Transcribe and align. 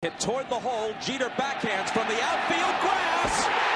Hit 0.00 0.20
toward 0.20 0.48
the 0.48 0.54
hole. 0.54 0.94
Jeter 1.00 1.28
backhands 1.30 1.90
from 1.90 2.06
the 2.06 2.22
outfield 2.22 2.80
grass. 2.82 3.67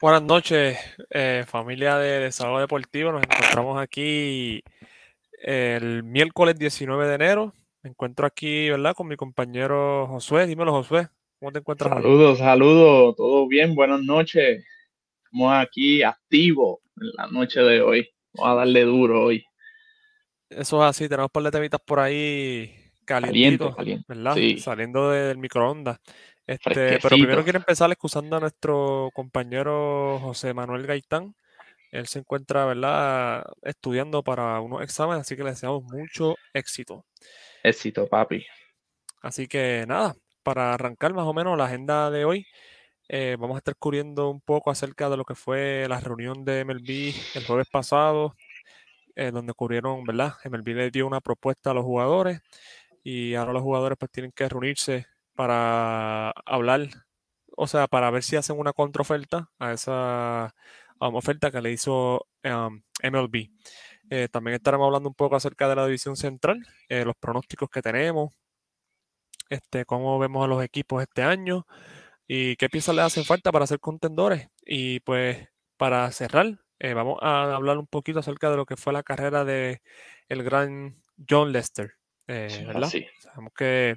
Buenas 0.00 0.22
noches, 0.22 0.78
eh, 1.10 1.44
familia 1.46 1.98
de 1.98 2.20
Desahogo 2.20 2.60
Deportivo. 2.60 3.12
Nos 3.12 3.22
encontramos 3.22 3.78
aquí 3.80 4.62
el 5.42 6.02
miércoles 6.04 6.58
19 6.58 7.06
de 7.06 7.14
enero. 7.14 7.54
Me 7.82 7.90
encuentro 7.90 8.26
aquí, 8.26 8.70
¿verdad? 8.70 8.94
Con 8.94 9.08
mi 9.08 9.16
compañero 9.16 10.06
Josué. 10.06 10.46
Dímelo, 10.46 10.72
Josué. 10.72 11.08
¿Cómo 11.38 11.52
te 11.52 11.58
encuentras? 11.58 11.90
Saludos, 11.92 12.38
saludos, 12.38 13.16
todo 13.16 13.46
bien, 13.46 13.74
buenas 13.74 14.02
noches. 14.02 14.64
Estamos 15.24 15.52
aquí 15.54 16.02
activos 16.02 16.78
en 17.00 17.08
la 17.16 17.26
noche 17.28 17.60
de 17.60 17.80
hoy. 17.80 18.08
Vamos 18.34 18.52
a 18.52 18.54
darle 18.56 18.82
duro 18.84 19.24
hoy. 19.24 19.44
Eso 20.50 20.82
es 20.82 20.90
así, 20.90 21.08
tenemos 21.08 21.28
un 21.28 21.32
par 21.32 21.42
de 21.44 21.50
temitas 21.50 21.80
por 21.84 22.00
ahí 22.00 22.74
Caliente, 23.04 23.32
calientitos, 23.66 23.76
caliente. 23.76 24.04
¿verdad? 24.08 24.34
Sí. 24.34 24.58
Saliendo 24.58 25.10
de- 25.10 25.20
del 25.28 25.38
microondas. 25.38 25.98
Este, 26.50 26.98
pero 27.00 27.10
primero 27.10 27.44
quiero 27.44 27.60
empezar 27.60 27.92
excusando 27.92 28.34
a 28.34 28.40
nuestro 28.40 29.10
compañero 29.14 30.18
José 30.20 30.52
Manuel 30.52 30.84
Gaitán. 30.84 31.36
Él 31.92 32.08
se 32.08 32.18
encuentra, 32.18 32.64
¿verdad? 32.64 33.44
Estudiando 33.62 34.24
para 34.24 34.58
unos 34.58 34.82
exámenes, 34.82 35.20
así 35.20 35.36
que 35.36 35.44
le 35.44 35.50
deseamos 35.50 35.84
mucho 35.84 36.34
éxito. 36.52 37.04
Éxito, 37.62 38.08
papi. 38.08 38.44
Así 39.22 39.46
que 39.46 39.84
nada, 39.86 40.16
para 40.42 40.74
arrancar 40.74 41.14
más 41.14 41.24
o 41.24 41.32
menos 41.32 41.56
la 41.56 41.66
agenda 41.66 42.10
de 42.10 42.24
hoy, 42.24 42.44
eh, 43.08 43.36
vamos 43.38 43.54
a 43.54 43.58
estar 43.58 43.76
cubriendo 43.76 44.28
un 44.28 44.40
poco 44.40 44.72
acerca 44.72 45.08
de 45.08 45.18
lo 45.18 45.24
que 45.24 45.36
fue 45.36 45.86
la 45.88 46.00
reunión 46.00 46.44
de 46.44 46.64
MLB 46.64 47.14
el 47.36 47.46
jueves 47.46 47.68
pasado, 47.70 48.34
eh, 49.14 49.30
donde 49.30 49.54
cubrieron, 49.54 50.02
¿verdad? 50.02 50.34
MLB 50.44 50.74
le 50.74 50.90
dio 50.90 51.06
una 51.06 51.20
propuesta 51.20 51.70
a 51.70 51.74
los 51.74 51.84
jugadores 51.84 52.40
y 53.04 53.36
ahora 53.36 53.52
los 53.52 53.62
jugadores 53.62 53.96
pues 53.96 54.10
tienen 54.10 54.32
que 54.32 54.48
reunirse 54.48 55.06
para 55.40 56.32
hablar, 56.44 56.90
o 57.56 57.66
sea, 57.66 57.86
para 57.86 58.10
ver 58.10 58.22
si 58.22 58.36
hacen 58.36 58.58
una 58.58 58.74
contraoferta 58.74 59.50
a 59.58 59.72
esa 59.72 60.54
um, 61.00 61.14
oferta 61.14 61.50
que 61.50 61.62
le 61.62 61.72
hizo 61.72 62.26
um, 62.44 62.82
MLB. 63.02 63.48
Eh, 64.10 64.28
también 64.30 64.56
estaremos 64.56 64.84
hablando 64.84 65.08
un 65.08 65.14
poco 65.14 65.36
acerca 65.36 65.66
de 65.66 65.76
la 65.76 65.86
división 65.86 66.16
central, 66.16 66.60
eh, 66.90 67.06
los 67.06 67.16
pronósticos 67.16 67.70
que 67.70 67.80
tenemos, 67.80 68.34
este, 69.48 69.86
cómo 69.86 70.18
vemos 70.18 70.44
a 70.44 70.46
los 70.46 70.62
equipos 70.62 71.00
este 71.00 71.22
año 71.22 71.66
y 72.28 72.56
qué 72.56 72.68
piezas 72.68 72.94
le 72.94 73.00
hacen 73.00 73.24
falta 73.24 73.50
para 73.50 73.66
ser 73.66 73.80
contendores. 73.80 74.46
Y 74.66 75.00
pues 75.00 75.48
para 75.78 76.12
cerrar, 76.12 76.58
eh, 76.80 76.92
vamos 76.92 77.16
a 77.22 77.54
hablar 77.54 77.78
un 77.78 77.86
poquito 77.86 78.18
acerca 78.18 78.50
de 78.50 78.58
lo 78.58 78.66
que 78.66 78.76
fue 78.76 78.92
la 78.92 79.02
carrera 79.02 79.46
de 79.46 79.80
el 80.28 80.42
gran 80.42 81.02
John 81.26 81.50
Lester, 81.50 81.94
eh, 82.26 82.48
Sí, 82.50 82.62
¿verdad? 82.62 82.90
Sabemos 83.20 83.54
que 83.56 83.96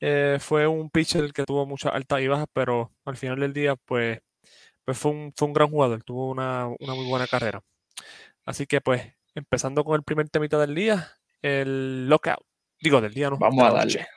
eh, 0.00 0.38
fue 0.40 0.66
un 0.66 0.90
pitcher 0.90 1.32
que 1.32 1.44
tuvo 1.44 1.66
muchas 1.66 1.94
altas 1.94 2.20
y 2.20 2.28
bajas, 2.28 2.48
pero 2.52 2.92
al 3.04 3.16
final 3.16 3.38
del 3.40 3.52
día, 3.52 3.76
pues, 3.76 4.20
pues 4.84 4.98
fue 4.98 5.12
un, 5.12 5.32
fue 5.36 5.48
un 5.48 5.54
gran 5.54 5.68
jugador, 5.70 6.02
tuvo 6.04 6.30
una, 6.30 6.68
una 6.80 6.94
muy 6.94 7.06
buena 7.08 7.26
carrera. 7.26 7.62
Así 8.44 8.66
que 8.66 8.80
pues, 8.80 9.02
empezando 9.34 9.84
con 9.84 9.96
el 9.96 10.02
primer 10.04 10.28
temita 10.30 10.58
del 10.58 10.74
día, 10.74 11.12
el 11.42 12.08
lockout. 12.08 12.44
Digo, 12.80 13.00
del 13.00 13.14
día, 13.14 13.30
no. 13.30 13.38
Vamos 13.38 13.64
a 13.64 13.70
noche. 13.70 14.00
darle. 14.00 14.08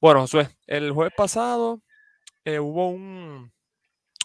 Bueno, 0.00 0.20
Josué, 0.22 0.48
el 0.66 0.92
jueves 0.92 1.12
pasado 1.16 1.82
eh, 2.44 2.60
hubo 2.60 2.88
un, 2.90 3.52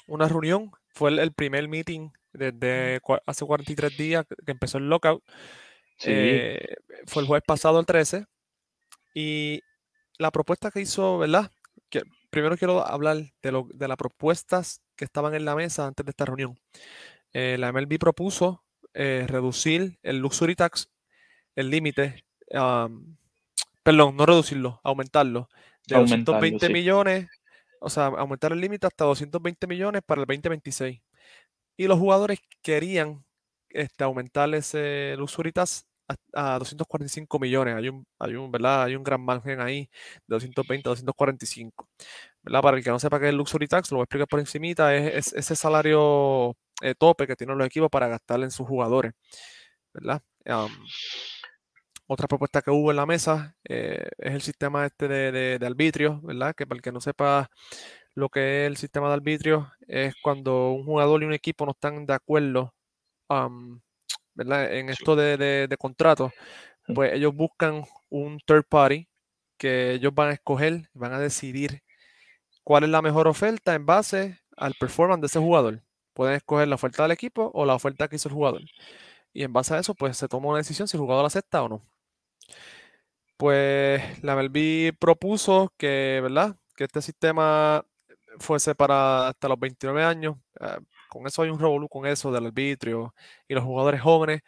una 0.07 0.27
reunión, 0.29 0.71
fue 0.89 1.11
el, 1.11 1.19
el 1.19 1.33
primer 1.33 1.67
meeting 1.69 2.11
desde 2.33 3.01
hace 3.27 3.45
43 3.45 3.97
días 3.97 4.25
que 4.27 4.35
que 4.45 4.51
empezó 4.51 4.77
el 4.79 4.89
lockout. 4.89 5.23
Sí, 5.97 6.11
Eh, 6.11 6.75
fue 7.07 7.21
el 7.23 7.27
jueves 7.27 7.43
pasado, 7.47 7.79
el 7.79 7.85
13. 7.85 8.25
Y 9.13 9.61
la 10.17 10.31
propuesta 10.31 10.71
que 10.71 10.81
hizo, 10.81 11.17
¿verdad? 11.17 11.51
Que, 11.89 12.03
primero 12.29 12.57
quiero 12.57 12.85
hablar 12.85 13.17
de, 13.41 13.51
lo, 13.51 13.67
de 13.73 13.87
las 13.87 13.97
propuestas 13.97 14.81
que 14.95 15.05
estaban 15.05 15.33
en 15.35 15.45
la 15.45 15.55
mesa 15.55 15.85
antes 15.87 16.05
de 16.05 16.09
esta 16.11 16.25
reunión. 16.25 16.59
Eh, 17.33 17.57
la 17.59 17.71
MLB 17.71 17.97
propuso 17.99 18.63
eh, 18.93 19.25
reducir 19.27 19.97
el 20.03 20.19
luxury 20.19 20.55
tax, 20.55 20.89
el 21.55 21.69
límite, 21.69 22.23
am, 22.53 23.17
perdón, 23.83 24.15
no 24.15 24.25
reducirlo, 24.25 24.79
aumentarlo 24.83 25.49
de 25.87 25.95
Aumentarlo, 25.95 26.33
220 26.33 26.67
sí. 26.67 26.73
millones, 26.73 27.27
o 27.79 27.89
sea, 27.89 28.05
aumentar 28.05 28.51
el 28.53 28.61
límite 28.61 28.87
hasta 28.87 29.05
220 29.05 29.67
millones 29.67 30.01
para 30.05 30.21
el 30.21 30.27
2026. 30.27 31.01
Y 31.75 31.87
los 31.87 31.99
jugadores 31.99 32.39
querían 32.61 33.25
este, 33.69 34.03
aumentar 34.03 34.53
ese 34.53 35.15
luxury 35.17 35.51
tax 35.51 35.85
a, 36.33 36.55
a 36.55 36.59
245 36.59 37.39
millones. 37.39 37.75
Hay 37.75 37.89
un, 37.89 38.05
hay 38.19 38.35
un, 38.35 38.51
¿verdad? 38.51 38.83
Hay 38.83 38.95
un 38.95 39.03
gran 39.03 39.21
margen 39.21 39.61
ahí 39.61 39.89
de 40.27 40.35
220 40.35 40.89
a 40.89 40.91
245. 40.91 41.87
¿verdad? 42.43 42.61
Para 42.61 42.77
el 42.77 42.83
que 42.83 42.89
no 42.89 42.99
sepa 42.99 43.19
qué 43.19 43.25
es 43.27 43.29
el 43.31 43.37
luxury 43.37 43.67
tax, 43.67 43.91
lo 43.91 43.97
voy 43.97 44.03
a 44.03 44.05
explicar 44.05 44.27
por 44.27 44.39
encimita, 44.39 44.95
es, 44.95 45.27
es 45.27 45.33
ese 45.33 45.55
salario 45.55 46.55
eh, 46.81 46.95
tope 46.95 47.27
que 47.27 47.35
tienen 47.35 47.57
los 47.57 47.67
equipos 47.67 47.89
para 47.89 48.07
gastar 48.07 48.41
en 48.41 48.51
sus 48.51 48.67
jugadores, 48.67 49.13
¿verdad? 49.93 50.21
Otra 52.07 52.27
propuesta 52.27 52.61
que 52.61 52.71
hubo 52.71 52.91
en 52.91 52.97
la 52.97 53.05
mesa 53.05 53.55
eh, 53.63 54.09
es 54.17 54.33
el 54.33 54.41
sistema 54.41 54.85
este 54.85 55.07
de, 55.07 55.57
de, 55.59 55.65
arbitrio, 55.65 56.19
¿verdad? 56.21 56.53
Que 56.55 56.67
para 56.67 56.77
el 56.77 56.81
que 56.81 56.91
no 56.91 56.99
sepa 57.01 57.49
lo 58.15 58.29
que 58.29 58.65
es 58.65 58.67
el 58.67 58.77
sistema 58.77 59.07
de 59.07 59.13
arbitrio, 59.15 59.71
es 59.87 60.13
cuando 60.21 60.71
un 60.71 60.85
jugador 60.85 61.23
y 61.23 61.25
un 61.25 61.33
equipo 61.33 61.65
no 61.65 61.71
están 61.71 62.05
de 62.05 62.13
acuerdo 62.13 62.73
¿verdad? 64.35 64.73
en 64.73 64.89
esto 64.89 65.15
de, 65.15 65.37
de, 65.37 65.67
de 65.67 65.77
contratos, 65.77 66.31
pues 66.93 67.13
ellos 67.13 67.35
buscan 67.35 67.83
un 68.09 68.39
third 68.45 68.65
party 68.69 69.09
que 69.57 69.93
ellos 69.93 70.13
van 70.15 70.29
a 70.29 70.33
escoger, 70.33 70.89
van 70.93 71.13
a 71.13 71.19
decidir 71.19 71.83
cuál 72.63 72.83
es 72.85 72.89
la 72.89 73.01
mejor 73.01 73.27
oferta 73.27 73.75
en 73.75 73.85
base 73.85 74.39
al 74.57 74.75
performance 74.75 75.21
de 75.21 75.27
ese 75.27 75.39
jugador. 75.39 75.83
Pueden 76.13 76.35
escoger 76.35 76.67
la 76.67 76.75
oferta 76.75 77.03
del 77.03 77.11
equipo 77.13 77.51
o 77.53 77.65
la 77.65 77.75
oferta 77.75 78.07
que 78.07 78.17
hizo 78.17 78.29
el 78.29 78.35
jugador. 78.35 78.61
Y 79.33 79.43
en 79.43 79.53
base 79.53 79.75
a 79.75 79.79
eso, 79.79 79.95
pues 79.95 80.17
se 80.17 80.27
toma 80.29 80.49
una 80.49 80.59
decisión 80.59 80.87
si 80.87 80.97
el 80.97 81.01
jugador 81.01 81.25
acepta 81.25 81.63
o 81.63 81.69
no. 81.69 81.83
Pues 83.37 84.23
la 84.23 84.33
MLB 84.33 84.93
propuso 84.99 85.73
que, 85.77 86.19
¿verdad? 86.21 86.55
Que 86.75 86.85
este 86.85 87.01
sistema 87.01 87.85
fuese 88.39 88.75
para 88.75 89.27
hasta 89.29 89.47
los 89.49 89.59
29 89.59 90.03
años. 90.03 90.37
eh, 90.61 90.77
con 91.13 91.27
eso 91.27 91.43
hay 91.43 91.49
un 91.51 91.59
revolú 91.59 91.87
con 91.89 92.05
eso 92.07 92.31
del 92.31 92.47
arbitrio 92.47 93.13
y 93.47 93.53
los 93.55 93.63
jugadores 93.63 94.01
jóvenes. 94.01 94.41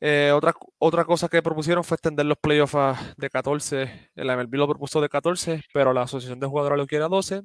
Eh, 0.00 0.30
otra, 0.34 0.54
otra 0.78 1.04
cosa 1.04 1.28
que 1.28 1.42
propusieron 1.42 1.82
fue 1.84 1.94
extender 1.96 2.26
los 2.26 2.38
playoffs 2.38 2.76
de 3.16 3.30
14. 3.30 4.10
La 4.14 4.34
MLB 4.36 4.54
lo 4.56 4.68
propuso 4.68 5.00
de 5.00 5.08
14, 5.08 5.62
pero 5.72 5.92
la 5.92 6.02
Asociación 6.02 6.38
de 6.40 6.46
Jugadores 6.46 6.78
lo 6.78 6.86
quiere 6.86 7.04
a 7.04 7.08
12. 7.08 7.42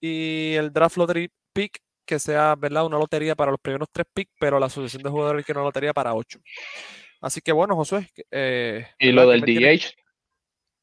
Y 0.00 0.54
el 0.54 0.72
Draft 0.72 0.96
Lottery 0.96 1.30
Pick, 1.52 1.78
que 2.06 2.18
sea, 2.18 2.54
¿verdad? 2.56 2.86
Una 2.86 2.98
lotería 2.98 3.34
para 3.36 3.50
los 3.50 3.60
primeros 3.60 3.88
tres 3.92 4.06
picks, 4.12 4.32
pero 4.40 4.58
la 4.60 4.66
Asociación 4.66 5.02
de 5.02 5.10
Jugadores 5.10 5.44
quiere 5.44 5.58
una 5.60 5.68
lotería 5.68 5.92
para 5.94 6.14
8. 6.14 6.38
Así 7.20 7.40
que 7.40 7.52
bueno, 7.52 7.76
Josué. 7.76 8.08
eh, 8.30 8.86
Y 8.98 9.12
lo 9.12 9.22
¿Qué 9.22 9.28
del? 9.28 9.40
DH, 9.42 9.94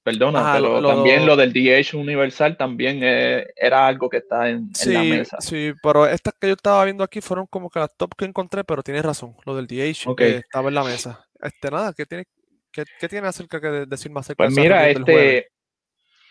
perdona, 0.04 0.40
Ajá, 0.42 0.54
pero 0.56 0.70
lo- 0.74 0.82
lo- 0.82 0.88
también 0.90 1.26
lo 1.26 1.36
del 1.36 1.54
DH 1.54 1.96
universal 1.98 2.58
también 2.58 3.00
eh, 3.02 3.46
era 3.56 3.88
algo 3.88 4.10
que 4.10 4.18
está 4.18 4.50
en, 4.50 4.70
en 4.86 4.94
la 4.94 5.04
mesa. 5.04 5.38
sí, 5.40 5.72
pero 5.82 6.06
estas 6.06 6.34
que 6.40 6.48
yo 6.48 6.54
estaba 6.54 6.84
viendo 6.86 7.04
aquí 7.04 7.22
fueron 7.22 7.48
como 7.48 7.70
que 7.70 7.80
las 7.80 7.96
top 7.96 8.12
que 8.18 8.26
encontré, 8.26 8.64
pero 8.64 8.84
tienes 8.84 9.04
razón, 9.04 9.36
lo 9.46 9.56
del 9.56 9.68
DH 9.68 10.10
Ok. 10.10 10.22
eh, 10.22 10.38
estaba 10.44 10.70
en 10.70 10.76
la 10.76 10.84
mesa. 10.84 11.26
Este, 11.42 11.72
nada, 11.72 11.94
¿qué 11.94 12.06
tiene, 12.06 12.26
qué, 12.72 12.84
qué 13.00 13.08
tiene 13.10 13.28
acerca 13.28 13.60
que 13.62 13.68
de- 13.68 13.86
decir 13.86 14.12
más 14.12 14.26
acerca 14.26 14.44
Pues 14.44 14.56
mira, 14.56 14.90
este, 14.90 15.48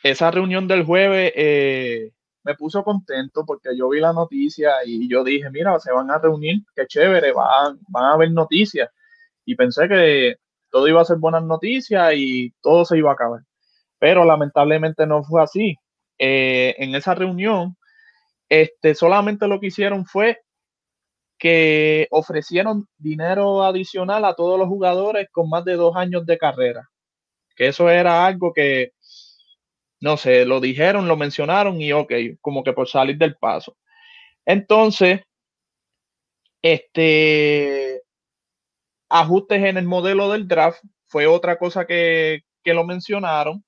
esa 0.02 0.30
reunión 0.30 0.66
del 0.68 0.84
jueves 0.84 1.32
eh, 1.36 2.10
me 2.44 2.54
puso 2.56 2.82
contento 2.82 3.44
porque 3.46 3.70
yo 3.76 3.88
vi 3.88 4.00
la 4.00 4.12
noticia 4.12 4.72
y 4.84 5.08
yo 5.08 5.22
dije, 5.22 5.48
mira, 5.50 5.78
se 5.78 5.92
van 5.92 6.10
a 6.10 6.18
reunir, 6.18 6.62
qué 6.74 6.86
chévere, 6.86 7.32
van, 7.32 7.78
van 7.88 8.04
a 8.04 8.12
haber 8.14 8.30
noticias. 8.32 8.90
Y 9.44 9.54
pensé 9.54 9.88
que 9.88 10.36
todo 10.70 10.88
iba 10.88 11.00
a 11.00 11.04
ser 11.04 11.18
buenas 11.18 11.44
noticias 11.44 12.12
y 12.16 12.52
todo 12.60 12.84
se 12.84 12.98
iba 12.98 13.10
a 13.10 13.14
acabar. 13.14 13.42
Pero 14.02 14.24
lamentablemente 14.24 15.06
no 15.06 15.22
fue 15.22 15.44
así. 15.44 15.76
Eh, 16.18 16.74
en 16.78 16.92
esa 16.96 17.14
reunión, 17.14 17.76
este, 18.48 18.96
solamente 18.96 19.46
lo 19.46 19.60
que 19.60 19.68
hicieron 19.68 20.06
fue 20.06 20.40
que 21.38 22.08
ofrecieron 22.10 22.88
dinero 22.98 23.62
adicional 23.62 24.24
a 24.24 24.34
todos 24.34 24.58
los 24.58 24.66
jugadores 24.66 25.28
con 25.30 25.48
más 25.48 25.64
de 25.64 25.74
dos 25.74 25.94
años 25.94 26.26
de 26.26 26.36
carrera. 26.36 26.90
Que 27.54 27.68
eso 27.68 27.88
era 27.88 28.26
algo 28.26 28.52
que, 28.52 28.90
no 30.00 30.16
sé, 30.16 30.46
lo 30.46 30.58
dijeron, 30.60 31.06
lo 31.06 31.16
mencionaron 31.16 31.80
y 31.80 31.92
ok, 31.92 32.12
como 32.40 32.64
que 32.64 32.72
por 32.72 32.88
salir 32.88 33.18
del 33.18 33.36
paso. 33.36 33.76
Entonces, 34.44 35.20
este, 36.60 38.02
ajustes 39.08 39.62
en 39.62 39.76
el 39.76 39.86
modelo 39.86 40.28
del 40.32 40.48
draft 40.48 40.82
fue 41.06 41.28
otra 41.28 41.56
cosa 41.56 41.86
que, 41.86 42.40
que 42.64 42.74
lo 42.74 42.84
mencionaron 42.84 43.64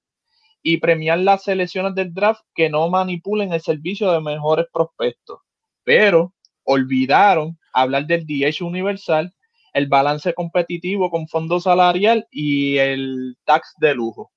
y 0.66 0.78
premiar 0.78 1.18
las 1.18 1.44
selecciones 1.44 1.94
del 1.94 2.14
draft 2.14 2.40
que 2.54 2.70
no 2.70 2.88
manipulen 2.88 3.52
el 3.52 3.60
servicio 3.60 4.10
de 4.10 4.20
mejores 4.22 4.64
prospectos. 4.72 5.38
Pero 5.84 6.32
olvidaron 6.64 7.58
hablar 7.74 8.06
del 8.06 8.26
DH 8.26 8.64
universal, 8.64 9.30
el 9.74 9.88
balance 9.88 10.32
competitivo 10.32 11.10
con 11.10 11.28
fondo 11.28 11.60
salarial 11.60 12.26
y 12.30 12.78
el 12.78 13.36
tax 13.44 13.74
de 13.76 13.94
lujo. 13.94 14.32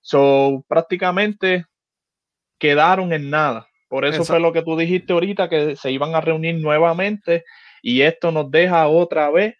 So, 0.00 0.64
prácticamente 0.68 1.64
quedaron 2.58 3.12
en 3.12 3.28
nada. 3.28 3.66
Por 3.88 4.04
eso 4.04 4.24
fue 4.24 4.38
lo 4.38 4.52
que 4.52 4.62
tú 4.62 4.76
dijiste 4.76 5.12
ahorita, 5.12 5.48
que 5.48 5.74
se 5.74 5.90
iban 5.90 6.14
a 6.14 6.20
reunir 6.20 6.54
nuevamente 6.54 7.44
y 7.82 8.02
esto 8.02 8.30
nos 8.30 8.48
deja 8.48 8.86
otra 8.86 9.28
vez. 9.30 9.56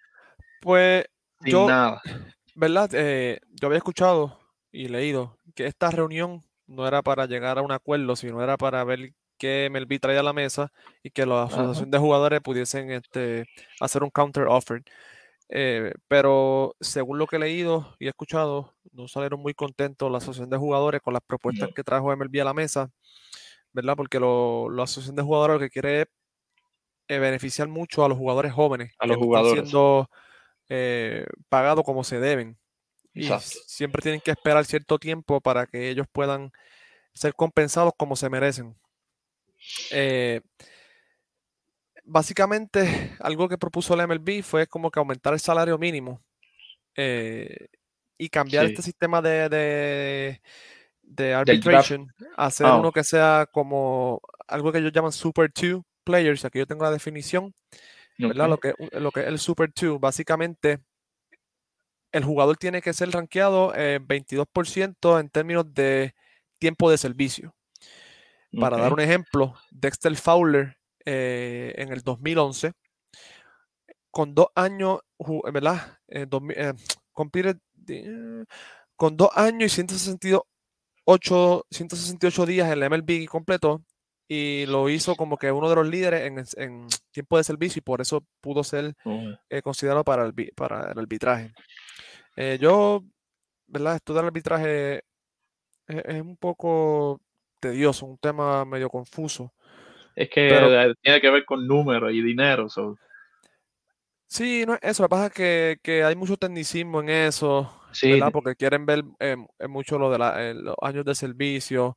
Pues 0.60 1.06
sin 1.42 1.66
nada. 1.66 2.00
¿Verdad? 2.54 2.90
Eh, 2.92 3.40
yo 3.60 3.66
había 3.66 3.78
escuchado 3.78 4.38
y 4.70 4.86
leído 4.86 5.37
que 5.58 5.66
esta 5.66 5.90
reunión 5.90 6.44
no 6.68 6.86
era 6.86 7.02
para 7.02 7.26
llegar 7.26 7.58
a 7.58 7.62
un 7.62 7.72
acuerdo, 7.72 8.14
sino 8.14 8.40
era 8.40 8.56
para 8.56 8.84
ver 8.84 9.12
qué 9.38 9.68
MLB 9.68 9.98
traía 9.98 10.20
a 10.20 10.22
la 10.22 10.32
mesa 10.32 10.70
y 11.02 11.10
que 11.10 11.26
la 11.26 11.42
asociación 11.42 11.90
de 11.90 11.98
jugadores 11.98 12.40
pudiesen 12.40 12.92
este, 12.92 13.46
hacer 13.80 14.04
un 14.04 14.10
counter 14.10 14.44
offer. 14.44 14.84
Eh, 15.48 15.94
pero 16.06 16.76
según 16.78 17.18
lo 17.18 17.26
que 17.26 17.36
he 17.36 17.38
leído 17.40 17.96
y 17.98 18.06
he 18.06 18.10
escuchado, 18.10 18.76
no 18.92 19.08
salieron 19.08 19.40
muy 19.40 19.52
contentos 19.52 20.08
la 20.12 20.18
asociación 20.18 20.48
de 20.48 20.58
jugadores 20.58 21.00
con 21.02 21.12
las 21.12 21.22
propuestas 21.26 21.70
que 21.74 21.82
trajo 21.82 22.14
MLB 22.16 22.40
a 22.40 22.44
la 22.44 22.54
mesa, 22.54 22.92
¿verdad? 23.72 23.96
Porque 23.96 24.20
lo, 24.20 24.70
la 24.70 24.84
asociación 24.84 25.16
de 25.16 25.22
jugadores 25.22 25.54
lo 25.54 25.60
que 25.60 25.70
quiere 25.70 26.02
es 26.02 26.06
eh, 27.08 27.18
beneficiar 27.18 27.66
mucho 27.66 28.04
a 28.04 28.08
los 28.08 28.16
jugadores 28.16 28.52
jóvenes, 28.52 28.94
a 29.00 29.08
los 29.08 29.16
jugadores 29.16 29.54
siendo 29.54 30.08
eh, 30.68 31.26
pagados 31.48 31.82
como 31.84 32.04
se 32.04 32.20
deben. 32.20 32.56
Y 33.14 33.28
siempre 33.40 34.02
tienen 34.02 34.20
que 34.20 34.30
esperar 34.30 34.64
cierto 34.64 34.98
tiempo 34.98 35.40
para 35.40 35.66
que 35.66 35.90
ellos 35.90 36.06
puedan 36.12 36.52
ser 37.14 37.34
compensados 37.34 37.92
como 37.96 38.16
se 38.16 38.30
merecen. 38.30 38.76
Eh, 39.90 40.40
básicamente, 42.04 43.16
algo 43.20 43.48
que 43.48 43.58
propuso 43.58 43.96
la 43.96 44.06
MLB 44.06 44.42
fue 44.42 44.66
como 44.66 44.90
que 44.90 45.00
aumentar 45.00 45.32
el 45.32 45.40
salario 45.40 45.78
mínimo 45.78 46.22
eh, 46.96 47.68
y 48.16 48.28
cambiar 48.28 48.66
este 48.66 48.82
sistema 48.82 49.20
de, 49.20 49.48
de, 49.48 50.42
de 51.02 51.34
arbitration, 51.34 52.12
hacer 52.36 52.66
ah. 52.66 52.76
uno 52.76 52.92
que 52.92 53.04
sea 53.04 53.46
como 53.50 54.20
algo 54.46 54.72
que 54.72 54.78
ellos 54.78 54.92
llaman 54.92 55.12
Super 55.12 55.50
2 55.52 55.82
players. 56.04 56.44
Aquí 56.44 56.58
yo 56.58 56.66
tengo 56.66 56.84
la 56.84 56.90
definición, 56.90 57.54
Lo, 58.16 58.58
que, 58.58 58.74
lo 58.92 59.10
que 59.10 59.20
es 59.20 59.26
el 59.26 59.38
Super 59.38 59.70
2, 59.74 60.00
básicamente 60.00 60.80
el 62.12 62.24
jugador 62.24 62.56
tiene 62.56 62.82
que 62.82 62.92
ser 62.92 63.10
rankeado 63.10 63.72
22% 63.72 65.20
en 65.20 65.28
términos 65.28 65.72
de 65.74 66.14
tiempo 66.58 66.90
de 66.90 66.98
servicio. 66.98 67.54
Para 68.58 68.78
dar 68.78 68.92
un 68.92 69.00
ejemplo, 69.00 69.54
Dexter 69.70 70.16
Fowler 70.16 70.78
eh, 71.04 71.74
en 71.76 71.92
el 71.92 72.00
2011, 72.02 72.72
con 74.10 74.34
dos 74.34 74.48
años, 74.54 75.00
¿verdad? 75.52 75.98
Eh, 76.08 76.26
eh, 76.56 76.74
con 78.96 79.16
dos 79.16 79.30
años 79.34 79.72
y 79.72 79.74
168, 79.74 81.66
168 81.70 82.46
días 82.46 82.72
en 82.72 82.80
la 82.80 82.88
MLB 82.88 83.26
completo 83.26 83.82
y 84.26 84.66
lo 84.66 84.88
hizo 84.88 85.14
como 85.14 85.36
que 85.36 85.52
uno 85.52 85.68
de 85.68 85.76
los 85.76 85.86
líderes 85.86 86.56
en, 86.56 86.86
tiempo 87.12 87.36
de 87.36 87.44
servicio 87.44 87.80
y 87.80 87.82
por 87.82 88.00
eso 88.00 88.24
pudo 88.40 88.64
ser 88.64 88.94
considerado 89.62 90.04
para 90.04 90.24
el, 90.24 90.52
para 90.54 90.92
el 90.92 90.98
arbitraje. 90.98 91.52
Eh, 92.40 92.56
yo, 92.60 93.02
¿verdad? 93.66 93.96
Estudiar 93.96 94.24
arbitraje 94.24 95.02
es, 95.88 96.22
un 96.22 96.36
poco 96.36 97.20
tedioso, 97.58 98.06
un 98.06 98.16
tema 98.16 98.64
medio 98.64 98.88
confuso. 98.88 99.52
Es 100.14 100.30
que 100.30 100.94
tiene 101.02 101.20
que 101.20 101.30
ver 101.30 101.44
con 101.44 101.66
números 101.66 102.12
y 102.12 102.22
dinero. 102.22 102.68
Sí, 104.28 104.64
no 104.64 104.78
eso. 104.80 105.02
Lo 105.02 105.08
que 105.08 105.10
pasa 105.10 105.26
es 105.26 105.80
que, 105.82 106.04
hay 106.04 106.14
mucho 106.14 106.36
tecnicismo 106.36 107.00
en 107.00 107.08
eso, 107.08 107.74
¿verdad? 108.00 108.30
Porque 108.30 108.54
quieren 108.54 108.86
ver 108.86 109.02
eh, 109.18 109.36
mucho 109.68 109.98
lo 109.98 110.08
de 110.08 110.18
eh, 110.36 110.54
los 110.54 110.76
años 110.80 111.04
de 111.04 111.16
servicio, 111.16 111.96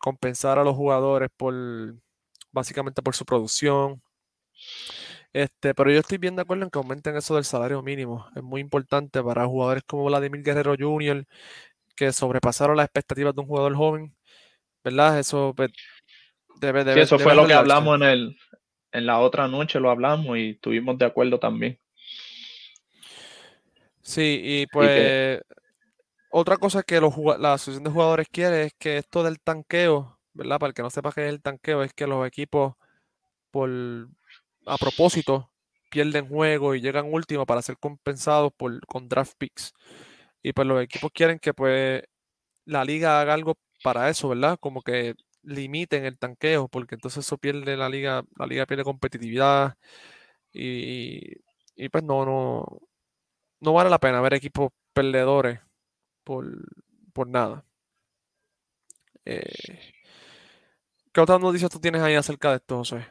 compensar 0.00 0.58
a 0.58 0.64
los 0.64 0.74
jugadores 0.74 1.28
por 1.36 1.54
básicamente 2.50 3.02
por 3.02 3.14
su 3.14 3.26
producción. 3.26 4.00
Este, 5.32 5.74
pero 5.74 5.90
yo 5.90 6.00
estoy 6.00 6.18
bien 6.18 6.34
de 6.36 6.42
acuerdo 6.42 6.64
en 6.64 6.70
que 6.70 6.78
aumenten 6.78 7.16
eso 7.16 7.36
del 7.36 7.44
salario 7.44 7.82
mínimo. 7.82 8.26
Es 8.34 8.42
muy 8.42 8.60
importante 8.60 9.22
para 9.22 9.46
jugadores 9.46 9.84
como 9.86 10.04
Vladimir 10.04 10.42
Guerrero 10.42 10.74
Jr., 10.78 11.24
que 11.94 12.12
sobrepasaron 12.12 12.76
las 12.76 12.86
expectativas 12.86 13.34
de 13.34 13.40
un 13.40 13.46
jugador 13.46 13.74
joven. 13.74 14.14
¿Verdad? 14.82 15.18
Eso 15.18 15.52
pues, 15.54 15.70
debe, 16.60 16.84
debe 16.84 17.02
Eso 17.02 17.18
fue 17.18 17.34
lo 17.34 17.46
que 17.46 17.52
hablamos 17.52 17.96
en, 17.96 18.02
el, 18.02 18.38
en 18.92 19.06
la 19.06 19.18
otra 19.18 19.46
noche, 19.46 19.78
lo 19.78 19.90
hablamos 19.90 20.36
y 20.38 20.50
estuvimos 20.50 20.98
de 20.98 21.04
acuerdo 21.04 21.38
también. 21.38 21.78
Sí, 24.00 24.40
y 24.42 24.66
pues 24.66 25.40
otra 26.30 26.56
cosa 26.56 26.82
que 26.82 27.00
los, 27.00 27.14
la 27.38 27.54
asociación 27.54 27.84
de 27.84 27.90
jugadores 27.90 28.28
quiere 28.28 28.64
es 28.64 28.74
que 28.78 28.96
esto 28.96 29.22
del 29.22 29.40
tanqueo, 29.40 30.18
¿verdad? 30.32 30.58
Para 30.58 30.68
el 30.68 30.74
que 30.74 30.82
no 30.82 30.90
sepa 30.90 31.12
qué 31.12 31.26
es 31.26 31.28
el 31.28 31.42
tanqueo, 31.42 31.82
es 31.82 31.92
que 31.92 32.06
los 32.06 32.26
equipos 32.26 32.74
por 33.50 33.68
a 34.70 34.78
propósito 34.78 35.50
pierden 35.90 36.28
juego 36.28 36.74
y 36.74 36.80
llegan 36.80 37.12
último 37.12 37.46
para 37.46 37.62
ser 37.62 37.78
compensados 37.78 38.52
por, 38.56 38.80
con 38.86 39.08
draft 39.08 39.34
picks. 39.38 39.72
Y 40.42 40.52
pues 40.52 40.66
los 40.68 40.82
equipos 40.82 41.10
quieren 41.14 41.38
que 41.38 41.54
pues 41.54 42.02
la 42.66 42.84
liga 42.84 43.20
haga 43.20 43.34
algo 43.34 43.56
para 43.84 44.10
eso, 44.10 44.28
¿verdad? 44.30 44.58
Como 44.60 44.82
que 44.82 45.14
limiten 45.42 46.04
el 46.06 46.18
tanqueo, 46.18 46.68
porque 46.68 46.94
entonces 46.96 47.26
eso 47.26 47.38
pierde 47.38 47.76
la 47.76 47.88
liga, 47.88 48.24
la 48.38 48.46
liga 48.46 48.66
pierde 48.66 48.84
competitividad 48.84 49.76
y, 50.52 51.20
y 51.76 51.88
pues 51.90 52.04
no, 52.04 52.24
no, 52.26 52.66
no 53.60 53.72
vale 53.72 53.90
la 53.90 53.98
pena 54.00 54.20
ver 54.20 54.34
equipos 54.34 54.70
perdedores 54.92 55.60
por, 56.24 56.46
por 57.14 57.28
nada. 57.28 57.64
Eh, 59.24 59.92
¿Qué 61.12 61.20
otras 61.20 61.40
noticias 61.40 61.70
tú 61.70 61.78
tienes 61.80 62.02
ahí 62.02 62.14
acerca 62.16 62.50
de 62.50 62.56
esto, 62.56 62.78
José? 62.78 63.06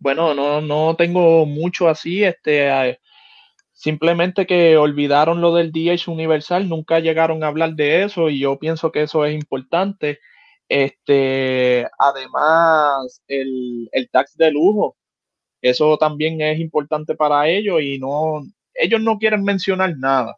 Bueno, 0.00 0.34
no, 0.34 0.62
no 0.62 0.96
tengo 0.96 1.44
mucho 1.44 1.86
así, 1.88 2.24
este, 2.24 2.98
simplemente 3.72 4.46
que 4.46 4.76
olvidaron 4.78 5.40
lo 5.42 5.54
del 5.54 5.72
DH 5.72 6.08
universal, 6.10 6.68
nunca 6.68 7.00
llegaron 7.00 7.44
a 7.44 7.48
hablar 7.48 7.74
de 7.74 8.04
eso 8.04 8.30
y 8.30 8.40
yo 8.40 8.58
pienso 8.58 8.92
que 8.92 9.02
eso 9.02 9.26
es 9.26 9.34
importante. 9.34 10.18
Este, 10.68 11.86
además, 11.98 13.22
el, 13.28 13.88
el 13.92 14.08
tax 14.10 14.36
de 14.38 14.50
lujo, 14.52 14.96
eso 15.62 15.98
también 15.98 16.40
es 16.42 16.60
importante 16.60 17.14
para 17.16 17.48
ellos 17.48 17.82
y 17.82 17.98
no, 17.98 18.42
ellos 18.74 19.00
no 19.02 19.18
quieren 19.18 19.44
mencionar 19.44 19.96
nada 19.98 20.36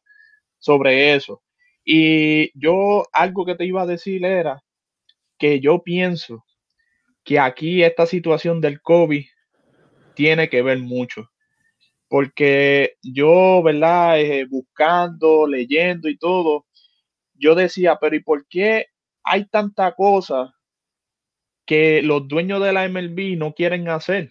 sobre 0.58 1.14
eso. 1.14 1.42
Y 1.84 2.50
yo 2.58 3.04
algo 3.12 3.46
que 3.46 3.56
te 3.56 3.66
iba 3.66 3.82
a 3.82 3.86
decir 3.86 4.24
era 4.24 4.62
que 5.38 5.60
yo 5.60 5.82
pienso 5.82 6.44
que 7.24 7.38
aquí 7.40 7.82
esta 7.82 8.06
situación 8.06 8.60
del 8.60 8.80
COVID 8.82 9.24
tiene 10.14 10.48
que 10.48 10.62
ver 10.62 10.78
mucho. 10.78 11.30
Porque 12.08 12.96
yo, 13.02 13.62
¿verdad? 13.62 14.20
Eh, 14.20 14.46
buscando, 14.48 15.46
leyendo 15.46 16.08
y 16.08 16.18
todo, 16.18 16.66
yo 17.34 17.54
decía, 17.54 17.98
pero 18.00 18.16
¿y 18.16 18.20
por 18.20 18.46
qué 18.48 18.86
hay 19.24 19.46
tanta 19.46 19.92
cosa 19.94 20.54
que 21.66 22.02
los 22.02 22.28
dueños 22.28 22.62
de 22.62 22.72
la 22.72 22.84
MLB 22.88 23.36
no 23.36 23.54
quieren 23.54 23.88
hacer? 23.88 24.30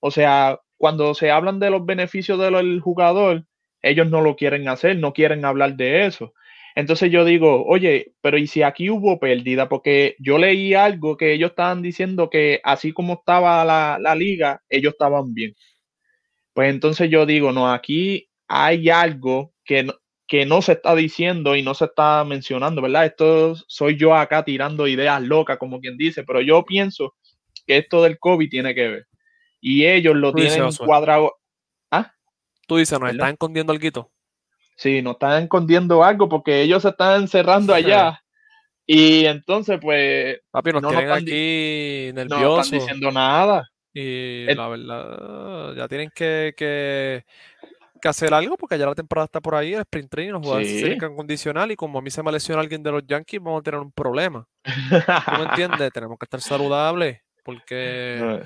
O 0.00 0.10
sea, 0.10 0.60
cuando 0.76 1.14
se 1.14 1.30
hablan 1.30 1.60
de 1.60 1.70
los 1.70 1.86
beneficios 1.86 2.38
del 2.38 2.80
jugador, 2.80 3.46
ellos 3.82 4.08
no 4.08 4.20
lo 4.20 4.36
quieren 4.36 4.68
hacer, 4.68 4.98
no 4.98 5.12
quieren 5.12 5.44
hablar 5.44 5.76
de 5.76 6.06
eso. 6.06 6.32
Entonces 6.74 7.10
yo 7.10 7.24
digo, 7.24 7.64
oye, 7.66 8.14
pero 8.20 8.38
¿y 8.38 8.46
si 8.46 8.62
aquí 8.62 8.88
hubo 8.90 9.18
pérdida? 9.20 9.68
Porque 9.68 10.16
yo 10.18 10.38
leí 10.38 10.74
algo 10.74 11.16
que 11.16 11.32
ellos 11.32 11.50
estaban 11.50 11.82
diciendo 11.82 12.30
que 12.30 12.60
así 12.64 12.92
como 12.92 13.14
estaba 13.14 13.64
la, 13.64 14.14
liga, 14.14 14.62
ellos 14.68 14.92
estaban 14.92 15.34
bien. 15.34 15.54
Pues 16.54 16.70
entonces 16.70 17.10
yo 17.10 17.26
digo, 17.26 17.52
no, 17.52 17.70
aquí 17.70 18.28
hay 18.48 18.88
algo 18.90 19.52
que 19.64 19.84
no, 19.84 19.94
que 20.26 20.46
no 20.46 20.62
se 20.62 20.72
está 20.72 20.94
diciendo 20.94 21.56
y 21.56 21.62
no 21.62 21.74
se 21.74 21.86
está 21.86 22.24
mencionando, 22.24 22.80
¿verdad? 22.80 23.06
Esto 23.06 23.54
soy 23.66 23.96
yo 23.96 24.14
acá 24.14 24.44
tirando 24.44 24.86
ideas 24.86 25.22
locas, 25.22 25.58
como 25.58 25.80
quien 25.80 25.98
dice, 25.98 26.24
pero 26.24 26.40
yo 26.40 26.64
pienso 26.64 27.14
que 27.66 27.78
esto 27.78 28.02
del 28.02 28.18
COVID 28.18 28.48
tiene 28.48 28.74
que 28.74 28.88
ver. 28.88 29.06
Y 29.60 29.86
ellos 29.86 30.16
lo 30.16 30.32
Tú 30.32 30.38
tienen 30.38 30.72
cuadrado. 30.74 31.34
¿Ah? 31.90 32.12
Tú 32.66 32.78
dices, 32.78 32.98
nos 32.98 33.08
¿Verdad? 33.08 33.14
están 33.14 33.32
escondiendo 33.32 33.72
algo. 33.72 34.11
Sí, 34.76 35.02
nos 35.02 35.14
están 35.14 35.42
escondiendo 35.44 36.02
algo 36.02 36.28
porque 36.28 36.62
ellos 36.62 36.82
se 36.82 36.88
están 36.90 37.22
encerrando 37.22 37.72
allá. 37.74 38.18
Y 38.86 39.24
entonces, 39.26 39.78
pues, 39.80 40.40
Papi, 40.50 40.72
nos 40.72 40.82
No 40.82 40.88
tienen 40.90 41.10
aquí 41.10 42.10
no 42.14 42.24
nerviosos. 42.24 42.66
están 42.66 42.78
diciendo 42.80 43.12
nada. 43.12 43.68
Y 43.94 44.46
El- 44.48 44.56
la 44.56 44.68
verdad, 44.68 45.74
ya 45.76 45.86
tienen 45.86 46.10
que, 46.14 46.52
que, 46.56 47.24
que 48.00 48.08
hacer 48.08 48.32
algo 48.34 48.56
porque 48.56 48.78
ya 48.78 48.86
la 48.86 48.94
temporada 48.94 49.26
está 49.26 49.40
por 49.40 49.54
ahí, 49.54 49.74
el 49.74 49.80
sprint 49.82 50.10
training, 50.10 50.32
los 50.32 50.40
jugadores 50.42 50.68
se 50.68 50.74
Sí. 50.76 50.80
tienen 50.80 50.98
que 50.98 51.06
acondicionar 51.06 51.70
y 51.70 51.76
como 51.76 51.98
a 51.98 52.02
mí 52.02 52.10
se 52.10 52.22
me 52.22 52.32
lesiona 52.32 52.60
alguien 52.62 52.82
de 52.82 52.90
los 52.90 53.06
Yankees, 53.06 53.40
vamos 53.40 53.60
a 53.60 53.62
tener 53.62 53.80
un 53.80 53.92
problema. 53.92 54.46
¿Tú 54.64 54.70
me 55.38 55.44
entiendes? 55.80 55.92
Tenemos 55.92 56.18
que 56.18 56.24
estar 56.24 56.40
saludables 56.40 57.20
porque 57.44 58.42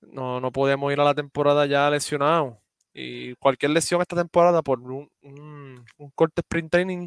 no, 0.00 0.40
no 0.40 0.52
podemos 0.52 0.92
ir 0.92 1.00
a 1.00 1.04
la 1.04 1.14
temporada 1.14 1.64
ya 1.66 1.88
lesionados. 1.88 2.54
Y 3.00 3.34
cualquier 3.36 3.70
lesión 3.70 4.00
esta 4.00 4.16
temporada 4.16 4.60
por 4.62 4.80
un, 4.80 5.08
un, 5.22 5.84
un 5.98 6.10
corte 6.16 6.40
sprint 6.40 6.70
training, 6.70 7.06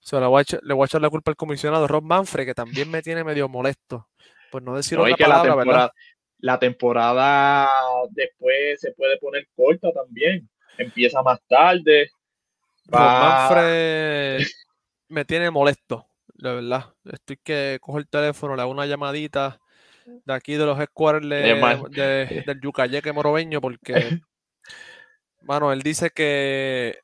se 0.00 0.18
la 0.18 0.26
voy 0.26 0.40
a 0.40 0.42
echar- 0.42 0.60
le 0.62 0.74
voy 0.74 0.82
a 0.82 0.86
echar 0.86 1.00
la 1.00 1.08
culpa 1.10 1.30
al 1.30 1.36
comisionado 1.36 1.86
Rob 1.86 2.02
Manfred, 2.02 2.46
que 2.46 2.54
también 2.54 2.90
me 2.90 3.00
tiene 3.02 3.22
medio 3.22 3.48
molesto. 3.48 4.08
Pues 4.50 4.64
no 4.64 4.74
decir 4.74 4.98
No, 4.98 5.04
otra 5.04 5.16
que 5.16 5.22
la 5.22 5.28
palabra, 5.28 5.54
¿verdad? 5.54 5.62
temporada, 5.62 5.92
la 6.38 6.58
temporada 6.58 7.68
después 8.10 8.80
se 8.80 8.92
puede 8.92 9.18
poner 9.18 9.46
corta 9.54 9.92
también. 9.92 10.48
Empieza 10.78 11.22
más 11.22 11.38
tarde. 11.48 12.10
Va- 12.92 13.48
Manfred 13.48 14.40
me 15.08 15.24
tiene 15.24 15.50
molesto, 15.50 16.06
de 16.34 16.54
verdad. 16.54 16.86
Estoy 17.04 17.36
que 17.42 17.78
cojo 17.80 17.98
el 17.98 18.08
teléfono, 18.08 18.56
le 18.56 18.62
hago 18.62 18.70
una 18.72 18.86
llamadita 18.86 19.60
de 20.24 20.34
aquí 20.34 20.54
de 20.54 20.66
los 20.66 20.78
headquarters 20.80 21.28
de- 21.28 21.52
Es 21.52 21.60
más- 21.60 21.82
de- 21.90 22.42
del 22.46 22.60
Yucayeque 22.60 23.12
Morobeño, 23.12 23.60
porque, 23.60 23.92
mano, 25.42 25.72
él 25.72 25.82
dice 25.82 26.10
que 26.10 26.98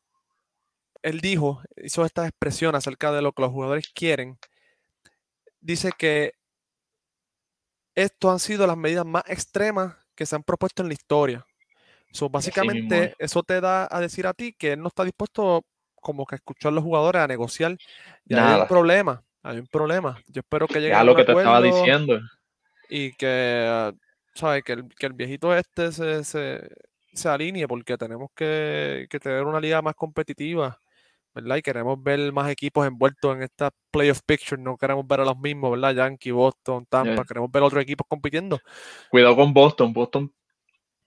él 1.03 1.21
dijo, 1.21 1.63
hizo 1.77 2.05
estas 2.05 2.29
expresiones 2.29 2.79
acerca 2.79 3.13
de 3.13 3.23
lo 3.23 3.33
que 3.33 3.43
los 3.43 3.53
jugadores 3.53 3.89
quieren. 3.95 4.39
Dice 5.61 5.93
que 5.97 6.33
estos 7.95 8.31
han 8.31 8.39
sido 8.41 8.67
las 8.67 8.77
medidas 8.77 9.07
más 9.07 9.23
extremas 9.27 9.97
que 10.15 10.27
se 10.27 10.37
han 10.37 10.43
propuesto 10.43 10.83
en 10.83 10.89
la 10.89 10.95
historia. 10.95 11.47
So, 12.13 12.29
básicamente, 12.29 13.05
es. 13.05 13.15
eso 13.19 13.43
te 13.43 13.61
da 13.61 13.89
a 13.91 14.01
decir 14.01 14.27
a 14.27 14.35
ti 14.35 14.53
que 14.53 14.73
él 14.73 14.81
no 14.81 14.89
está 14.89 15.05
dispuesto 15.05 15.65
como 15.95 16.25
que 16.25 16.35
a 16.35 16.39
escuchar 16.39 16.71
a 16.71 16.75
los 16.75 16.85
jugadores, 16.85 17.23
a 17.23 17.27
negociar. 17.27 17.73
Y 18.25 18.35
hay 18.35 18.41
un 18.41 18.47
Nada. 18.47 18.69
problema, 18.69 19.23
hay 19.43 19.59
un 19.59 19.67
problema. 19.67 20.19
Yo 20.29 20.41
espero 20.41 20.67
que 20.67 20.81
llegue 20.81 20.91
Ya 20.91 21.01
a 21.01 21.05
lo 21.05 21.15
que 21.17 21.25
te 21.25 21.33
estaba 21.33 21.61
diciendo. 21.61 22.21
y 22.89 23.13
que, 23.13 23.67
ah, 23.69 23.93
¿sabes? 24.35 24.63
Que 24.65 24.73
el, 24.75 24.89
que 24.95 25.07
el 25.07 25.13
viejito 25.15 25.55
este 25.55 25.93
se, 25.93 26.25
se, 26.25 26.69
se 27.17 27.29
alinee 27.29 27.67
porque 27.67 27.97
tenemos 27.97 28.29
que, 28.35 29.07
que 29.11 29.19
tener 29.19 29.45
una 29.45 29.61
liga 29.61 29.81
más 29.83 29.95
competitiva, 29.95 30.79
¿verdad? 31.35 31.57
Y 31.57 31.63
queremos 31.63 32.03
ver 32.03 32.33
más 32.33 32.51
equipos 32.51 32.87
envueltos 32.87 33.35
en 33.35 33.43
esta 33.43 33.71
playoff 33.91 34.21
picture, 34.25 34.61
no 34.61 34.77
queremos 34.77 35.07
ver 35.07 35.21
a 35.21 35.25
los 35.25 35.39
mismos, 35.39 35.73
¿verdad? 35.73 35.95
Yankee, 35.95 36.31
Boston, 36.31 36.87
Tampa, 36.89 37.15
Yeah. 37.15 37.25
queremos 37.25 37.51
ver 37.51 37.63
otros 37.63 37.83
equipos 37.83 38.07
compitiendo. 38.09 38.61
Cuidado 39.11 39.37
con 39.37 39.53
Boston. 39.53 39.93
Boston 39.93 40.33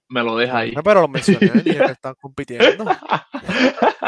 me 0.09 0.23
lo 0.23 0.35
deja 0.35 0.59
ahí. 0.59 0.73
Pero 0.83 1.01
los 1.01 1.09
mencioné, 1.09 1.51
dije 1.63 1.85
que 1.85 1.91
están 1.91 2.15
compitiendo. 2.19 2.83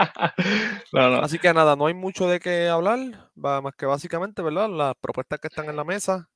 no, 0.93 1.09
no. 1.09 1.21
Así 1.21 1.39
que 1.39 1.53
nada, 1.53 1.75
no 1.75 1.87
hay 1.87 1.93
mucho 1.93 2.27
de 2.27 2.39
qué 2.39 2.67
hablar, 2.67 2.99
más 3.35 3.73
que 3.77 3.85
básicamente, 3.85 4.41
¿verdad? 4.41 4.69
Las 4.69 4.95
propuestas 4.99 5.39
que 5.39 5.47
están 5.47 5.69
en 5.69 5.75
la 5.75 5.83
mesa. 5.83 6.27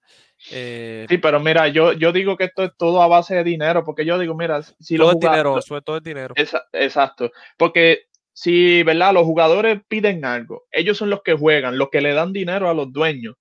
eh, 0.52 1.06
Sí, 1.10 1.18
pero 1.18 1.40
mira, 1.40 1.68
yo, 1.68 1.94
yo 1.94 2.12
digo 2.12 2.38
que 2.38 2.46
esto 2.46 2.64
es 2.64 2.72
todo 2.78 3.02
a 3.02 3.08
base 3.08 3.36
de 3.36 3.44
dinero, 3.44 3.84
porque 3.84 4.06
yo 4.06 4.18
digo, 4.20 4.36
mira, 4.36 4.62
si 4.64 4.98
todo 4.98 5.08
los 5.08 5.16
es 5.16 5.20
dinero, 5.22 5.50
jugadores- 5.52 5.66
sobre 5.66 5.82
todo 5.82 5.98
es 5.98 6.04
dinero. 6.04 6.34
Esa- 6.38 6.66
exacto, 6.74 7.32
porque 7.58 8.02
si, 8.34 8.84
¿verdad? 8.84 9.14
Los 9.14 9.24
jugadores 9.24 9.82
piden 9.88 10.26
algo, 10.26 10.64
ellos 10.72 10.98
son 10.98 11.10
los 11.10 11.22
que 11.24 11.34
juegan, 11.34 11.78
los 11.78 11.90
que 11.90 12.02
le 12.02 12.14
dan 12.14 12.34
dinero 12.34 12.70
a 12.70 12.74
los 12.74 12.92
dueños. 12.92 13.36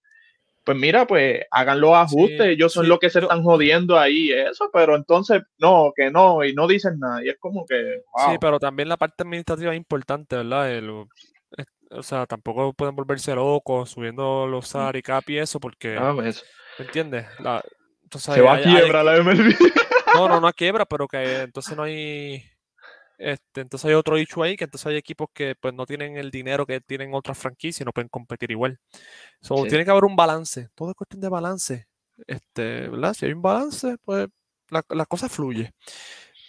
Pues 0.65 0.79
mira, 0.79 1.07
pues 1.07 1.43
hagan 1.51 1.79
los 1.81 1.93
ajustes, 1.95 2.39
Sí, 2.39 2.49
ellos 2.53 2.73
son 2.73 2.85
sí, 2.85 2.89
los 2.89 2.99
que 2.99 3.11
se 3.11 3.19
están 3.21 3.43
jodiendo 3.43 3.99
ahí, 3.99 4.33
eso, 4.33 4.71
pero 4.73 4.97
entonces, 4.97 5.43
no, 5.59 5.93
que 5.95 6.11
no, 6.11 6.43
y 6.43 6.55
no 6.55 6.67
dicen 6.67 6.99
nada, 6.99 7.23
y 7.23 7.29
es 7.29 7.37
como 7.39 7.67
que, 7.67 8.03
Sí, 8.27 8.37
pero 8.41 8.59
también 8.59 8.89
la 8.89 8.97
parte 8.97 9.23
administrativa 9.25 9.73
es 9.73 9.77
importante, 9.77 10.37
¿verdad? 10.37 10.71
El- 10.73 11.05
es- 11.59 11.67
o 11.91 12.03
sea, 12.03 12.25
tampoco 12.27 12.73
pueden 12.73 12.97
volverse 12.97 13.35
locos 13.35 13.91
subiendo 13.91 14.47
los 14.47 14.67
salary 14.67 15.03
cap 15.03 15.29
y 15.29 15.37
eso, 15.39 15.61
porque, 15.61 15.97
Ah, 15.99 16.13
pues, 16.15 16.43
¿me 16.79 16.87
entiendes? 16.87 17.27
La- 17.41 17.63
entonces 18.03 18.35
se 18.35 18.41
va 18.41 18.53
a 18.53 18.55
hay- 18.57 18.65
hay- 18.65 18.75
quiebra 18.75 19.05
la 19.05 19.17
MLB. 19.19 19.55
No, 20.15 20.29
no, 20.29 20.41
no 20.41 20.47
a 20.47 20.53
quiebra, 20.53 20.87
pero 20.87 21.07
que 21.09 21.43
entonces 21.43 21.77
no 21.77 21.83
hay. 21.83 22.43
Este, 23.19 23.61
entonces 23.61 23.89
hay 23.89 23.95
otro 23.95 24.19
issue 24.19 24.43
ahí, 24.43 24.57
que 24.57 24.65
entonces 24.65 24.87
hay 24.87 24.97
equipos 24.97 25.29
que 25.33 25.55
pues 25.55 25.73
no 25.73 25.87
tienen 25.87 26.17
el 26.17 26.31
dinero 26.31 26.67
que 26.67 26.81
tienen 26.81 27.15
otras 27.15 27.39
franquicias 27.39 27.83
y 27.83 27.85
no 27.85 27.93
pueden 27.93 28.09
competir 28.09 28.51
igual. 28.51 28.79
So, 29.41 29.59
Sí. 29.59 29.69
tiene 29.69 29.85
que 29.85 29.91
haber 29.91 30.05
un 30.05 30.17
balance. 30.17 30.69
Todo 30.75 30.91
es 30.91 30.97
cuestión 30.97 31.21
de 31.21 31.29
balance. 31.29 31.87
Este, 32.27 32.89
¿verdad? 32.89 33.15
Si 33.15 33.27
hay 33.27 33.33
un 33.33 33.43
balance, 33.43 33.97
pues 34.05 34.29
la, 34.71 34.85
la 34.89 35.07
cosa 35.07 35.29
fluye. 35.29 35.73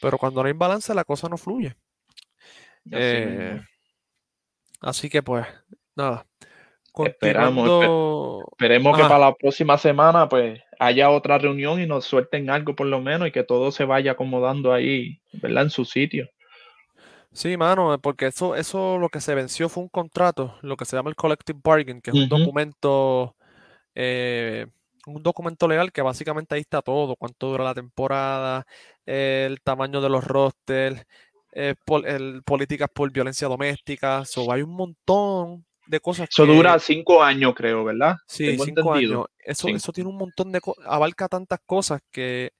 Pero 0.01 0.17
cuando 0.17 0.41
no 0.41 0.47
hay 0.47 0.53
balance, 0.53 0.93
la 0.93 1.03
cosa 1.03 1.29
no 1.29 1.37
fluye. 1.37 1.75
Así 2.85 2.91
Eh, 2.91 3.61
así 4.81 5.09
que 5.09 5.23
pues, 5.23 5.45
nada. 5.95 6.25
Esperamos, 6.97 7.67
Esperemos 8.51 8.95
que 8.95 9.03
para 9.03 9.19
la 9.19 9.33
próxima 9.33 9.77
semana 9.77 10.29
pues 10.29 10.61
haya 10.79 11.09
otra 11.09 11.37
reunión 11.37 11.81
y 11.81 11.85
nos 11.85 12.05
suelten 12.05 12.49
algo 12.49 12.73
por 12.73 12.87
lo 12.87 13.01
menos 13.01 13.27
y 13.27 13.31
que 13.31 13.43
todo 13.43 13.71
se 13.71 13.83
vaya 13.83 14.11
acomodando 14.13 14.71
ahí, 14.71 15.19
¿verdad? 15.33 15.63
En 15.63 15.69
su 15.71 15.83
sitio. 15.83 16.29
Sí, 17.35 17.57
mano, 17.57 17.93
eh, 17.93 17.97
porque 17.99 18.27
eso, 18.27 18.55
eso 18.55 18.97
lo 18.97 19.09
que 19.09 19.19
se 19.19 19.35
venció 19.35 19.67
fue 19.67 19.83
un 19.83 19.89
contrato, 19.89 20.57
lo 20.61 20.77
que 20.77 20.85
se 20.85 20.95
llama 20.95 21.09
el 21.09 21.17
Collective 21.17 21.59
Bargain, 21.61 22.01
que 22.01 22.11
es 22.11 22.15
un 22.15 22.29
documento, 22.29 23.35
eh, 23.95 24.67
un 25.07 25.23
documento 25.23 25.67
legal 25.67 25.91
que 25.93 26.01
básicamente 26.03 26.55
ahí 26.55 26.61
está 26.61 26.81
todo, 26.81 27.15
cuánto 27.17 27.49
dura 27.49 27.65
la 27.65 27.75
temporada, 27.75 28.65
el 29.05 29.61
tamaño 29.61 30.01
de 30.01 30.09
los 30.09 30.25
rosters, 30.25 31.05
eh, 31.53 31.75
pol- 31.85 32.05
el- 32.07 32.43
políticas 32.43 32.89
por 32.93 33.11
violencia 33.11 33.47
doméstica, 33.49 34.25
so, 34.25 34.51
hay 34.51 34.61
un 34.63 34.71
montón 34.75 35.65
de 35.87 35.99
cosas 36.01 36.29
Eso 36.29 36.45
que, 36.45 36.49
dura 36.55 36.77
cinco 36.79 37.23
años, 37.23 37.53
creo, 37.55 37.83
¿verdad? 37.83 38.15
sí, 38.27 38.43
tengo 38.43 38.63
cinco 38.63 38.89
entendido. 38.89 38.93
años, 38.93 39.25
eso, 39.39 39.75
eso 39.75 39.91
tiene 39.91 40.09
un 40.09 40.17
montón 40.17 40.51
de 40.51 40.61
cosas, 40.61 40.83
abarca 40.87 41.27
tantas 41.27 41.59
cosas 41.65 42.01
que 42.11 42.51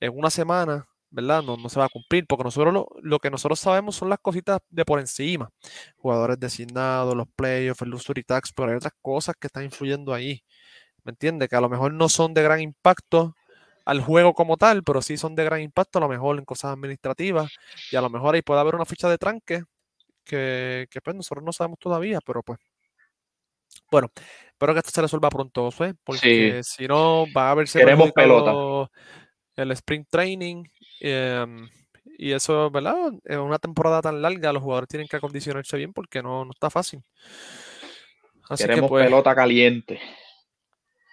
en 0.00 0.18
una 0.18 0.30
semana, 0.30 0.86
¿verdad? 1.16 1.42
No, 1.42 1.56
no 1.56 1.70
se 1.70 1.80
va 1.80 1.86
a 1.86 1.88
cumplir, 1.88 2.26
porque 2.26 2.44
nosotros 2.44 2.74
lo, 2.74 2.88
lo 3.00 3.18
que 3.18 3.30
nosotros 3.30 3.58
sabemos 3.58 3.96
son 3.96 4.10
las 4.10 4.18
cositas 4.20 4.60
de 4.68 4.84
por 4.84 5.00
encima. 5.00 5.48
Jugadores 5.96 6.38
designados, 6.38 7.16
los 7.16 7.26
playoffs, 7.34 7.80
el 7.80 7.88
luxury 7.88 8.22
tax, 8.22 8.52
pero 8.54 8.68
hay 8.68 8.76
otras 8.76 8.92
cosas 9.00 9.34
que 9.40 9.46
están 9.46 9.64
influyendo 9.64 10.12
ahí. 10.12 10.42
¿Me 11.04 11.12
entiendes? 11.12 11.48
Que 11.48 11.56
a 11.56 11.60
lo 11.62 11.70
mejor 11.70 11.94
no 11.94 12.10
son 12.10 12.34
de 12.34 12.42
gran 12.42 12.60
impacto 12.60 13.34
al 13.86 14.02
juego 14.02 14.34
como 14.34 14.58
tal, 14.58 14.82
pero 14.84 15.00
sí 15.00 15.16
son 15.16 15.34
de 15.34 15.44
gran 15.44 15.62
impacto 15.62 15.98
a 15.98 16.02
lo 16.02 16.08
mejor 16.08 16.38
en 16.38 16.44
cosas 16.44 16.72
administrativas 16.72 17.50
y 17.90 17.96
a 17.96 18.02
lo 18.02 18.10
mejor 18.10 18.34
ahí 18.34 18.42
puede 18.42 18.60
haber 18.60 18.74
una 18.74 18.84
ficha 18.84 19.08
de 19.08 19.16
tranque 19.16 19.62
que, 20.22 20.86
que, 20.90 21.00
pues 21.00 21.16
nosotros 21.16 21.42
no 21.44 21.52
sabemos 21.52 21.78
todavía, 21.78 22.18
pero 22.26 22.42
pues 22.42 22.58
bueno, 23.90 24.10
espero 24.48 24.74
que 24.74 24.80
esto 24.80 24.90
se 24.90 25.02
resuelva 25.02 25.30
pronto, 25.30 25.70
porque 26.04 26.60
si 26.62 26.86
no 26.86 27.24
va 27.34 27.48
a 27.48 27.50
haberse 27.52 27.78
Queremos 27.78 28.12
pelota. 28.12 28.90
El 29.56 29.70
sprint 29.72 30.08
training 30.10 30.64
em, 31.00 31.68
y 32.18 32.32
eso, 32.32 32.70
¿verdad? 32.70 33.12
En 33.24 33.40
una 33.40 33.58
temporada 33.58 34.02
tan 34.02 34.22
larga 34.22 34.52
los 34.52 34.62
jugadores 34.62 34.88
tienen 34.88 35.08
que 35.08 35.16
acondicionarse 35.16 35.76
bien 35.76 35.92
porque 35.92 36.22
no, 36.22 36.44
no 36.44 36.50
está 36.52 36.70
fácil. 36.70 37.02
Así 38.48 38.66
que 38.66 38.82
pues, 38.82 39.04
pelota 39.04 39.34
caliente. 39.34 40.00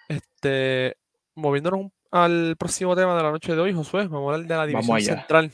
este, 0.08 0.96
moviéndonos 1.34 1.90
al 2.10 2.56
próximo 2.56 2.94
tema 2.94 3.16
de 3.16 3.22
la 3.24 3.32
noche 3.32 3.54
de 3.54 3.60
hoy, 3.60 3.72
Josué, 3.72 4.06
vamos 4.06 4.30
a 4.30 4.34
hablar 4.34 4.48
de 4.48 4.54
la 4.54 4.66
división 4.66 5.00
central. 5.00 5.50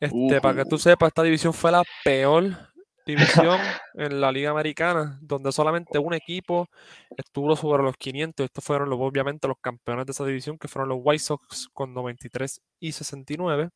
Este, 0.00 0.40
para 0.40 0.62
que 0.62 0.68
tú 0.68 0.78
sepas, 0.78 1.08
esta 1.08 1.22
división 1.22 1.52
fue 1.52 1.70
la 1.70 1.82
peor 2.04 2.73
división 3.06 3.58
en 3.94 4.20
la 4.20 4.32
Liga 4.32 4.50
Americana, 4.50 5.18
donde 5.22 5.52
solamente 5.52 5.98
un 5.98 6.14
equipo 6.14 6.68
estuvo 7.16 7.54
sobre 7.56 7.82
los 7.82 7.96
500. 7.96 8.44
Estos 8.44 8.64
fueron 8.64 8.88
los, 8.90 8.98
obviamente 9.00 9.46
los 9.48 9.58
campeones 9.60 10.06
de 10.06 10.12
esa 10.12 10.24
división, 10.24 10.58
que 10.58 10.68
fueron 10.68 10.88
los 10.88 10.98
White 11.02 11.22
Sox 11.22 11.68
con 11.72 11.92
93 11.94 12.60
y 12.80 12.92
69. 12.92 13.70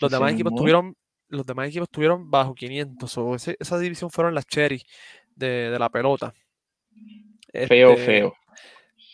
Los 0.00 0.10
demás 0.10 0.32
equipos 0.32 0.52
tuvieron, 0.60 0.96
los 1.28 1.46
demás 1.46 1.68
equipos 1.68 1.86
estuvieron 1.86 2.30
bajo 2.30 2.54
500. 2.54 3.10
so, 3.10 3.34
ese- 3.34 3.56
esa 3.58 3.78
división 3.78 4.10
fueron 4.10 4.34
las 4.34 4.46
cherry 4.46 4.82
de, 5.34 5.70
de 5.70 5.78
la 5.78 5.88
pelota. 5.88 6.32
Feo, 7.52 7.90
Este, 7.92 8.04
feo. 8.06 8.34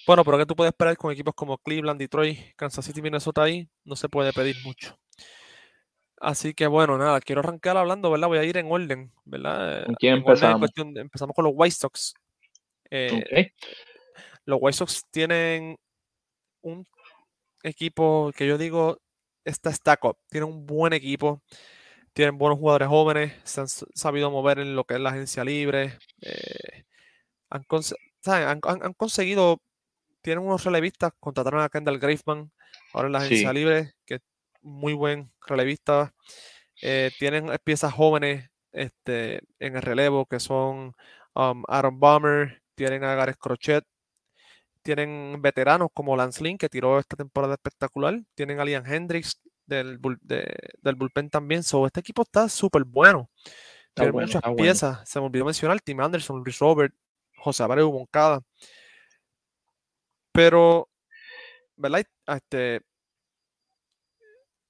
bueno, 0.07 0.25
pero 0.25 0.39
¿qué 0.39 0.47
tú 0.47 0.55
puedes 0.55 0.73
esperar 0.73 0.97
con 0.97 1.11
equipos 1.13 1.35
como 1.35 1.57
Cleveland, 1.59 1.99
Detroit, 1.99 2.39
Kansas 2.57 2.85
City, 2.85 3.01
Minnesota 3.01 3.43
ahí? 3.43 3.69
No 3.85 3.97
se 3.97 4.09
puede 4.09 4.33
pedir 4.33 4.57
mucho. 4.65 4.99
Así 6.19 6.55
que 6.55 6.67
bueno, 6.67 6.97
nada, 6.99 7.21
quiero 7.21 7.41
arrancar 7.41 7.77
hablando, 7.77 8.11
¿verdad? 8.11 8.29
Voy 8.29 8.39
a 8.39 8.45
ir 8.45 8.57
en 8.57 8.71
orden, 8.73 9.13
¿verdad? 9.25 9.85
¿Con 9.87 9.95
quién 9.97 10.15
En 10.15 10.19
orden 10.21 10.27
en 10.27 10.31
empezamos? 10.33 10.61
cuestión 10.61 10.97
empezamos 10.99 11.35
con 11.35 11.45
los 11.45 11.53
White 11.55 11.75
Sox. 11.75 12.15
Eh. 12.91 13.53
Los 14.45 14.59
White 14.63 14.77
Sox 14.79 15.03
tienen 15.11 15.77
un 16.63 16.87
equipo 17.63 18.33
que 18.37 18.47
yo 18.47 18.57
digo 18.59 18.99
está 19.45 19.73
stack 19.73 20.05
up. 20.05 20.17
Tienen 20.31 20.49
un 20.49 20.67
buen 20.67 20.93
equipo, 20.93 21.43
tienen 22.13 22.39
buenos 22.39 22.59
jugadores 22.59 22.89
jóvenes, 22.89 23.35
se 23.45 23.61
han 23.61 23.69
sabido 23.69 24.31
mover 24.31 24.59
en 24.61 24.75
lo 24.75 24.85
que 24.85 24.95
es 24.95 25.01
la 25.01 25.11
agencia 25.11 25.45
libre. 25.45 25.99
eh, 26.23 26.85
han, 27.51 27.63
cons- 27.65 27.95
¿saben? 28.21 28.49
Han- 28.49 28.61
han- 28.65 28.83
han 28.85 28.93
conseguido, 28.95 29.61
tienen 30.23 30.45
unos 30.45 30.65
relevistas, 30.65 31.13
contrataron 31.21 31.61
a 31.63 31.69
Kendall 31.69 31.99
Graveman 32.01 32.51
ahora 32.93 33.07
en 33.09 33.13
la 33.13 33.19
agencia 33.19 33.51
Sí. 33.51 33.55
libre, 33.55 33.93
que 34.07 34.19
muy 34.67 34.93
buen 34.93 35.33
relevista. 35.47 36.13
eh, 36.83 37.11
tienen 37.19 37.51
piezas 37.65 37.93
jóvenes 37.95 38.51
este, 38.73 39.41
en 39.59 39.77
el 39.77 39.83
relevo 39.83 40.27
que 40.27 40.39
son 40.41 40.93
um, 41.35 41.63
Aaron 41.69 41.99
Bomber, 41.99 42.63
tienen 42.75 43.03
a 43.05 43.15
Gareth 43.15 43.39
Crochet, 43.39 43.85
tienen 44.83 45.41
veteranos 45.41 45.89
como 45.95 46.15
Lance 46.17 46.45
Lynn, 46.45 46.59
que 46.59 46.69
tiró 46.69 46.99
esta 46.99 47.17
temporada 47.17 47.55
espectacular, 47.55 48.21
tienen 48.35 48.61
a 48.61 48.65
Liam 48.65 48.85
Hendricks 48.87 49.41
del, 49.67 49.99
de- 50.21 50.55
del 50.83 50.95
bullpen 50.95 51.31
también. 51.31 51.63
So, 51.63 51.87
este 51.87 52.01
equipo 52.01 52.23
está 52.23 52.49
súper 52.49 52.85
bueno. 52.85 53.31
Está 53.89 54.03
Tiene 54.03 54.13
bueno, 54.13 54.27
muchas 54.27 54.41
está 54.41 54.51
bueno. 54.51 54.63
piezas. 54.63 55.09
Se 55.09 55.19
me 55.19 55.27
olvidó 55.27 55.45
mencionar 55.47 55.81
Tim 55.81 56.01
Anderson, 56.01 56.43
Luis 56.45 56.59
Robert, 56.59 56.95
José 57.39 57.63
Abreu 57.63 57.91
Moncada. 57.91 58.41
Pero, 60.33 60.89
¿verdad? 61.77 62.05
Este, 62.27 62.83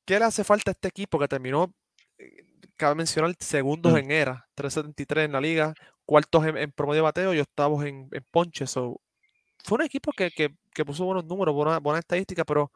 ¿qué 0.06 0.18
le 0.18 0.24
hace 0.24 0.44
falta 0.44 0.70
a 0.70 0.72
este 0.72 0.88
equipo 0.88 1.18
que 1.18 1.28
terminó, 1.28 1.74
eh, 2.18 2.44
cabe 2.76 2.94
mencionar, 2.94 3.34
segundos 3.40 3.92
Mm. 3.92 3.96
en 3.98 4.10
era, 4.10 4.46
373 4.54 5.26
en 5.26 5.32
la 5.32 5.40
liga, 5.40 5.74
cuartos 6.06 6.46
en, 6.46 6.56
en 6.56 6.72
promedio 6.72 7.00
de 7.02 7.02
bateo 7.02 7.34
y 7.34 7.40
octavos 7.40 7.84
en, 7.84 8.08
en 8.12 8.24
ponche? 8.30 8.66
So, 8.66 9.00
fue 9.64 9.76
un 9.76 9.84
equipo 9.84 10.12
que, 10.12 10.30
que- 10.30 10.54
que 10.74 10.84
puso 10.84 11.04
buenos 11.04 11.24
números, 11.24 11.54
buenas 11.54 11.80
buena 11.82 11.98
estadísticas, 11.98 12.44
pero 12.46 12.70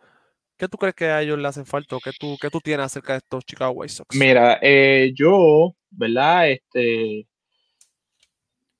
¿qué 0.57 0.69
tú 0.69 0.77
crees 0.79 0.95
que 0.95 1.07
a 1.07 1.23
ellos 1.23 1.39
le 1.39 1.47
hacen 1.49 1.67
falta 1.67 1.97
qué 2.03 2.13
tú, 2.19 2.37
qué 2.41 2.51
tú 2.51 2.61
tienes 2.61 2.87
acerca 2.87 3.13
de 3.15 3.19
estos 3.19 3.45
Chicago 3.45 3.73
White 3.73 3.93
Sox? 3.93 4.17
Mira, 4.17 4.59
eh, 4.63 5.13
yo, 5.15 5.75
¿verdad? 5.91 6.51
Este, 6.51 7.27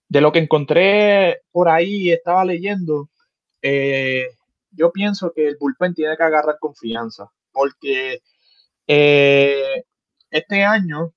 de 0.09 0.21
lo 0.21 0.33
que 0.33 0.41
encontré 0.41 1.43
por 1.53 1.69
ahí, 1.69 2.11
estaba 2.11 2.45
leyendo, 2.45 3.09
eh, 3.63 4.27
yo 4.73 4.91
pienso 4.91 5.33
que 5.33 5.47
el 5.47 5.57
bullpen 5.59 5.95
tiene 5.95 6.17
que 6.17 6.23
agarrar 6.23 6.57
confianza, 6.59 7.31
porque 7.53 8.21
eh, 8.93 9.85
este 10.31 10.65
año 10.65 11.13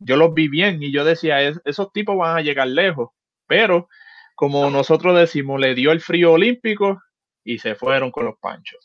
yo 0.00 0.16
los 0.16 0.34
vi 0.34 0.48
bien 0.48 0.82
y 0.82 0.92
yo 0.92 1.04
decía, 1.04 1.42
"Es- 1.42 1.60
esos 1.64 1.92
tipos 1.92 2.16
van 2.18 2.36
a 2.38 2.42
llegar 2.42 2.68
lejos, 2.68 3.10
pero 3.46 3.88
como 4.36 4.70
nosotros 4.70 5.18
decimos, 5.18 5.60
le 5.60 5.74
dio 5.74 5.92
el 5.92 6.00
frío 6.00 6.32
olímpico 6.32 7.02
y 7.44 7.58
se 7.58 7.74
fueron 7.76 8.10
con 8.10 8.26
los 8.26 8.38
panchos. 8.40 8.84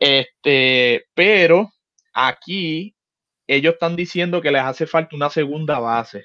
Este, 0.00 1.06
pero 1.14 1.72
aquí 2.14 2.94
ellos 3.46 3.74
están 3.74 3.96
diciendo 3.96 4.42
que 4.42 4.50
les 4.52 4.62
hace 4.62 4.86
falta 4.86 5.16
una 5.16 5.30
segunda 5.30 5.78
base 5.78 6.24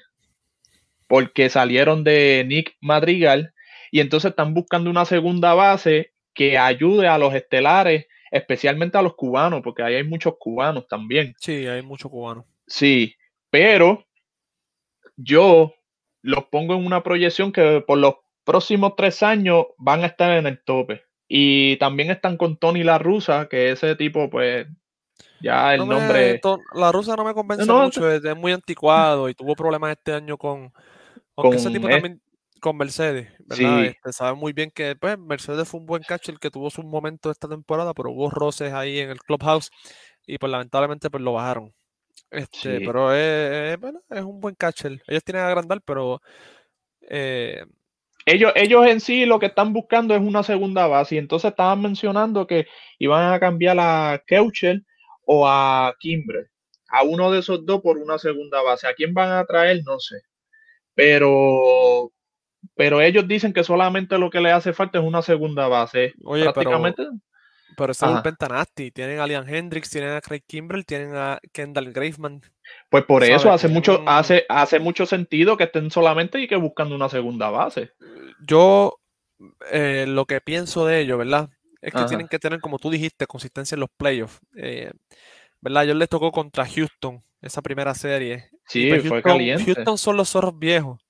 porque 1.08 1.48
salieron 1.48 2.04
de 2.04 2.44
Nick 2.46 2.76
Madrigal 2.80 3.52
y 3.90 4.00
entonces 4.00 4.30
están 4.30 4.54
buscando 4.54 4.90
una 4.90 5.04
segunda 5.04 5.54
base 5.54 6.12
que 6.34 6.56
ayude 6.58 7.08
a 7.08 7.18
los 7.18 7.34
estelares, 7.34 8.06
especialmente 8.32 8.98
a 8.98 9.02
los 9.02 9.14
cubanos, 9.14 9.60
porque 9.62 9.82
ahí 9.82 9.94
hay 9.94 10.04
muchos 10.04 10.34
cubanos 10.38 10.88
también. 10.88 11.34
Sí, 11.38 11.66
hay 11.66 11.82
muchos 11.82 12.10
cubanos. 12.10 12.46
Sí, 12.66 13.14
pero 13.50 14.04
yo 15.16 15.72
los 16.22 16.44
pongo 16.46 16.74
en 16.74 16.84
una 16.86 17.02
proyección 17.02 17.52
que 17.52 17.84
por 17.86 17.98
los 17.98 18.14
próximos 18.44 18.94
tres 18.96 19.22
años 19.22 19.66
van 19.76 20.02
a 20.02 20.06
estar 20.06 20.36
en 20.36 20.46
el 20.46 20.62
tope. 20.64 21.02
Y 21.28 21.76
también 21.76 22.10
están 22.10 22.36
con 22.36 22.56
Tony 22.56 22.82
La 22.82 22.98
Rusa, 22.98 23.48
que 23.48 23.70
ese 23.70 23.96
tipo, 23.96 24.28
pues, 24.30 24.66
ya 25.40 25.74
el 25.74 25.80
No 25.80 25.86
me- 25.86 25.94
nombre. 25.96 26.40
la 26.74 26.92
rusa 26.92 27.16
no 27.16 27.24
me 27.24 27.34
convence 27.34 27.66
No, 27.66 27.82
mucho, 27.84 28.10
es, 28.10 28.24
es 28.24 28.36
muy 28.36 28.52
anticuado 28.52 29.28
y 29.28 29.34
tuvo 29.34 29.54
problemas 29.54 29.92
este 29.92 30.12
año 30.12 30.36
con, 30.38 30.72
aunque 31.36 31.56
ese 31.56 31.66
Con 31.66 31.72
tipo 31.74 31.88
es- 31.88 31.94
también 31.94 32.20
con 32.62 32.78
Mercedes, 32.78 33.30
¿verdad? 33.40 33.82
Sí. 33.82 33.86
Este, 33.88 34.12
sabe 34.14 34.34
muy 34.36 34.54
bien 34.54 34.70
que 34.72 34.96
pues, 34.96 35.18
Mercedes 35.18 35.68
fue 35.68 35.80
un 35.80 35.86
buen 35.86 36.04
catcher 36.04 36.38
que 36.38 36.50
tuvo 36.50 36.70
sus 36.70 36.84
momentos 36.86 37.32
esta 37.32 37.48
temporada, 37.48 37.94
pero 37.94 38.10
hubo 38.12 38.30
roces 38.30 38.72
ahí 38.72 39.00
en 39.00 39.10
el 39.10 39.20
clubhouse 39.20 39.70
y 40.26 40.38
pues 40.38 40.50
lamentablemente 40.52 41.10
pues 41.10 41.22
lo 41.22 41.34
bajaron. 41.34 41.74
Este, 42.30 42.80
Sí. 42.80 42.86
pero 42.86 43.12
es, 43.14 43.74
es, 43.74 43.80
bueno, 43.80 44.00
es 44.10 44.22
un 44.22 44.40
buen 44.40 44.54
catcher. 44.56 45.02
Ellos 45.06 45.24
tienen 45.24 45.44
a 45.44 45.48
agrandar, 45.48 45.82
pero 45.84 46.20
eh, 47.02 47.64
Ellos, 48.26 48.52
ellos 48.56 48.86
en 48.86 49.00
sí 49.00 49.26
lo 49.26 49.38
que 49.40 49.46
están 49.46 49.72
buscando 49.72 50.14
es 50.14 50.20
una 50.20 50.42
segunda 50.44 50.86
base. 50.86 51.16
Y 51.16 51.18
entonces 51.18 51.50
estaban 51.50 51.82
mencionando 51.82 52.46
que 52.46 52.66
iban 52.98 53.32
a 53.32 53.40
cambiar 53.40 53.78
a 53.80 54.22
Keuchel 54.26 54.86
o 55.26 55.46
a 55.48 55.94
Kimbre. 55.98 56.48
A 56.88 57.02
uno 57.04 57.30
de 57.32 57.40
esos 57.40 57.64
dos 57.66 57.80
por 57.82 57.98
una 57.98 58.18
segunda 58.18 58.62
base. 58.62 58.86
¿A 58.86 58.94
quién 58.94 59.14
van 59.14 59.30
a 59.32 59.44
traer? 59.46 59.82
No 59.84 59.98
sé. 60.00 60.16
Pero, 60.94 62.12
pero 62.74 63.00
ellos 63.00 63.26
dicen 63.28 63.52
que 63.52 63.64
solamente 63.64 64.18
lo 64.18 64.30
que 64.30 64.40
le 64.40 64.52
hace 64.52 64.72
falta 64.72 64.98
es 64.98 65.04
una 65.04 65.22
segunda 65.22 65.68
base. 65.68 66.14
Oye, 66.24 66.42
pero- 66.42 66.52
Prácticamente. 66.54 67.06
pero 67.76 67.92
bullpen 68.00 68.36
tan 68.36 68.52
nasty. 68.52 68.90
Tienen 68.90 69.18
a 69.20 69.26
Liam 69.26 69.48
Hendricks, 69.48 69.90
tienen 69.90 70.10
a 70.12 70.20
Craig 70.20 70.42
Kimbrell, 70.46 70.84
tienen 70.84 71.14
a 71.16 71.40
Kendall 71.52 71.92
Graveman. 71.92 72.40
Pues 72.90 73.04
por 73.04 73.22
¿sabes? 73.22 73.36
eso 73.40 73.52
hace 73.52 73.68
mucho, 73.68 74.02
hace, 74.06 74.44
hace 74.48 74.78
mucho 74.78 75.06
sentido 75.06 75.56
que 75.56 75.64
estén 75.64 75.90
solamente 75.90 76.40
y 76.40 76.48
que 76.48 76.56
buscando 76.56 76.94
una 76.94 77.08
segunda 77.08 77.50
base. 77.50 77.90
Yo 78.46 78.98
eh, 79.70 80.04
lo 80.08 80.26
que 80.26 80.40
pienso 80.40 80.86
de 80.86 81.00
ellos, 81.00 81.18
¿verdad? 81.18 81.48
Es 81.80 81.92
que 81.92 81.98
Ajá. 81.98 82.06
tienen 82.06 82.28
que 82.28 82.38
tener, 82.38 82.60
como 82.60 82.78
tú 82.78 82.90
dijiste, 82.90 83.26
consistencia 83.26 83.74
en 83.74 83.80
los 83.80 83.90
playoffs. 83.96 84.38
eh, 84.56 84.92
¿verdad? 85.60 85.84
Yo 85.84 85.94
les 85.94 86.08
tocó 86.08 86.30
contra 86.32 86.66
Houston, 86.66 87.22
esa 87.40 87.62
primera 87.62 87.94
serie. 87.94 88.48
Sí, 88.66 88.88
pues 88.88 89.02
fue 89.02 89.10
Houston, 89.22 89.32
caliente. 89.32 89.64
Houston 89.64 89.96
son 89.98 90.16
los 90.16 90.28
zorros 90.30 90.58
viejos, 90.58 91.00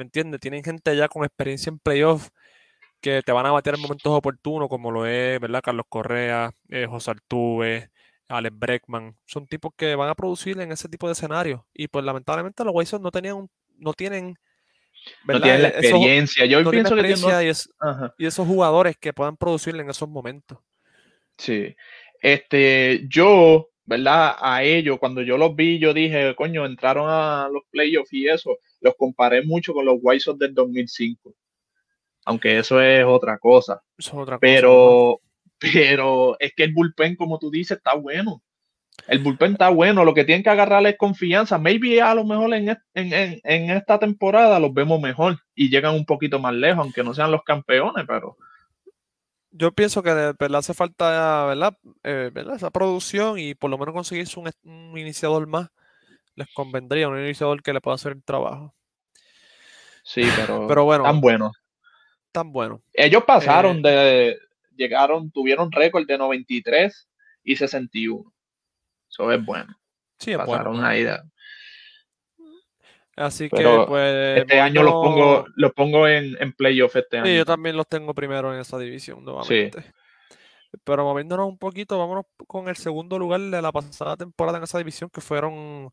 ¿me 0.00 0.04
entiendes? 0.04 0.40
Tienen 0.40 0.64
gente 0.64 0.96
ya 0.96 1.08
con 1.08 1.24
experiencia 1.26 1.68
en 1.68 1.78
playoffs 1.78 2.30
que 3.02 3.20
te 3.22 3.32
van 3.32 3.44
a 3.44 3.50
batear 3.52 3.74
en 3.76 3.82
momentos 3.82 4.10
oportunos, 4.10 4.66
como 4.70 4.90
lo 4.90 5.04
es, 5.04 5.38
¿verdad? 5.38 5.60
Carlos 5.62 5.84
Correa, 5.90 6.52
eh, 6.70 6.86
José 6.88 7.10
Altuve, 7.10 7.90
Alex 8.28 8.58
Breckman. 8.58 9.14
Son 9.26 9.46
tipos 9.46 9.72
que 9.76 9.94
van 9.94 10.08
a 10.08 10.14
producir 10.14 10.58
en 10.58 10.72
ese 10.72 10.88
tipo 10.88 11.06
de 11.06 11.12
escenarios. 11.12 11.60
Y 11.74 11.88
pues 11.88 12.02
lamentablemente 12.02 12.64
los 12.64 12.88
Sox 12.88 13.02
no 13.02 13.10
tenían 13.10 13.46
no 13.76 13.92
tienen, 13.92 14.28
No 14.28 14.34
¿verdad? 15.24 15.42
tienen 15.42 15.62
la 15.62 15.68
esos- 15.68 15.84
experiencia. 15.84 16.46
Yo 16.46 16.62
no 16.62 16.70
pienso 16.70 16.94
que 16.96 17.02
tienen- 17.02 17.44
y 17.44 17.48
es- 17.48 17.68
y 18.16 18.24
esos 18.26 18.46
jugadores 18.46 18.96
que 18.96 19.12
puedan 19.12 19.36
producir 19.36 19.76
en 19.76 19.90
esos 19.90 20.08
momentos. 20.08 20.56
Sí. 21.36 21.76
Este, 22.22 23.04
yo, 23.06 23.68
¿verdad? 23.84 24.34
A 24.40 24.62
ellos, 24.62 24.98
cuando 24.98 25.20
yo 25.20 25.36
los 25.36 25.54
vi, 25.54 25.78
yo 25.78 25.92
dije, 25.92 26.34
coño, 26.36 26.64
entraron 26.64 27.06
a 27.08 27.50
los 27.52 27.64
playoffs 27.70 28.12
y 28.14 28.28
eso. 28.28 28.56
Los 28.80 28.94
comparé 28.96 29.42
mucho 29.44 29.72
con 29.74 29.84
los 29.86 29.98
White 30.00 30.20
Sox 30.20 30.38
del 30.38 30.54
2005. 30.54 31.34
Aunque 32.26 32.58
eso 32.58 32.80
es 32.80 33.04
otra 33.04 33.38
cosa. 33.38 33.82
Es 33.98 34.12
otra. 34.12 34.38
Pero, 34.38 35.20
pero 35.58 36.36
es 36.40 36.54
que 36.54 36.64
el 36.64 36.74
bullpen, 36.74 37.16
como 37.16 37.38
tú 37.38 37.50
dices, 37.50 37.78
está 37.78 37.94
bueno. 37.94 38.42
El 39.08 39.20
bullpen 39.20 39.52
está 39.52 39.70
bueno. 39.70 40.04
Lo 40.04 40.14
que 40.14 40.24
tienen 40.24 40.42
que 40.44 40.50
agarrarle 40.50 40.90
es 40.90 40.98
confianza. 40.98 41.58
Maybe 41.58 42.00
a 42.02 42.14
lo 42.14 42.24
mejor 42.24 42.54
en, 42.54 42.70
en, 42.70 42.78
en- 43.14 43.40
en 43.44 43.70
esta 43.70 43.98
temporada 43.98 44.60
los 44.60 44.74
vemos 44.74 45.00
mejor 45.00 45.38
y 45.54 45.70
llegan 45.70 45.94
un 45.94 46.06
poquito 46.06 46.38
más 46.38 46.54
lejos, 46.54 46.80
aunque 46.84 47.04
no 47.04 47.14
sean 47.14 47.30
los 47.32 47.42
campeones, 47.44 48.04
pero 48.08 48.36
Yo 49.52 49.72
pienso 49.72 50.02
que 50.02 50.10
verdad 50.38 50.58
hace 50.60 50.74
falta, 50.74 51.46
¿verdad? 51.46 51.76
Eh, 52.04 52.30
¿verdad? 52.32 52.54
Esa 52.56 52.70
producción 52.70 53.38
y 53.38 53.54
por 53.54 53.70
lo 53.70 53.78
menos 53.78 53.94
conseguirse 53.94 54.38
un, 54.38 54.48
un 54.64 54.96
iniciador 54.98 55.46
más. 55.48 55.70
Les 56.36 56.48
convendría 56.54 57.08
un 57.08 57.18
iniciador 57.18 57.62
que 57.62 57.72
le 57.72 57.80
pueda 57.80 57.94
hacer 57.96 58.12
el 58.12 58.22
trabajo. 58.24 58.74
sí, 60.02 60.22
pero, 60.36 60.66
Pero 60.68 60.84
bueno, 60.84 61.04
tan 61.04 61.20
bueno. 61.20 61.52
tan 62.32 62.52
bueno. 62.52 62.82
Ellos 62.92 63.24
pasaron 63.24 63.78
Eh, 63.84 63.90
de, 63.90 64.38
llegaron, 64.76 65.30
tuvieron 65.30 65.70
récord 65.72 66.06
de 66.06 66.16
93 66.18 67.08
y 67.44 67.56
61. 67.56 68.32
Eso 69.08 69.32
es 69.32 69.44
bueno. 69.44 69.74
Sí, 70.18 70.30
es 70.32 70.36
bueno. 70.38 70.52
Pasaron 70.52 70.84
ahí. 70.84 71.02
de- 71.04 71.18
Así 73.16 73.50
que, 73.50 73.84
pues. 73.86 74.38
este 74.38 74.60
año 74.60 74.82
los 74.82 74.92
pongo, 74.92 75.44
los 75.56 75.72
pongo 75.72 76.08
en, 76.08 76.36
en 76.40 76.52
playoff 76.54 76.96
este 76.96 77.18
Sí, 77.18 77.28
año. 77.28 77.36
yo 77.38 77.44
también 77.44 77.76
los 77.76 77.86
tengo 77.86 78.14
primero 78.14 78.54
en 78.54 78.60
esa 78.60 78.78
división 78.78 79.22
nuevamente. 79.24 79.92
Pero 80.84 81.04
moviéndonos 81.04 81.46
un 81.48 81.58
poquito, 81.58 81.98
vámonos 81.98 82.24
con 82.46 82.68
el 82.68 82.76
segundo 82.76 83.18
lugar 83.18 83.40
de 83.40 83.60
la 83.60 83.72
pasada 83.72 84.16
temporada 84.16 84.56
en 84.58 84.64
esa 84.64 84.78
división, 84.78 85.10
que 85.10 85.20
fueron, 85.20 85.90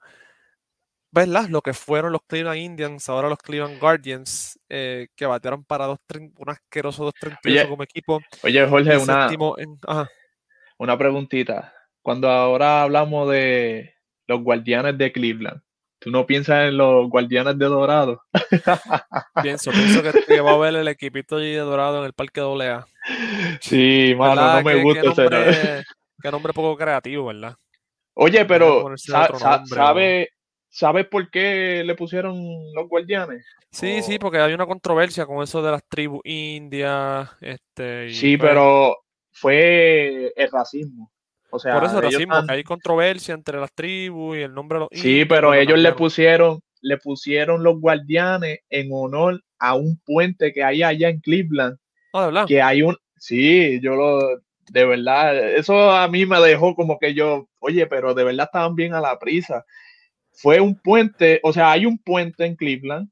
¿verdad? 1.12 1.48
Lo 1.50 1.62
que 1.62 1.74
fueron 1.74 2.12
los 2.12 2.22
Cleveland 2.28 2.60
Indians, 2.60 3.08
ahora 3.10 3.30
los 3.30 3.38
Cleveland 3.40 3.80
Guardians, 3.80 4.60
eh, 4.70 5.08
que 5.16 5.26
batearon 5.26 5.64
para 5.64 5.86
dos, 5.86 6.00
un 6.38 6.50
asqueroso 6.50 7.06
2.38 7.06 7.40
Oye, 7.46 7.68
como 7.70 7.84
equipo. 7.84 8.22
Oye, 8.44 8.68
Jorge, 8.68 8.98
una, 8.98 9.30
en- 9.58 9.80
una 10.78 10.98
preguntita. 10.98 11.74
Cuando 12.02 12.30
ahora 12.30 12.84
hablamos 12.84 13.30
de 13.30 13.94
los 14.28 14.42
guardianes 14.42 14.98
de 14.98 15.12
Cleveland, 15.12 15.62
¿tú 16.00 16.12
no 16.12 16.26
piensas 16.26 16.70
en 16.70 16.78
los 16.78 17.10
guardianes 17.10 17.58
de 17.58 17.66
Dorado? 17.66 18.22
Pienso, 19.44 19.72
pienso 19.72 20.02
que, 20.04 20.12
que 20.26 20.42
va 20.42 20.54
a 20.54 20.58
ver 20.58 20.76
el 20.76 20.88
equipito 20.88 21.38
allí 21.38 21.52
de 21.52 21.58
Dorado 21.60 22.00
en 22.00 22.06
el 22.06 22.14
Parque 22.14 22.42
AA. 22.42 22.86
Sí, 23.62 24.14
mano, 24.18 24.36
¿Verdad? 24.36 24.58
no 24.58 24.64
me 24.64 24.74
¿Qué- 24.74 24.82
gusta 24.84 25.02
qué 25.02 25.08
ese 25.08 25.22
nombre, 25.30 25.84
qué 26.22 26.32
nombre 26.32 26.54
poco 26.54 26.78
creativo, 26.78 27.26
¿verdad? 27.28 27.56
Oye, 28.16 28.46
pero 28.46 28.82
ponerse 28.84 29.12
sa- 29.12 29.24
otro 29.26 29.40
sa- 29.40 29.58
nombre, 29.58 29.76
¿sabe, 29.76 30.30
¿sabes 30.78 31.08
por 31.08 31.30
qué 31.32 31.84
le 31.84 31.96
pusieron 31.96 32.38
los 32.76 32.88
guardianes? 32.88 33.44
Sí, 33.72 34.02
sí, 34.04 34.16
O- 34.16 34.20
porque 34.20 34.38
hay 34.38 34.54
una 34.54 34.66
controversia 34.68 35.26
con 35.26 35.42
eso 35.44 35.62
de 35.62 35.72
las 35.72 35.84
tribus 35.88 36.22
indias, 36.24 37.30
este, 37.42 38.10
y 38.10 38.14
Sí, 38.14 38.38
pues, 38.38 38.52
pero 38.52 38.96
fue 39.32 40.32
el 40.36 40.52
racismo. 40.52 41.12
O 41.50 41.58
sea, 41.60 41.74
por 41.74 41.84
eso 41.84 41.98
el 41.98 42.04
racismo, 42.04 42.34
están- 42.34 42.48
que 42.48 42.54
hay 42.54 42.64
controversia 42.64 43.34
entre 43.34 43.60
las 43.60 43.74
tribus 43.74 44.38
y 44.38 44.42
el 44.42 44.54
nombre 44.54 44.76
de 44.78 44.80
los 44.82 44.90
Sí, 44.92 45.10
indios, 45.10 45.28
pero 45.30 45.48
pues 45.50 45.58
lo 45.58 45.64
ellos 45.64 45.80
le 45.80 45.94
pusieron, 45.94 46.60
le 46.82 46.98
pusieron 46.98 47.64
los 47.64 47.80
guardianes 47.80 48.60
en 48.70 48.90
honor 48.92 49.42
a 49.60 49.74
un 49.76 50.00
puente 50.06 50.54
que 50.54 50.64
hay 50.64 50.84
allá 50.84 51.10
en 51.10 51.20
Cleveland, 51.22 51.78
Ah, 52.14 52.22
de 52.22 52.26
verdad. 52.28 52.48
que 52.48 52.62
hay 52.62 52.84
un, 52.84 52.96
sí, 53.18 53.80
yo 53.82 53.96
lo, 53.96 54.20
de 54.70 54.86
verdad, 54.86 55.56
eso 55.56 55.92
a 55.92 56.08
mí 56.08 56.26
me 56.26 56.40
dejó 56.40 56.76
como 56.76 57.00
que 57.00 57.14
yo, 57.14 57.48
oye, 57.60 57.88
pero 57.88 58.14
de 58.14 58.24
verdad 58.24 58.46
estaban 58.46 58.76
bien 58.76 58.94
a 58.94 59.02
la 59.02 59.18
prisa. 59.20 59.66
Fue 60.40 60.60
un 60.60 60.80
puente, 60.80 61.40
o 61.44 61.52
sea, 61.52 61.72
hay 61.72 61.86
un 61.86 61.98
puente 61.98 62.46
en 62.46 62.56
Cleveland 62.56 63.10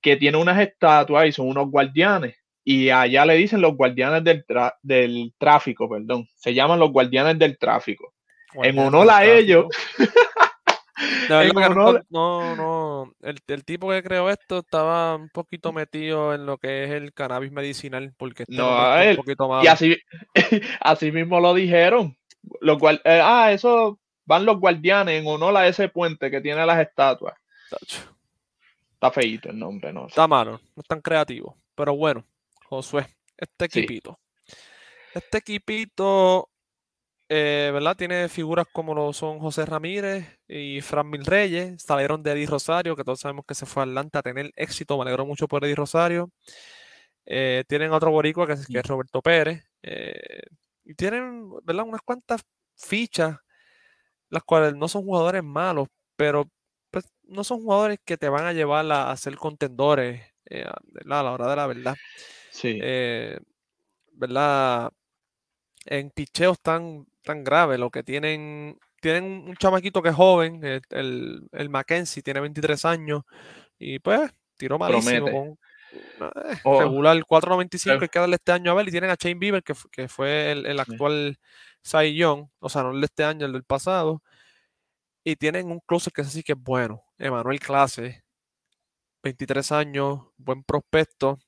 que 0.00 0.16
tiene 0.16 0.38
unas 0.38 0.58
estatuas 0.58 1.26
y 1.26 1.32
son 1.32 1.48
unos 1.48 1.70
guardianes. 1.70 2.34
Y 2.64 2.90
allá 2.90 3.26
le 3.26 3.34
dicen 3.34 3.60
los 3.60 3.76
guardianes 3.76 4.24
del, 4.24 4.44
tra- 4.46 4.74
del 4.82 5.34
tráfico, 5.38 5.88
perdón. 5.88 6.26
Se 6.36 6.54
llaman 6.54 6.78
los 6.78 6.90
guardianes 6.90 7.38
del 7.38 7.58
tráfico. 7.58 8.14
En 8.62 8.78
honor 8.78 9.08
a 9.10 9.24
ellos, 9.24 9.66
no, 11.28 11.40
honor- 11.40 12.04
no, 12.10 12.56
no, 12.56 13.12
el, 13.22 13.38
el 13.46 13.64
tipo 13.64 13.90
que 13.90 14.02
creó 14.02 14.28
esto 14.30 14.58
estaba 14.58 15.16
un 15.16 15.28
poquito 15.30 15.72
metido 15.72 16.34
en 16.34 16.46
lo 16.46 16.58
que 16.58 16.84
es 16.84 16.90
el 16.90 17.12
cannabis 17.12 17.50
medicinal, 17.52 18.12
porque 18.16 18.42
este 18.44 18.54
No, 18.54 18.76
un 19.10 19.16
poquito 19.16 19.46
Y 19.46 19.48
malo. 19.48 19.70
así, 19.70 19.96
así 20.80 21.10
mismo 21.12 21.40
lo 21.40 21.54
dijeron. 21.54 22.16
Los 22.60 22.78
guar- 22.78 23.00
eh, 23.04 23.20
ah, 23.22 23.52
eso 23.52 23.98
van 24.24 24.44
los 24.46 24.58
guardianes 24.58 25.20
en 25.20 25.26
honor 25.26 25.56
a 25.56 25.66
ese 25.68 25.88
puente 25.88 26.30
que 26.30 26.40
tiene 26.40 26.64
las 26.66 26.80
estatuas. 26.80 27.34
Tacho, 27.70 28.16
Está 28.94 29.10
feíto 29.10 29.50
el 29.50 29.58
nombre, 29.58 29.92
no. 29.92 30.06
Está 30.06 30.28
malo, 30.28 30.60
no 30.76 30.80
es 30.82 30.86
tan 30.88 31.00
creativo. 31.00 31.56
Pero 31.74 31.96
bueno, 31.96 32.24
Josué, 32.66 33.06
este 33.36 33.68
Sí. 33.70 33.80
equipito. 33.80 34.18
Este 35.14 35.38
equipito, 35.38 36.48
eh, 37.28 37.70
¿verdad? 37.72 37.96
Tiene 37.96 38.28
figuras 38.28 38.66
como 38.72 38.94
lo 38.94 39.12
son 39.12 39.38
José 39.40 39.66
Ramírez 39.66 40.38
y 40.46 40.80
Fran 40.82 41.10
Mil 41.10 41.24
Reyes. 41.24 41.82
Salieron 41.82 42.22
de 42.22 42.32
Eddie 42.32 42.46
Rosario, 42.46 42.94
que 42.94 43.04
todos 43.04 43.20
sabemos 43.20 43.44
que 43.46 43.54
se 43.54 43.66
fue 43.66 43.82
a 43.82 43.86
Atlanta 43.86 44.20
a 44.20 44.22
tener 44.22 44.52
éxito. 44.56 44.96
Me 44.96 45.02
alegro 45.02 45.26
mucho 45.26 45.48
por 45.48 45.64
Eddie 45.64 45.74
Rosario. 45.74 46.30
Eh, 47.26 47.64
tienen 47.68 47.92
otro 47.92 48.10
boricua 48.10 48.46
que 48.46 48.52
es, 48.54 48.66
que 48.66 48.78
es 48.78 48.86
Roberto 48.86 49.20
Pérez. 49.22 49.64
eh, 49.82 50.42
y 50.84 50.94
tienen, 50.94 51.48
¿verdad? 51.64 51.84
Unas 51.86 52.02
cuantas 52.02 52.42
fichas, 52.76 53.36
las 54.32 54.42
cuales 54.44 54.74
no 54.74 54.88
son 54.88 55.02
jugadores 55.02 55.44
malos, 55.44 55.88
pero 56.16 56.48
pues, 56.90 57.04
no 57.24 57.44
son 57.44 57.58
jugadores 57.62 57.98
que 58.04 58.16
te 58.16 58.28
van 58.28 58.44
a 58.46 58.52
llevar 58.52 58.90
a, 58.90 59.10
a 59.10 59.16
ser 59.16 59.36
contendores 59.36 60.22
eh, 60.46 60.64
a- 60.66 60.80
la 61.04 61.22
hora 61.30 61.48
de 61.48 61.56
la 61.56 61.66
verdad. 61.66 61.94
Sí. 62.50 62.78
Eh, 62.82 63.38
¿Verdad? 64.14 64.90
En 65.86 66.10
picheos 66.10 66.60
tan, 66.60 67.06
tan 67.22 67.42
graves, 67.44 67.78
lo 67.78 67.90
que 67.90 68.02
tienen, 68.02 68.78
tienen 69.00 69.24
un 69.48 69.56
chamaquito 69.56 70.00
que 70.02 70.10
es 70.10 70.14
joven, 70.14 70.62
el, 70.64 70.82
el, 70.90 71.48
el 71.52 71.68
Mackenzie 71.70 72.22
tiene 72.22 72.40
23 72.40 72.84
años 72.84 73.22
y 73.78 73.98
pues 73.98 74.30
tiró 74.56 74.78
malísimo 74.78 75.26
con 75.30 75.48
eh, 75.92 76.56
Oh. 76.64 76.80
regular 76.80 77.16
4.95, 77.24 77.90
Eh. 77.90 77.98
hay 78.02 78.08
que 78.08 78.18
darle 78.18 78.36
este 78.36 78.52
año 78.52 78.70
a 78.70 78.74
ver 78.74 78.88
y 78.88 78.92
tienen 78.92 79.10
a 79.10 79.16
Shane 79.18 79.34
Bieber 79.38 79.62
que, 79.62 79.74
que 79.90 80.08
fue 80.08 80.52
el, 80.52 80.66
el 80.66 80.78
actual 80.80 81.36
Cy 81.84 82.14
Young, 82.14 82.46
o 82.60 82.68
sea, 82.68 82.82
no 82.82 82.92
el 82.92 83.00
de 83.00 83.06
este 83.06 83.24
año, 83.24 83.46
el 83.46 83.52
del 83.52 83.64
pasado. 83.64 84.22
Y 85.24 85.36
tienen 85.36 85.70
un 85.70 85.80
closer 85.80 86.12
que 86.12 86.22
es 86.22 86.28
así 86.28 86.42
que 86.42 86.52
es 86.52 86.58
bueno. 86.58 87.04
Emanuel 87.18 87.60
Clase, 87.60 88.24
23 89.22 89.70
años, 89.72 90.20
buen 90.36 90.64
prospecto. 90.64 91.38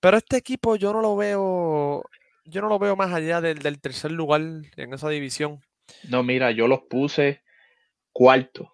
Pero 0.00 0.16
este 0.16 0.36
equipo 0.36 0.76
yo 0.76 0.92
no 0.92 1.00
lo 1.00 1.16
veo, 1.16 2.04
yo 2.44 2.60
no 2.62 2.68
lo 2.68 2.78
veo 2.78 2.94
más 2.94 3.12
allá 3.12 3.40
del, 3.40 3.58
del 3.58 3.80
tercer 3.80 4.12
lugar 4.12 4.40
en 4.40 4.94
esa 4.94 5.08
división. 5.08 5.60
No, 6.08 6.22
mira, 6.22 6.50
yo 6.52 6.68
los 6.68 6.82
puse 6.82 7.42
cuarto 8.12 8.72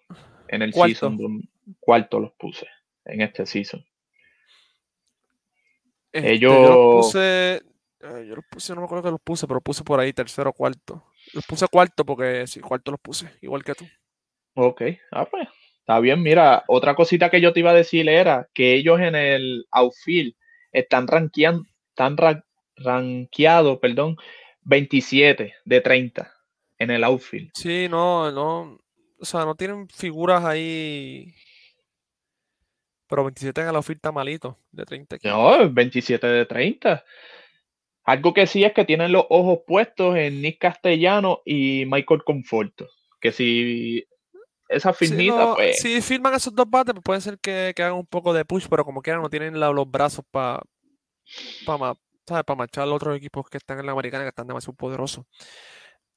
en 0.49 0.61
el 0.61 0.71
Cuarto. 0.71 0.93
season. 0.93 1.49
Cuarto 1.79 2.19
los 2.19 2.31
puse 2.33 2.67
en 3.05 3.21
este 3.21 3.45
season. 3.47 3.83
Este, 6.11 6.39
yo 6.39 6.49
los 6.49 6.59
Ellos- 6.59 7.05
puse, 7.05 7.61
eh, 8.05 8.25
yo 8.27 8.35
los 8.35 8.45
puse, 8.49 8.73
no 8.73 8.81
me 8.81 8.85
acuerdo 8.85 9.03
que 9.03 9.11
los 9.11 9.21
puse, 9.21 9.45
pero 9.47 9.55
los 9.55 9.63
puse 9.63 9.83
por 9.83 9.99
ahí, 9.99 10.13
tercero, 10.13 10.53
cuarto. 10.53 11.05
Los 11.33 11.45
puse 11.45 11.67
cuarto 11.67 12.05
porque 12.05 12.45
sí, 12.47 12.59
cuarto 12.59 12.91
los 12.91 12.99
puse, 12.99 13.29
igual 13.41 13.63
que 13.63 13.73
tú. 13.75 13.85
Ok, 14.53 14.81
ah, 15.11 15.25
pues, 15.25 15.47
está 15.79 15.99
bien. 15.99 16.21
Mira, 16.21 16.63
otra 16.67 16.95
cosita 16.95 17.29
que 17.29 17.41
yo 17.41 17.51
te 17.53 17.59
iba 17.61 17.71
a 17.71 17.75
decir 17.75 18.07
era 18.07 18.47
que 18.53 18.73
ellos 18.75 18.99
en 18.99 19.15
el 19.15 19.65
outfield 19.71 20.33
están 20.71 21.07
rankeando, 21.07 21.63
están 21.89 22.15
ra- 22.17 22.45
rankeados, 22.77 23.79
perdón, 23.79 24.15
27 24.61 25.53
de 25.65 25.81
30 25.81 26.33
en 26.77 26.91
el 26.91 27.03
outfield. 27.03 27.51
Sí, 27.55 27.87
no, 27.89 28.31
no, 28.31 28.79
o 29.19 29.25
sea, 29.25 29.45
no 29.45 29.55
tienen 29.55 29.87
figuras 29.89 30.43
ahí. 30.45 31.33
Pero 33.07 33.23
27 33.23 33.61
en 33.61 33.67
el 33.67 33.75
outfield 33.75 33.97
está 33.99 34.11
malito, 34.11 34.57
de 34.71 34.83
30 34.85 35.15
equipos. 35.17 35.37
No, 35.37 35.69
27 35.71 36.25
de 36.27 36.45
30. 36.45 37.03
Algo 38.05 38.33
que 38.33 38.45
sí 38.47 38.63
es 38.63 38.73
que 38.73 38.85
tienen 38.85 39.11
los 39.11 39.25
ojos 39.29 39.59
puestos 39.65 40.15
en 40.15 40.41
Nick 40.41 40.59
Castellano 40.59 41.41
y 41.43 41.85
Michael 41.87 42.23
Conforto. 42.23 42.87
Que 43.19 43.31
si 43.31 44.05
esa 44.69 44.93
firmita, 44.93 45.35
no, 45.37 45.55
pues. 45.55 45.79
si 45.79 46.01
firman 46.01 46.33
esos 46.35 46.53
dos 46.53 46.69
bates, 46.69 46.93
pues 46.93 47.03
puede 47.03 47.21
ser 47.21 47.39
que, 47.39 47.73
que 47.75 47.83
hagan 47.83 47.97
un 47.97 48.05
poco 48.05 48.33
de 48.33 48.45
push, 48.45 48.67
pero 48.69 48.85
como 48.85 49.01
quieran, 49.01 49.21
no 49.21 49.29
tienen 49.29 49.59
la- 49.59 49.71
los 49.71 49.89
brazos 49.89 50.23
para 50.31 50.61
para 51.65 52.55
marchar 52.55 52.83
a 52.83 52.85
los 52.85 52.95
otros 52.95 53.17
equipos 53.17 53.47
que 53.49 53.57
están 53.57 53.79
en 53.79 53.85
la 53.85 53.91
americana, 53.91 54.23
que 54.23 54.29
están 54.29 54.47
demasiado 54.47 54.73
poderosos. 54.75 55.25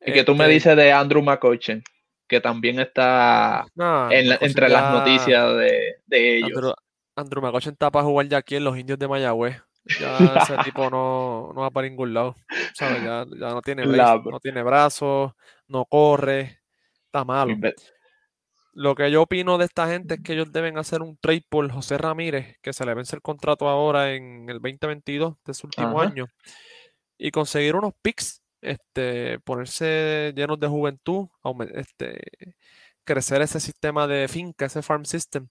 Y 0.01 0.13
que 0.13 0.25
tú 0.25 0.35
me 0.35 0.45
Este, 0.45 0.55
dices 0.55 0.77
de 0.77 0.93
Andrew 0.93 1.23
McCutcheon, 1.23 1.83
que 2.27 2.41
también 2.41 2.79
está 2.81 3.67
en 4.11 4.29
la- 4.29 4.39
entre 4.41 4.69
las 4.69 4.93
noticias 4.93 5.57
de, 5.57 5.97
de 6.07 6.37
ellos. 6.39 6.51
Andrew, 6.55 6.73
Andrew 7.17 7.43
McCutcheon 7.43 7.73
está 7.73 7.91
para 7.91 8.05
jugar 8.05 8.29
ya 8.29 8.39
aquí 8.39 8.57
en 8.57 8.65
los 8.65 8.79
indios 8.79 8.99
de 8.99 9.09
Mayagüez. 9.09 9.63
Ya 10.01 10.37
ese 10.37 10.59
tipo 10.65 10.91
no, 10.91 11.53
no 11.55 11.63
va 11.63 11.71
para 11.71 11.89
ningún 11.89 12.13
lado. 12.15 12.37
¿sabes? 12.75 13.03
Ya, 13.03 13.25
ya 13.39 13.49
no 13.51 13.63
tiene 13.63 13.85
brace- 13.87 14.31
no 14.31 14.41
tiene 14.41 14.63
brazos, 14.63 15.33
no 15.67 15.85
corre, 15.87 16.61
está 17.07 17.25
malo. 17.25 17.57
Lo 18.75 18.95
que 18.95 19.11
yo 19.11 19.23
opino 19.23 19.59
de 19.59 19.65
esta 19.65 19.89
gente 19.89 20.15
es 20.15 20.21
que 20.21 20.35
ellos 20.35 20.53
deben 20.53 20.79
hacer 20.79 21.03
un 21.03 21.17
trade 21.17 21.45
por 21.49 21.69
José 21.71 21.99
Ramírez, 21.99 22.57
que 22.63 22.73
se 22.73 22.87
le 22.87 22.95
vence 22.95 23.17
el 23.17 23.23
contrato 23.23 23.69
ahora 23.69 24.13
en 24.15 24.49
el 24.49 24.61
2022 24.61 25.35
de 25.45 25.55
su 25.55 25.67
último 25.67 26.01
Ajá. 26.01 26.11
año, 26.11 26.27
y 27.17 27.33
conseguir 27.33 27.75
unos 27.75 27.95
picks, 28.01 28.41
este, 28.61 29.41
ponerse 29.41 30.33
llenos 30.37 30.61
de 30.61 30.69
juventud, 30.69 31.27
este, 31.75 32.21
crecer 33.03 33.43
ese 33.43 33.59
sistema 33.59 34.07
de 34.07 34.29
finca, 34.29 34.67
ese 34.67 34.83
farm 34.83 35.05
system, 35.05 35.49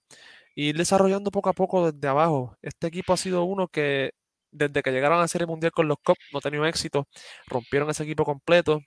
y 0.55 0.69
ir 0.69 0.77
desarrollando 0.77 1.29
poco 1.29 1.49
a 1.49 1.53
poco 1.53 1.91
desde 1.91 2.07
abajo. 2.07 2.55
Este 2.61 2.87
equipo 2.87 3.11
ha 3.11 3.17
sido 3.17 3.43
uno 3.43 3.67
que 3.67 4.11
desde 4.51 4.81
que 4.81 4.91
llegaron 4.91 5.17
a 5.17 5.21
la 5.21 5.27
Serie 5.27 5.47
Mundial 5.47 5.71
con 5.71 5.87
los 5.87 5.97
Cubs 6.03 6.19
no 6.33 6.39
tenido 6.41 6.65
éxito, 6.65 7.07
rompieron 7.47 7.89
ese 7.89 8.03
equipo 8.03 8.23
completo, 8.25 8.79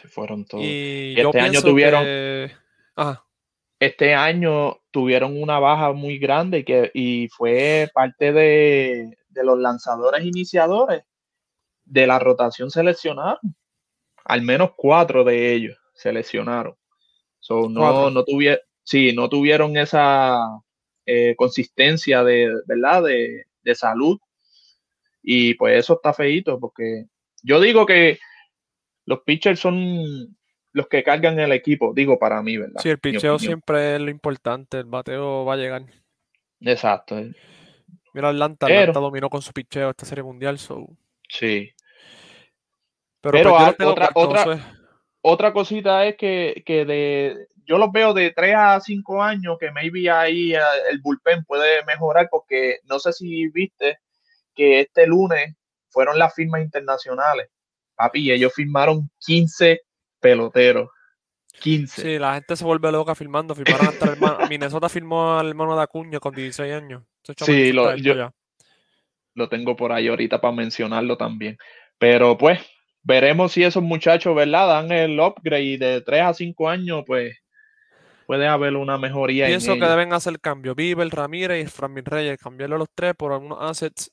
Se 0.00 0.08
fueron 0.08 0.44
todos. 0.46 0.64
y 0.64 1.14
este 1.18 1.40
año 1.40 1.60
tuvieron- 1.62 2.04
que- 2.04 2.52
Ajá. 2.96 3.24
Este 3.78 4.14
año 4.14 4.78
tuvieron 4.90 5.40
una 5.42 5.58
baja 5.58 5.92
muy 5.92 6.18
grande 6.18 6.58
y, 6.58 6.64
que, 6.64 6.90
y 6.92 7.28
fue 7.28 7.88
parte 7.94 8.30
de, 8.32 9.16
de 9.28 9.44
los 9.44 9.58
lanzadores 9.58 10.22
iniciadores 10.24 11.02
de 11.84 12.06
la 12.06 12.18
rotación 12.18 12.70
seleccionaron. 12.70 13.38
Al 14.26 14.42
menos 14.42 14.72
cuatro 14.76 15.24
de 15.24 15.54
ellos 15.54 15.78
seleccionaron. 15.94 16.76
So, 17.38 17.70
no, 17.70 18.10
no, 18.10 18.22
tuvieron, 18.22 18.60
sí, 18.82 19.14
no 19.14 19.30
tuvieron 19.30 19.76
esa 19.78 20.40
eh, 21.06 21.34
consistencia 21.36 22.22
de, 22.22 22.52
¿verdad? 22.66 23.04
De, 23.04 23.46
de 23.62 23.74
salud. 23.74 24.18
Y 25.22 25.54
pues 25.54 25.78
eso 25.78 25.94
está 25.94 26.12
feíto 26.14 26.58
porque 26.58 27.04
yo 27.42 27.60
digo 27.60 27.84
que 27.86 28.18
los 29.06 29.20
pitchers 29.20 29.60
son 29.60 30.36
los 30.72 30.86
que 30.88 31.02
cargan 31.02 31.38
el 31.40 31.52
equipo, 31.52 31.92
digo 31.94 32.18
para 32.18 32.42
mí, 32.42 32.56
¿verdad? 32.56 32.80
Sí, 32.80 32.90
el 32.90 32.94
opinión. 32.96 33.38
siempre 33.38 33.96
es 33.96 34.00
lo 34.00 34.10
importante, 34.10 34.78
el 34.78 34.84
bateo 34.84 35.44
va 35.44 35.54
a 35.54 35.56
llegar. 35.56 35.84
Exacto, 36.60 37.16
Mira, 38.14 38.28
Atlanta, 38.28 38.66
Pero- 38.66 38.80
Atlanta 38.80 39.00
dominó 39.00 39.28
con 39.30 39.42
su 39.42 39.52
picheo 39.52 39.90
esta 39.90 40.04
serie 40.06 40.22
mundial, 40.24 40.58
so- 40.58 40.88
sí. 41.28 41.70
pero, 43.20 43.32
Pero 43.32 43.50
pues, 43.56 43.88
otra- 43.88 44.10
otra-. 44.14 44.76
Otra 45.22 45.52
cosita 45.52 46.06
es 46.06 46.16
que, 46.16 46.62
que 46.64 46.86
de, 46.86 47.46
yo 47.66 47.78
los 47.78 47.90
veo 47.92 48.12
de 48.14 48.30
3 48.32 48.54
a 48.56 48.80
5 48.80 49.22
años 49.22 49.56
que 49.58 49.70
maybe 49.70 50.10
ahí 50.10 50.54
eh, 50.54 50.60
el 50.90 51.00
bullpen 51.00 51.44
puede 51.44 51.84
mejorar 51.84 52.28
porque 52.30 52.78
no 52.84 52.98
sé 52.98 53.12
si 53.12 53.48
viste 53.48 53.98
que 54.54 54.80
este 54.80 55.06
lunes 55.06 55.54
fueron 55.88 56.18
las 56.18 56.34
firmas 56.34 56.60
internacionales 56.62 57.48
papi, 58.00 58.30
ellos 58.30 58.54
firmaron 58.54 59.10
15 59.18 59.82
peloteros. 60.20 60.88
15. 61.60 62.00
Sí, 62.02 62.18
la 62.18 62.34
gente 62.34 62.56
se 62.56 62.64
vuelve 62.64 62.90
loca 62.90 63.14
filmando. 63.14 63.54
Firmaron 63.54 63.88
hasta 63.88 64.06
el 64.06 64.12
hermano. 64.12 64.38
Minnesota 64.48 64.88
firmó 64.88 65.38
al 65.38 65.48
hermano 65.48 65.76
de 65.76 65.82
Acuña 65.82 66.18
con 66.18 66.34
16 66.34 66.72
años. 66.72 67.02
Sí, 67.36 67.72
lo- 67.72 67.94
yo- 67.96 68.14
ya. 68.14 68.32
Lo 69.34 69.48
tengo 69.50 69.76
por 69.76 69.92
ahí 69.92 70.08
ahorita 70.08 70.40
para 70.40 70.54
mencionarlo 70.54 71.18
también. 71.18 71.58
Pero 71.98 72.38
pues, 72.38 72.58
veremos 73.02 73.52
si 73.52 73.64
esos 73.64 73.82
muchachos, 73.82 74.34
¿verdad? 74.34 74.66
Dan 74.68 74.92
el 74.92 75.20
upgrade 75.20 75.76
de 75.78 76.00
3 76.00 76.22
a 76.22 76.32
5 76.32 76.68
años, 76.70 77.04
pues 77.06 77.36
puede 78.30 78.46
haber 78.46 78.76
una 78.76 78.96
mejoría 78.96 79.48
Pienso 79.48 79.72
en 79.72 79.80
que 79.80 79.86
deben 79.86 80.12
hacer 80.12 80.38
cambio. 80.38 80.76
Bieber, 80.76 81.08
Ramírez 81.08 81.66
y 81.66 81.68
Franvin 81.68 82.04
Reyes. 82.04 82.38
Cambiarlo 82.38 82.76
a 82.76 82.78
los 82.78 82.88
tres 82.94 83.16
por 83.16 83.32
algunos 83.32 83.58
assets 83.60 84.12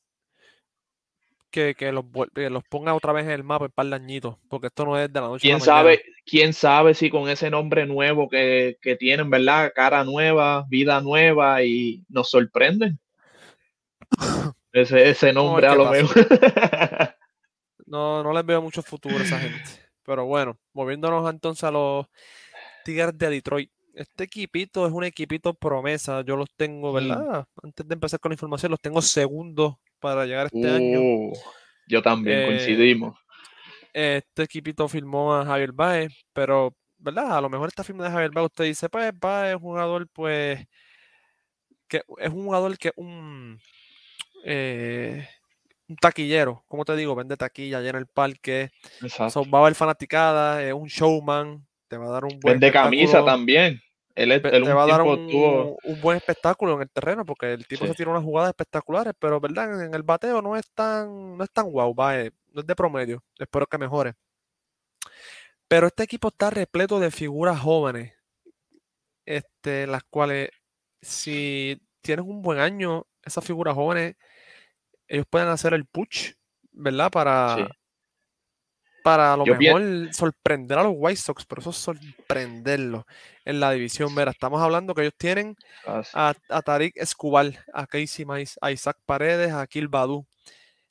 que, 1.51 1.75
que 1.75 1.91
los, 1.91 2.03
que 2.34 2.49
los 2.49 2.63
ponga 2.63 2.95
otra 2.95 3.13
vez 3.13 3.25
en 3.25 3.30
el 3.34 3.43
mapa 3.43 3.65
en 3.65 3.71
par 3.71 3.86
de 3.86 3.93
añitos. 3.93 4.38
Porque 4.49 4.67
esto 4.67 4.86
no 4.86 4.97
es 4.97 5.13
de 5.13 5.21
la 5.21 5.27
noche 5.27 5.47
a 5.47 5.53
la 5.53 5.60
¿Quién 5.60 5.60
mañana. 5.60 5.65
sabe, 5.65 6.03
quién 6.25 6.53
sabe 6.53 6.95
si 6.95 7.12
con 7.12 7.30
ese 7.30 7.51
nombre 7.51 7.86
nuevo 7.86 8.27
que, 8.27 8.80
que 8.82 8.95
tienen, 8.95 9.30
¿verdad? 9.30 9.71
Cara 9.75 10.03
nueva, 10.03 10.65
vida 10.67 10.99
nueva 10.99 11.62
y 11.62 12.03
nos 12.10 12.32
sorprenden. 12.32 12.97
Ese, 14.73 15.10
ese 15.10 15.32
nombre 15.32 15.67
a 15.67 15.75
lo 15.75 15.84
pasa. 15.84 16.01
mejor. 16.01 16.27
No, 17.86 18.21
no 18.23 18.34
les 18.34 18.45
veo 18.45 18.62
mucho 18.62 18.82
futuro 18.82 19.15
a 19.17 19.21
esa 19.21 19.39
gente. 19.39 19.63
Pero 20.03 20.25
bueno, 20.25 20.58
moviéndonos 20.73 21.30
entonces 21.32 21.63
a 21.63 21.71
los 21.71 22.06
Tigres 22.84 23.17
de 23.17 23.30
Detroit. 23.30 23.71
Este 23.97 24.25
equipito 24.25 24.86
es 24.86 24.93
un 24.93 25.03
equipito 25.03 25.53
promesa. 25.55 26.21
Yo 26.21 26.36
los 26.36 26.49
tengo, 26.55 26.91
Mm. 26.91 26.95
¿verdad? 26.95 27.47
Antes 27.63 27.88
de 27.88 27.93
empezar 27.93 28.19
con 28.19 28.29
la 28.29 28.36
información, 28.36 28.69
los 28.71 28.79
tengo 28.79 29.01
segundos 29.01 29.75
para 29.99 30.25
llegar 30.25 30.45
este 30.47 30.69
año. 30.69 30.99
Uh, 31.01 31.33
yo 31.88 32.01
también 32.01 32.39
Eh, 32.41 32.45
coincidimos. 32.45 33.17
Este 33.93 34.43
equipito 34.43 34.88
firmó 34.88 35.33
a 35.33 35.43
Javier 35.45 35.71
Baez, 35.71 36.13
pero, 36.31 36.75
¿verdad? 36.99 37.38
A 37.38 37.41
lo 37.41 37.49
mejor 37.49 37.69
esta 37.69 37.83
firma 37.83 38.03
de 38.03 38.12
Javier 38.12 38.29
Baez, 38.31 38.45
usted 38.45 38.65
dice, 38.65 38.88
pues 38.89 39.12
Baez 39.19 39.49
es 39.49 39.55
un 39.55 39.62
jugador, 39.62 40.07
pues, 40.13 40.63
que 41.88 42.03
es 42.19 42.29
un 42.29 42.43
jugador 42.45 42.77
que 42.77 42.91
un, 42.97 43.60
eh, 44.45 45.27
un 45.88 45.95
taquillero, 45.95 46.63
como 46.67 46.86
te 46.86 46.95
digo, 46.95 47.15
vende 47.15 47.36
taquilla, 47.38 47.81
llena 47.81 47.97
el 47.97 48.05
parque, 48.07 48.69
Exacto. 49.01 49.43
so, 49.43 49.49
va 49.49 49.60
a 49.60 49.62
haber 49.63 49.73
fanaticada, 49.75 50.62
es 50.62 50.73
un 50.73 50.88
showman, 50.88 51.65
te 51.88 51.97
va 51.97 52.05
a 52.07 52.12
dar 52.12 52.25
un 52.25 52.39
buen 52.39 52.60
Vende 52.60 52.71
camisa 52.71 53.25
también. 53.25 53.81
Él, 54.17 54.41
te 54.41 54.73
va 54.73 54.84
a 54.84 54.88
dar 54.88 55.01
un, 55.03 55.27
tuvo- 55.27 55.77
un 55.84 56.01
buen 56.01 56.17
espectáculo 56.17 56.73
en 56.73 56.82
el 56.82 56.89
terreno, 56.89 57.23
porque 57.23 57.53
el 57.53 57.67
tipo 57.67 57.86
Sí. 57.86 57.91
se 57.91 57.95
tira 57.97 58.10
unas 58.10 58.23
jugadas 58.23 58.49
espectaculares, 58.49 59.13
pero 59.19 59.39
verdad, 59.39 59.86
en 59.86 59.93
el 59.93 60.01
bateo 60.01 60.41
no 60.41 60.56
es 60.58 60.69
tan, 60.73 61.38
no 61.38 61.43
es 61.43 61.51
tan 61.51 61.69
guau, 61.69 61.93
va, 61.93 62.19
eh, 62.19 62.32
no 62.51 62.62
es 62.62 62.67
de 62.67 62.75
promedio. 62.75 63.23
Espero 63.38 63.67
que 63.67 63.77
mejore. 63.77 64.15
Pero 65.67 65.88
este 65.88 66.03
equipo 66.03 66.30
está 66.30 66.49
repleto 66.49 66.99
de 66.99 67.12
figuras 67.12 67.60
jóvenes, 67.60 68.13
este, 69.25 69.86
las 69.86 70.03
cuales, 70.03 70.49
si 71.01 71.80
tienes 72.01 72.25
un 72.25 72.41
buen 72.41 72.60
año, 72.60 73.06
esas 73.23 73.45
figuras 73.45 73.75
jóvenes, 73.75 74.15
ellos 75.08 75.25
pueden 75.30 75.49
hacer 75.49 75.73
el 75.73 75.86
push, 75.86 76.32
¿verdad? 76.71 77.12
Para, 77.12 77.56
Sí. 77.56 77.63
Para 79.08 79.34
a 79.34 79.38
lo 79.38 79.46
Yo 79.46 79.56
mejor 79.56 80.13
sorprender 80.13 80.78
a 80.78 80.84
los 80.84 80.93
White 80.98 81.22
Sox, 81.22 81.46
pero 81.46 81.62
eso 81.62 81.70
es 81.70 81.78
sorprenderlos 81.78 83.06
en 83.46 83.60
la 83.62 83.72
división. 83.72 84.13
Mira, 84.13 84.32
estamos 84.32 84.62
hablando 84.62 84.93
que 84.93 85.02
ellos 85.04 85.13
tienen 85.17 85.56
Ah, 85.86 86.04
sí. 86.04 86.12
a, 86.13 86.34
a 86.50 86.62
Tariq 86.62 86.98
Escobar, 86.98 87.54
a 87.74 87.88
Casey 87.88 88.26
Mize, 88.26 88.58
a 88.62 88.70
Isaac 88.72 88.98
Paredes, 89.06 89.52
a 89.52 89.62
Akil 89.62 89.88
Badu. 89.88 90.28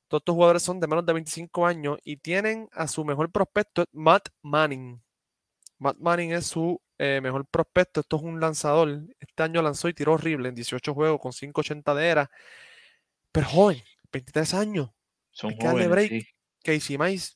Todos 0.08 0.22
estos 0.22 0.34
jugadores 0.34 0.62
son 0.62 0.80
de 0.80 0.86
menos 0.86 1.04
de 1.04 1.12
25 1.12 1.66
años 1.66 1.98
y 2.04 2.16
tienen 2.16 2.68
a 2.72 2.88
su 2.88 3.04
mejor 3.04 3.30
prospecto, 3.30 3.84
Matt 3.92 4.28
Manning. 4.40 5.02
Matt 5.78 5.98
Manning 5.98 6.32
es 6.32 6.46
su 6.46 6.80
eh, 6.96 7.20
mejor 7.22 7.44
prospecto. 7.46 8.00
Esto 8.00 8.16
es 8.16 8.22
un 8.22 8.40
lanzador. 8.40 9.02
Este 9.20 9.42
año 9.42 9.60
lanzó 9.60 9.88
y 9.88 9.92
tiró 9.94 10.14
horrible 10.14 10.48
en 10.48 10.54
18 10.54 10.94
juegos 10.94 11.20
con 11.20 11.32
5.80 11.32 11.94
de 11.94 12.06
era. 12.06 12.30
Pero 13.30 13.46
joven, 13.46 13.82
23 14.10 14.54
años. 14.54 14.90
Son 15.32 15.50
hay 15.50 15.58
que 15.58 15.66
darle 15.66 15.84
jóvenes, 15.86 16.08
break. 16.08 16.22
sí. 16.22 16.28
Casey 16.64 16.98
Mize, 16.98 17.34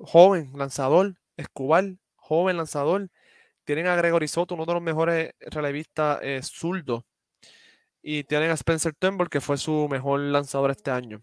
joven 0.00 0.52
lanzador. 0.56 1.14
Escobar, 1.36 1.84
joven 2.16 2.56
lanzador. 2.56 3.08
Tienen 3.64 3.86
a 3.86 3.96
Gregory 3.96 4.28
Soto, 4.28 4.54
uno 4.54 4.66
de 4.66 4.74
los 4.74 4.82
mejores 4.82 5.32
relevistas 5.40 6.18
eh, 6.22 6.40
zurdos. 6.42 7.02
Y 8.02 8.24
tienen 8.24 8.50
a 8.50 8.54
Spencer 8.54 8.94
Turnbull, 8.98 9.30
que 9.30 9.40
fue 9.40 9.56
su 9.56 9.88
mejor 9.88 10.20
lanzador 10.20 10.70
este 10.70 10.90
año. 10.90 11.22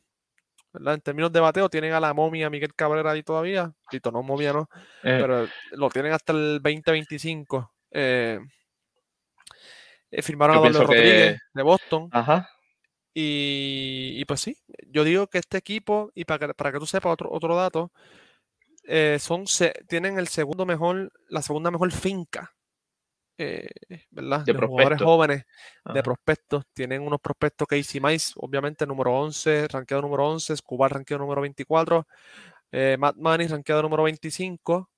¿verdad? 0.73 0.95
En 0.95 1.01
términos 1.01 1.31
de 1.31 1.39
bateo, 1.39 1.69
tienen 1.69 1.93
a 1.93 1.99
la 1.99 2.13
momia 2.13 2.49
Miguel 2.49 2.73
Cabrera 2.73 3.12
ahí 3.12 3.21
todavía. 3.23 3.71
Tito, 3.89 4.12
no 4.12 4.23
momia, 4.23 4.53
no. 4.53 4.69
Eh, 5.03 5.19
Pero 5.21 5.47
lo 5.73 5.89
tienen 5.89 6.13
hasta 6.13 6.31
el 6.34 6.60
2025. 6.63 7.71
Eh, 7.91 8.39
eh, 10.10 10.21
firmaron 10.21 10.55
Yo 10.57 10.63
a 10.63 10.71
que- 10.71 10.77
Rodríguez 10.79 11.39
de 11.53 11.63
Boston. 11.63 12.10
Ajá. 12.12 12.49
Y, 13.13 14.13
y 14.15 14.25
pues 14.25 14.39
sí, 14.39 14.57
yo 14.88 15.03
digo 15.03 15.27
que 15.27 15.38
este 15.38 15.57
equipo, 15.57 16.12
y 16.15 16.23
para 16.23 16.47
que, 16.47 16.53
para 16.53 16.71
que 16.71 16.79
tú 16.79 16.86
sepas 16.86 17.12
otro, 17.12 17.29
otro 17.31 17.55
dato, 17.57 17.91
eh, 18.84 19.17
son, 19.20 19.48
se- 19.48 19.74
tienen 19.88 20.17
el 20.17 20.28
segundo 20.28 20.65
mejor, 20.65 21.12
la 21.30 21.41
segunda 21.41 21.72
mejor 21.72 21.91
finca, 21.91 22.54
eh, 23.38 23.70
¿verdad? 24.12 24.44
De 24.46 24.54
jugadores 24.54 24.98
prospectos. 24.98 25.06
jóvenes, 25.06 25.46
de 25.94 26.04
prospectos. 26.04 26.65
Tienen 26.74 27.02
unos 27.02 27.20
prospectos 27.20 27.67
Casey 27.67 28.00
Mize, 28.02 28.34
obviamente 28.36 28.86
número 28.86 29.12
11, 29.13 29.67
rankeado 29.67 30.02
número 30.02 30.28
11, 30.30 30.54
Escobar 30.54 30.91
rankeado 30.94 31.24
número 31.24 31.41
24, 31.41 32.08
eh, 32.72 32.98
Matt 33.00 33.15
Manning 33.17 33.50
rankeado 33.50 33.82
número 33.82 34.04
25, 34.04 34.89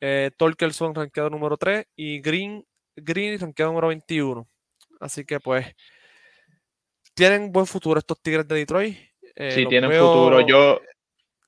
eh, 0.00 0.30
Torkelson 0.36 0.94
rankeado 0.94 1.30
número 1.30 1.56
3 1.56 1.86
y 1.96 2.20
Green, 2.20 2.66
Green 2.96 3.38
rankeado 3.40 3.70
número 3.72 3.88
21. 3.88 4.46
Así 5.00 5.24
que 5.24 5.38
pues 5.40 5.66
tienen 7.14 7.52
buen 7.52 7.66
futuro 7.66 7.98
estos 7.98 8.20
Tigres 8.20 8.46
de 8.48 8.54
Detroit. 8.56 8.96
Sí, 9.50 9.66
tienen 9.66 9.90
veo- 9.90 10.06
futuro. 10.12 10.40
Yo, 10.46 10.80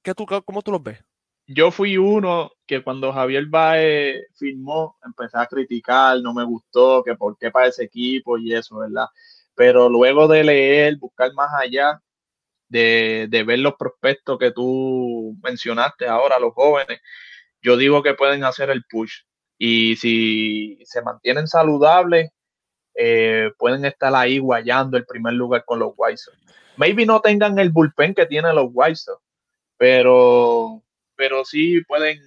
¿qué 0.02 0.14
tú, 0.14 0.26
¿Cómo 0.44 0.62
tú 0.62 0.70
los 0.72 0.82
ves? 0.82 0.98
Yo 1.46 1.70
fui 1.70 1.96
uno 1.96 2.52
que 2.66 2.82
cuando 2.82 3.12
Javier 3.12 3.46
Baez 3.46 4.26
firmó, 4.34 4.96
empecé 5.04 5.38
a 5.38 5.46
criticar, 5.46 6.20
no 6.20 6.34
me 6.34 6.44
gustó, 6.44 7.02
que 7.04 7.14
por 7.14 7.38
qué 7.38 7.50
para 7.50 7.68
ese 7.68 7.84
equipo 7.84 8.38
y 8.38 8.54
eso, 8.54 8.78
¿verdad? 8.78 9.06
Pero 9.54 9.88
luego 9.88 10.28
de 10.28 10.44
leer, 10.44 10.96
buscar 10.96 11.32
más 11.34 11.50
allá, 11.54 12.00
de, 12.68 13.26
de 13.30 13.44
ver 13.44 13.60
los 13.60 13.74
prospectos 13.74 14.38
que 14.38 14.50
tú 14.50 15.36
mencionaste 15.42 16.06
ahora, 16.06 16.38
los 16.38 16.52
jóvenes, 16.54 17.00
yo 17.62 17.76
digo 17.76 18.02
que 18.02 18.14
pueden 18.14 18.44
hacer 18.44 18.70
el 18.70 18.84
push. 18.84 19.22
Y 19.58 19.96
si 19.96 20.78
se 20.84 21.02
mantienen 21.02 21.46
saludables, 21.46 22.30
eh, 22.94 23.50
pueden 23.58 23.84
estar 23.84 24.14
ahí 24.14 24.38
guayando 24.38 24.96
el 24.96 25.06
primer 25.06 25.34
lugar 25.34 25.64
con 25.64 25.78
los 25.78 25.92
White. 25.96 26.22
Maybe 26.76 27.06
no 27.06 27.20
tengan 27.20 27.58
el 27.58 27.70
bullpen 27.70 28.14
que 28.14 28.26
tienen 28.26 28.54
los 28.54 28.68
White 28.72 29.00
pero, 29.78 30.82
pero 31.16 31.44
sí 31.44 31.80
pueden, 31.82 32.20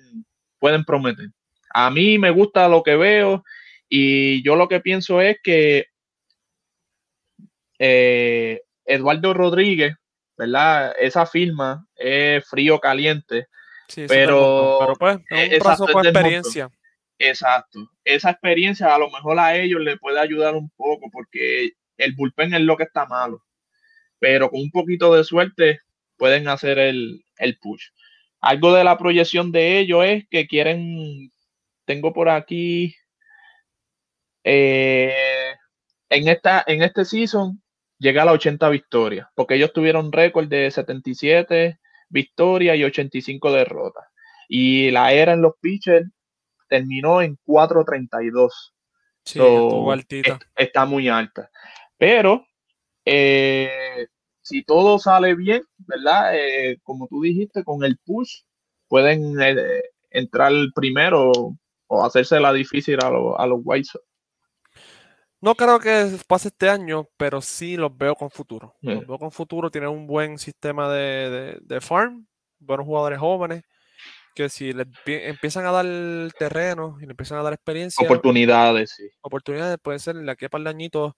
pueden 0.60 0.84
prometer. 0.84 1.28
A 1.74 1.90
mí 1.92 2.18
me 2.18 2.32
gusta 2.32 2.68
lo 2.68 2.84
que 2.84 2.96
veo 2.96 3.44
y 3.88 4.44
yo 4.44 4.56
lo 4.56 4.68
que 4.68 4.80
pienso 4.82 5.22
es 5.22 5.38
que 5.44 5.86
eh, 7.78 8.62
Eduardo 8.86 9.34
Rodríguez, 9.34 9.96
¿verdad? 10.38 10.94
Esa 11.00 11.26
firma 11.26 11.86
es 11.96 12.48
frío 12.48 12.80
caliente. 12.80 13.48
Sí, 13.88 14.06
Pero- 14.08 14.78
pero 14.82 14.94
pues 14.96 15.20
es 15.30 15.54
un 15.54 15.60
brazo 15.60 15.86
con 15.86 15.94
montón. 15.94 16.08
experiencia. 16.16 16.70
Exacto. 17.18 17.90
Esa 18.04 18.32
experiencia 18.32 18.94
a 18.94 18.98
lo 19.00 19.10
mejor 19.10 19.40
a 19.40 19.56
ellos 19.58 19.82
les 19.82 20.00
puede 20.00 20.20
ayudar 20.20 20.56
un 20.56 20.70
poco 20.72 21.10
porque 21.12 21.72
el 21.98 22.14
bullpen 22.14 22.54
es 22.54 22.62
lo 22.62 22.78
que 22.78 22.84
está 22.84 23.06
malo. 23.06 23.44
Pero 24.20 24.50
con 24.50 24.62
un 24.62 24.72
poquito 24.72 25.14
de 25.16 25.24
suerte 25.24 25.80
pueden 26.18 26.48
hacer 26.48 26.78
el, 26.80 27.24
el 27.38 27.58
push. 27.58 27.88
Algo 28.42 28.74
de 28.74 28.84
la 28.84 28.98
proyección 28.98 29.52
de 29.52 29.80
ellos 29.80 30.04
es 30.06 30.26
que 30.30 30.48
quieren, 30.48 31.32
tengo 31.86 32.14
por 32.14 32.30
aquí, 32.30 32.96
eh, 34.44 35.14
en, 36.10 36.28
esta, 36.28 36.64
en 36.66 36.82
este 36.82 37.06
season 37.06 37.62
llega 37.98 38.22
a 38.22 38.26
las 38.26 38.36
80 38.36 38.70
victorias, 38.70 39.28
porque 39.36 39.56
ellos 39.56 39.74
tuvieron 39.74 40.12
récord 40.12 40.48
de 40.48 40.72
77 40.72 41.80
victorias 42.10 42.78
y 42.78 42.84
85 42.84 43.52
derrotas. 43.52 44.06
Y 44.48 44.90
la 44.92 45.14
era 45.14 45.34
en 45.34 45.42
los 45.42 45.54
pitchers 45.62 46.08
terminó 46.68 47.22
en 47.22 47.38
4.32. 47.46 48.50
Sí, 49.24 49.38
So, 49.38 49.92
altita. 49.92 50.34
est- 50.34 50.42
está 50.56 50.86
muy 50.86 51.08
alta. 51.10 51.50
Pero 51.98 52.48
eh, 53.06 54.08
si 54.50 54.64
todo 54.64 54.98
sale 55.00 55.36
bien, 55.36 55.62
¿verdad? 55.78 56.36
Eh, 56.36 56.80
como 56.84 57.08
tú 57.08 57.22
dijiste, 57.22 57.64
con 57.64 57.84
el 57.84 57.98
push 58.00 58.42
pueden 58.88 59.40
eh, 59.42 59.84
entrar 60.10 60.52
primero 60.74 61.32
o 61.88 62.04
hacerse 62.06 62.40
la 62.40 62.52
difícil 62.52 62.98
a, 63.04 63.10
los- 63.12 63.36
a 63.38 63.46
los 63.48 63.60
White 63.64 63.86
Sox. 63.92 64.04
No 65.42 65.56
creo 65.56 65.80
que 65.80 66.18
pase 66.28 66.50
este 66.50 66.70
año, 66.70 67.08
pero 67.16 67.40
sí 67.42 67.78
los 67.78 67.96
veo 67.96 68.16
con 68.16 68.30
futuro. 68.30 68.76
Los 68.82 69.08
veo 69.08 69.18
con 69.18 69.32
futuro, 69.32 69.70
tienen 69.72 69.90
un 69.90 70.06
buen 70.06 70.38
sistema 70.38 70.92
de, 70.92 71.30
de- 71.30 71.60
de 71.62 71.82
farm, 71.82 72.28
buenos 72.60 72.86
jugadores 72.86 73.20
jóvenes 73.20 73.64
que 74.36 74.50
si 74.50 74.74
le 74.74 74.84
empie- 74.86 75.28
empiezan 75.30 75.66
a 75.66 75.72
dar 75.72 75.86
terreno 76.38 76.98
y 77.02 77.06
le 77.06 77.12
empiezan 77.12 77.38
a 77.40 77.44
dar 77.44 77.54
experiencia, 77.54 78.06
Oportunidades, 78.06 78.92
sí. 78.98 79.04
oportunidades, 79.22 79.78
puede 79.82 80.00
ser 80.00 80.16
de 80.16 80.32
aquí 80.32 80.46
a 80.46 80.50
par 80.50 80.62
de 80.62 80.70
añitos 80.70 81.14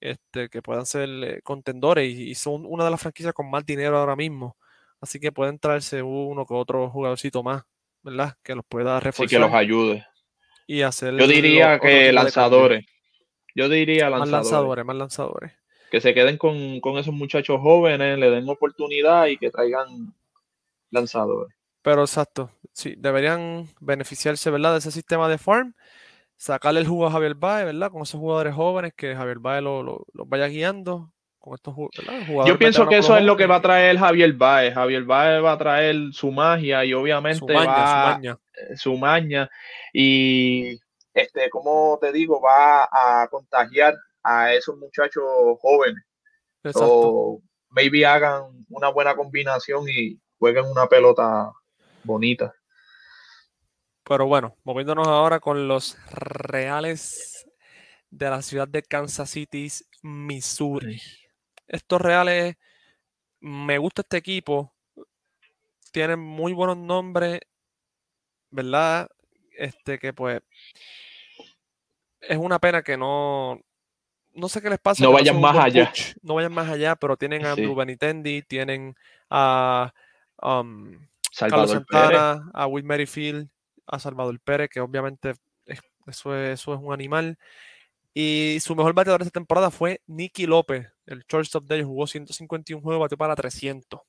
este, 0.00 0.48
que 0.48 0.62
puedan 0.62 0.86
ser 0.86 1.08
eh, 1.08 1.40
contendores 1.42 2.08
y, 2.12 2.30
y 2.30 2.34
son 2.34 2.64
una 2.66 2.84
de 2.84 2.90
las 2.90 3.00
franquicias 3.00 3.32
con 3.34 3.50
más 3.50 3.64
dinero 3.66 3.98
ahora 3.98 4.16
mismo. 4.16 4.56
Así 5.00 5.20
que 5.20 5.30
pueden 5.32 5.58
traerse 5.58 6.02
uno 6.02 6.44
que 6.46 6.54
otro 6.54 6.90
jugadorcito 6.90 7.42
más, 7.42 7.62
¿verdad? 8.02 8.34
Que 8.42 8.54
los 8.54 8.64
pueda 8.66 8.98
Sí, 8.98 9.04
reforzar 9.04 9.28
que 9.30 9.38
los 9.38 9.52
ayude. 9.54 10.06
y 10.66 10.82
hacer 10.82 11.16
Yo 11.16 11.26
diría 11.26 11.78
que 11.78 12.12
lanzadores. 12.12 12.84
Yo 13.54 13.68
diría 13.68 14.10
Más 14.10 14.20
lanzadores. 14.20 14.50
lanzadores, 14.50 14.84
más 14.84 14.96
lanzadores. 14.96 15.52
Que 15.90 16.00
se 16.00 16.14
queden 16.14 16.36
con, 16.36 16.80
con 16.80 16.98
esos 16.98 17.14
muchachos 17.14 17.60
jóvenes, 17.60 18.18
le 18.18 18.30
den 18.30 18.48
oportunidad 18.48 19.26
y 19.26 19.38
que 19.38 19.50
traigan 19.50 20.12
lanzadores. 20.90 21.54
Pero 21.82 22.02
exacto, 22.02 22.50
sí, 22.72 22.94
deberían 22.98 23.66
beneficiarse, 23.80 24.50
¿verdad? 24.50 24.72
De 24.72 24.78
ese 24.78 24.90
sistema 24.90 25.28
de 25.28 25.38
farm, 25.38 25.74
sacarle 26.38 26.80
el 26.80 26.86
jugo 26.86 27.06
a 27.06 27.10
Javier 27.10 27.34
Baez, 27.34 27.66
¿verdad? 27.66 27.90
Con 27.90 28.02
esos 28.02 28.18
jugadores 28.20 28.54
jóvenes 28.54 28.94
que 28.96 29.14
Javier 29.14 29.38
Baez 29.40 29.62
lo- 29.62 29.82
lo- 29.82 30.06
los 30.14 30.28
vaya 30.28 30.46
guiando 30.46 31.12
con 31.38 31.54
estos 31.54 31.74
ju- 31.74 31.90
¿verdad? 31.98 32.20
Yo 32.20 32.26
jugadores 32.26 32.58
pienso 32.58 32.88
que 32.88 32.98
eso 32.98 33.16
es 33.16 33.24
lo 33.24 33.36
que 33.36 33.46
va 33.46 33.56
a 33.56 33.60
traer 33.62 33.98
Javier 33.98 34.32
Baez. 34.32 34.72
Javier 34.74 35.04
Baez 35.04 35.44
va 35.44 35.52
a 35.52 35.58
traer 35.58 35.96
su 36.12 36.30
magia 36.30 36.84
y 36.84 36.90
Su 36.92 36.98
obviamente 36.98 37.52
maña, 37.52 37.66
su 37.66 37.98
va 37.98 38.14
maña. 38.14 38.38
su 38.76 38.96
maña 38.96 39.50
y 39.92 40.78
este, 41.12 41.50
como 41.50 41.98
te 42.00 42.12
digo, 42.12 42.40
va 42.40 42.84
a 42.84 43.26
contagiar 43.28 43.94
a 44.22 44.52
esos 44.54 44.76
muchachos 44.78 45.24
jóvenes. 45.60 46.04
Exacto. 46.62 46.88
So, 46.88 47.42
maybe 47.70 48.06
hagan 48.06 48.44
una 48.68 48.88
buena 48.90 49.16
combinación 49.16 49.84
y 49.88 50.20
jueguen 50.38 50.66
una 50.66 50.86
pelota 50.86 51.50
bonita. 52.04 52.54
Pero 54.08 54.26
bueno, 54.26 54.56
moviéndonos 54.64 55.06
ahora 55.06 55.38
con 55.38 55.68
los 55.68 55.98
Reales 56.10 57.46
de 58.10 58.30
la 58.30 58.40
ciudad 58.40 58.66
de 58.66 58.82
Kansas 58.82 59.28
City, 59.28 59.68
Missouri. 60.02 60.98
Estos 61.66 62.00
Reales, 62.00 62.56
me 63.40 63.76
gusta 63.76 64.00
este 64.00 64.16
equipo. 64.16 64.72
Tienen 65.92 66.20
muy 66.20 66.54
buenos 66.54 66.78
nombres, 66.78 67.40
¿verdad? 68.50 69.10
Este 69.52 69.98
que 69.98 70.14
pues 70.14 70.40
es 72.20 72.38
una 72.38 72.58
pena 72.58 72.82
que 72.82 72.96
no 72.96 73.60
no 74.32 74.48
sé 74.48 74.62
qué 74.62 74.70
les 74.70 74.78
pasa. 74.78 75.04
No 75.04 75.12
vayan 75.12 75.38
más 75.38 75.56
allá. 75.58 75.86
coach. 75.86 76.14
No 76.22 76.34
vayan 76.34 76.52
más 76.54 76.70
allá, 76.70 76.96
pero 76.96 77.18
tienen 77.18 77.44
a 77.44 77.54
Sí. 77.54 77.60
Andrew 77.60 77.74
Benitendi, 77.74 78.40
tienen 78.42 78.96
a 79.28 79.92
um, 80.40 80.98
Salvador 81.30 81.66
Carlos 81.66 81.86
Pérez. 81.90 82.18
Santana, 82.18 82.50
a 82.54 82.66
Will 82.66 82.84
Merrifield, 82.84 83.50
a 83.88 83.98
Salvador 83.98 84.38
Pérez, 84.40 84.68
que 84.70 84.80
obviamente 84.80 85.34
es- 85.66 85.80
eso, 86.06 86.36
es, 86.36 86.60
eso 86.60 86.74
es 86.74 86.80
un 86.80 86.92
animal. 86.92 87.38
Y 88.14 88.58
su 88.60 88.74
mejor 88.76 88.94
bateador 88.94 89.20
de 89.20 89.26
esta 89.28 89.38
temporada 89.40 89.70
fue 89.70 90.02
Nicky 90.06 90.46
López, 90.46 90.88
el 91.06 91.24
shortstop 91.28 91.64
de 91.66 91.76
ellos, 91.76 91.88
jugó 91.88 92.06
151 92.06 92.82
juegos, 92.82 93.02
batió 93.04 93.18
para 93.18 93.36
300. 93.36 94.00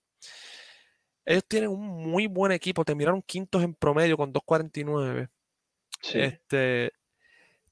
Ellos 1.25 1.43
tienen 1.47 1.69
un 1.69 2.09
muy 2.09 2.27
buen 2.27 2.51
equipo, 2.51 2.83
terminaron 2.83 3.21
quintos 3.21 3.63
en 3.63 3.75
promedio 3.75 4.17
con 4.17 4.33
2.49. 4.33 5.29
Sí. 6.01 6.19
Este, 6.19 6.91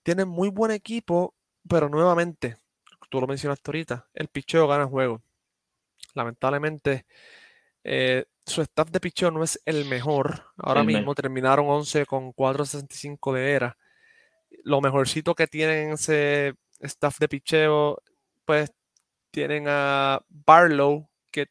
tienen 0.03 0.27
muy 0.27 0.49
buen 0.49 0.71
equipo, 0.71 1.33
pero 1.67 1.89
nuevamente, 1.89 2.57
tú 3.09 3.19
lo 3.21 3.27
mencionaste 3.27 3.69
ahorita, 3.69 4.07
el 4.13 4.27
picheo 4.27 4.67
gana 4.67 4.85
juego. 4.85 5.21
Lamentablemente, 6.13 7.05
eh, 7.83 8.25
su 8.47 8.61
staff 8.61 8.89
de 8.91 8.99
picheo 8.99 9.29
no 9.31 9.43
es 9.43 9.61
el 9.65 9.85
mejor. 9.85 10.45
Ahora 10.57 10.81
El 10.81 10.87
me- 10.87 10.93
mismo 10.95 11.13
terminaron 11.15 11.67
11 11.69 12.05
con 12.05 12.31
4.65 12.33 13.33
de 13.33 13.51
era. 13.51 13.77
Lo 14.63 14.81
mejorcito 14.81 15.35
que 15.35 15.47
tienen 15.47 15.87
en 15.89 15.93
ese 15.93 16.55
staff 16.79 17.19
de 17.19 17.27
picheo, 17.29 18.01
pues 18.45 18.71
tienen 19.31 19.65
a 19.67 20.21
Barlow, 20.29 21.09
que 21.31 21.47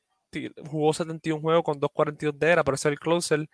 jugó 0.68 0.92
71 0.94 1.40
juegos 1.42 1.64
con 1.64 1.78
2.42 1.80 2.38
de 2.38 2.50
era, 2.50 2.64
pero 2.64 2.74
es 2.76 2.84
el 2.86 2.98
closer. 2.98 3.48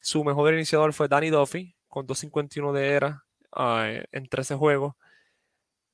Su 0.00 0.24
mejor 0.24 0.52
iniciador 0.54 0.92
fue 0.92 1.08
Danny 1.08 1.30
Duffy, 1.30 1.74
con 1.88 2.06
2.51 2.06 2.72
de 2.72 2.88
era 2.90 3.24
ah, 3.52 3.88
en 4.10 4.26
13 4.28 4.56
juegos. 4.56 4.94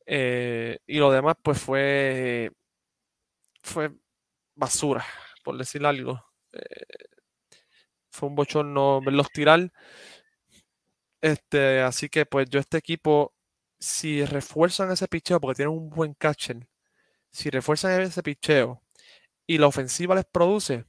Eh, 0.07 0.79
y 0.87 0.99
lo 0.99 1.11
demás, 1.13 1.37
pues 1.43 1.61
fue, 1.61 2.51
fue 3.63 3.93
basura, 4.55 5.05
por 5.45 5.59
decir 5.59 5.85
algo. 5.87 6.25
Eh, 6.53 7.07
fue 8.11 8.29
un 8.29 8.35
bochorno 8.35 9.01
verlos 9.01 9.31
tirar. 9.31 9.71
Este, 11.21 11.81
así 11.81 12.09
que 12.09 12.27
pues 12.27 12.49
yo 12.49 12.61
este 12.61 12.79
equipo, 12.79 13.35
si 13.79 14.25
refuerzan 14.25 14.91
ese 14.91 15.09
picheo, 15.09 15.41
porque 15.41 15.57
tienen 15.57 15.75
un 15.75 15.91
buen 15.91 16.15
catcher, 16.15 16.67
si 17.31 17.51
refuerzan 17.51 18.01
ese 18.01 18.23
picheo 18.23 18.83
y 19.47 19.59
la 19.59 19.67
ofensiva 19.67 20.15
les 20.15 20.25
produce, 20.25 20.85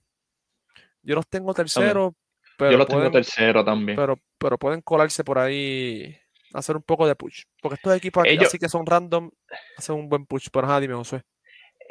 yo 1.02 1.16
los 1.16 1.28
tengo 1.28 1.54
tercero, 1.54 2.16
pero 2.58 2.72
Yo 2.72 2.78
lo 2.78 2.86
tengo 2.86 3.00
pueden, 3.00 3.12
tercero 3.14 3.64
también. 3.64 3.96
pero, 3.96 4.20
pero 4.38 4.58
pueden 4.58 4.82
colarse 4.82 5.24
por 5.24 5.40
ahí, 5.40 6.16
hacer 6.54 6.76
un 6.76 6.84
poco 6.84 7.08
de 7.08 7.16
push. 7.16 7.44
Porque 7.62 7.76
estos 7.76 7.96
equipos 7.96 8.22
aquí, 8.24 8.34
Ellos- 8.34 8.48
así 8.48 8.60
que 8.60 8.70
son 8.70 8.86
random, 8.86 9.32
hacen 9.78 9.96
un 9.96 10.10
buen 10.10 10.26
push. 10.26 10.48
Pero 10.52 10.68
ajá, 10.68 10.80
dime, 10.80 10.96
Josué. 10.96 11.24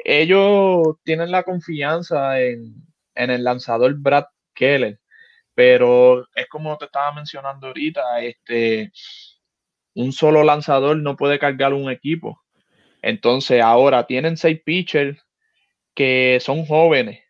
Ellos 0.05 0.95
tienen 1.03 1.31
la 1.31 1.43
confianza 1.43 2.39
en, 2.39 2.75
en 3.19 3.31
el 3.31 3.43
lanzador 3.43 3.95
Brad 3.99 4.25
Keller, 4.55 4.99
pero 5.55 6.27
es 6.35 6.47
como 6.49 6.77
te 6.77 6.85
estaba 6.85 7.13
mencionando 7.13 7.67
ahorita, 7.67 8.21
este, 8.21 8.91
un 9.95 10.11
solo 10.11 10.43
lanzador 10.43 10.97
no 10.97 11.15
puede 11.15 11.39
cargar 11.39 11.73
un 11.73 11.89
equipo. 11.89 12.41
Entonces 13.01 13.61
ahora 13.61 14.07
tienen 14.07 14.37
seis 14.37 14.61
pitchers 14.63 15.19
que 15.95 16.39
son 16.41 16.65
jóvenes 16.65 17.21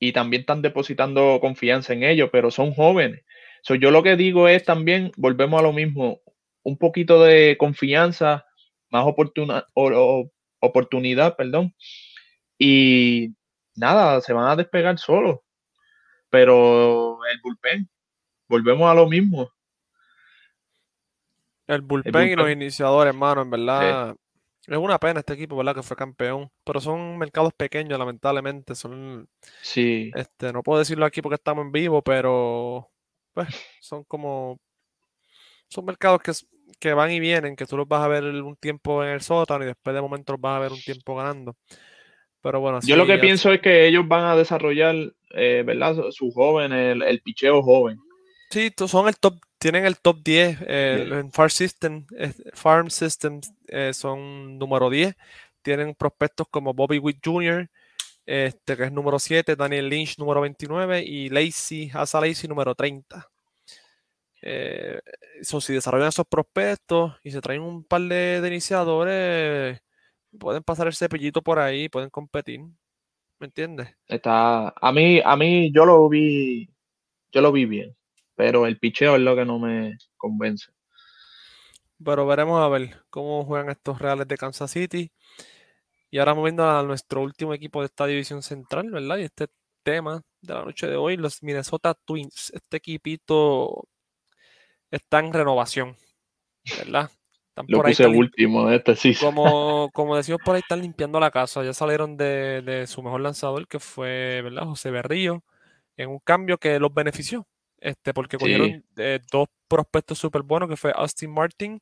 y 0.00 0.12
también 0.12 0.42
están 0.42 0.62
depositando 0.62 1.38
confianza 1.40 1.92
en 1.94 2.04
ellos, 2.04 2.30
pero 2.32 2.50
son 2.50 2.74
jóvenes. 2.74 3.22
So, 3.62 3.74
yo 3.76 3.90
lo 3.90 4.02
que 4.02 4.16
digo 4.16 4.48
es 4.48 4.64
también, 4.64 5.12
volvemos 5.16 5.60
a 5.60 5.62
lo 5.64 5.72
mismo, 5.72 6.20
un 6.62 6.78
poquito 6.78 7.22
de 7.24 7.56
confianza, 7.58 8.46
más 8.90 9.06
oportuna, 9.06 9.66
o- 9.74 10.30
oportunidad, 10.60 11.36
perdón, 11.36 11.74
y 12.58 13.34
nada, 13.76 14.20
se 14.20 14.32
van 14.32 14.48
a 14.48 14.56
despegar 14.56 14.98
solos. 14.98 15.38
Pero 16.28 17.18
el 17.26 17.40
bullpen, 17.42 17.88
volvemos 18.48 18.90
a 18.90 18.94
lo 18.94 19.08
mismo. 19.08 19.50
El 21.66 21.82
bullpen 21.82 22.28
y 22.28 22.36
los 22.36 22.50
iniciadores, 22.50 23.12
hermano, 23.12 23.42
en 23.42 23.50
verdad. 23.50 24.16
Es 24.66 24.76
una 24.76 24.98
pena 24.98 25.20
este 25.20 25.32
equipo, 25.34 25.56
¿verdad? 25.56 25.74
Que 25.74 25.82
fue 25.82 25.96
campeón. 25.96 26.50
Pero 26.64 26.80
son 26.80 27.18
mercados 27.18 27.52
pequeños, 27.54 27.98
lamentablemente. 27.98 28.74
Son, 28.74 29.28
Sí, 29.62 30.10
este, 30.14 30.52
no 30.52 30.62
puedo 30.62 30.78
decirlo 30.78 31.06
aquí 31.06 31.22
porque 31.22 31.36
estamos 31.36 31.64
en 31.64 31.72
vivo, 31.72 32.02
pero 32.02 32.90
pues, 33.32 33.48
son 33.80 34.04
como. 34.04 34.58
Son 35.68 35.84
mercados 35.84 36.20
que, 36.20 36.32
que 36.78 36.94
van 36.94 37.10
y 37.10 37.20
vienen, 37.20 37.56
que 37.56 37.66
tú 37.66 37.76
los 37.76 37.86
vas 37.86 38.02
a 38.02 38.08
ver 38.08 38.24
un 38.24 38.56
tiempo 38.56 39.04
en 39.04 39.10
el 39.10 39.20
sótano 39.20 39.64
y 39.64 39.68
después 39.68 39.94
de 39.94 40.02
momento 40.02 40.32
los 40.32 40.40
vas 40.40 40.56
a 40.56 40.60
ver 40.60 40.72
un 40.72 40.80
tiempo 40.80 41.16
ganando. 41.16 41.56
Pero 42.42 42.60
bueno, 42.60 42.80
yo 42.82 42.96
lo 42.96 43.06
que 43.06 43.18
pienso 43.18 43.52
es 43.52 43.60
que 43.60 43.86
ellos 43.86 44.08
van 44.08 44.24
a 44.24 44.34
desarrollar, 44.36 44.94
eh, 45.34 45.62
¿verdad? 45.66 45.94
Su- 46.10 46.30
joven, 46.30 46.72
el, 46.72 47.02
el 47.02 47.20
picheo 47.20 47.62
joven. 47.62 47.98
Sí, 48.50 48.72
son 48.86 49.08
el 49.08 49.16
top, 49.18 49.34
tienen 49.58 49.84
el 49.84 49.98
top 49.98 50.22
10 50.24 50.58
eh, 50.66 51.04
Yeah. 51.08 51.18
en 51.20 51.30
Farm 51.32 51.50
System, 51.50 52.06
eh, 52.18 52.32
Farm 52.54 52.90
Systems 52.90 53.52
eh, 53.68 53.92
son 53.92 54.58
número 54.58 54.88
10. 54.90 55.14
Tienen 55.62 55.94
prospectos 55.94 56.46
como 56.50 56.72
Bobby 56.72 56.98
Witt 56.98 57.18
Jr., 57.24 57.68
este, 58.24 58.76
que 58.76 58.84
es 58.84 58.92
número 58.92 59.18
7, 59.18 59.54
Daniel 59.56 59.88
Lynch 59.88 60.16
número 60.18 60.40
29 60.40 61.02
y 61.02 61.28
Lacey, 61.28 61.90
Asa 61.92 62.20
Lacey 62.20 62.48
número 62.48 62.74
30. 62.74 63.28
Eh, 64.42 64.98
so, 65.42 65.60
si 65.60 65.74
desarrollan 65.74 66.08
esos 66.08 66.26
prospectos 66.26 67.12
y 67.22 67.30
se 67.30 67.40
traen 67.40 67.60
un 67.60 67.84
par 67.84 68.00
de, 68.02 68.40
de 68.40 68.48
iniciadores, 68.48 69.80
pueden 70.38 70.62
pasar 70.62 70.86
el 70.86 70.94
cepillito 70.94 71.42
por 71.42 71.58
ahí, 71.58 71.88
pueden 71.88 72.10
competir. 72.10 72.60
¿Me 73.38 73.46
entiendes? 73.46 73.88
Está, 74.06 74.68
a 74.68 74.92
mí, 74.92 75.20
a 75.24 75.34
mí 75.36 75.72
yo 75.72 75.86
lo 75.86 76.08
vi, 76.08 76.68
yo 77.32 77.40
lo 77.40 77.52
vi 77.52 77.64
bien, 77.64 77.96
pero 78.34 78.66
el 78.66 78.78
picheo 78.78 79.16
es 79.16 79.22
lo 79.22 79.34
que 79.34 79.44
no 79.44 79.58
me 79.58 79.96
convence. 80.16 80.70
Pero 82.04 82.26
veremos 82.26 82.60
a 82.62 82.68
ver 82.68 83.02
cómo 83.10 83.44
juegan 83.44 83.70
estos 83.70 83.98
Reales 83.98 84.28
de 84.28 84.36
Kansas 84.36 84.70
City. 84.70 85.12
Y 86.10 86.18
ahora 86.18 86.34
moviendo 86.34 86.68
a 86.68 86.82
nuestro 86.82 87.22
último 87.22 87.54
equipo 87.54 87.80
de 87.80 87.86
esta 87.86 88.06
división 88.06 88.42
central, 88.42 88.90
¿verdad? 88.90 89.18
Y 89.18 89.22
este 89.22 89.48
tema 89.82 90.22
de 90.40 90.54
la 90.54 90.64
noche 90.64 90.86
de 90.86 90.96
hoy, 90.96 91.16
los 91.16 91.42
Minnesota 91.42 91.94
Twins. 91.94 92.50
Este 92.54 92.78
equipito 92.78 93.86
está 94.90 95.20
en 95.20 95.32
renovación, 95.32 95.96
¿verdad? 96.78 97.10
Están 97.50 97.66
Lo 97.68 97.78
por 97.78 97.86
ahí, 97.86 97.92
puse 97.92 98.08
lim- 98.08 98.18
último 98.18 98.66
de 98.68 98.76
este 98.76 98.96
sí. 98.96 99.14
como, 99.14 99.90
como 99.92 100.16
decimos 100.16 100.40
por 100.44 100.54
ahí, 100.54 100.60
están 100.60 100.80
limpiando 100.80 101.20
la 101.20 101.30
casa. 101.30 101.62
Ya 101.62 101.72
salieron 101.74 102.16
de, 102.16 102.62
de 102.62 102.86
su 102.86 103.02
mejor 103.02 103.20
lanzador, 103.20 103.66
que 103.68 103.78
fue, 103.78 104.40
¿verdad? 104.42 104.64
José 104.64 104.90
Berrío, 104.90 105.44
en 105.96 106.10
un 106.10 106.18
cambio 106.20 106.58
que 106.58 106.78
los 106.80 106.92
benefició. 106.94 107.46
este, 107.82 108.12
porque 108.12 108.36
Sí. 108.36 108.40
cogieron 108.44 108.84
eh, 108.98 109.20
dos 109.32 109.48
prospectos 109.66 110.18
súper 110.18 110.42
buenos, 110.42 110.68
que 110.68 110.76
fue 110.76 110.92
Austin 110.94 111.30
Martin 111.32 111.80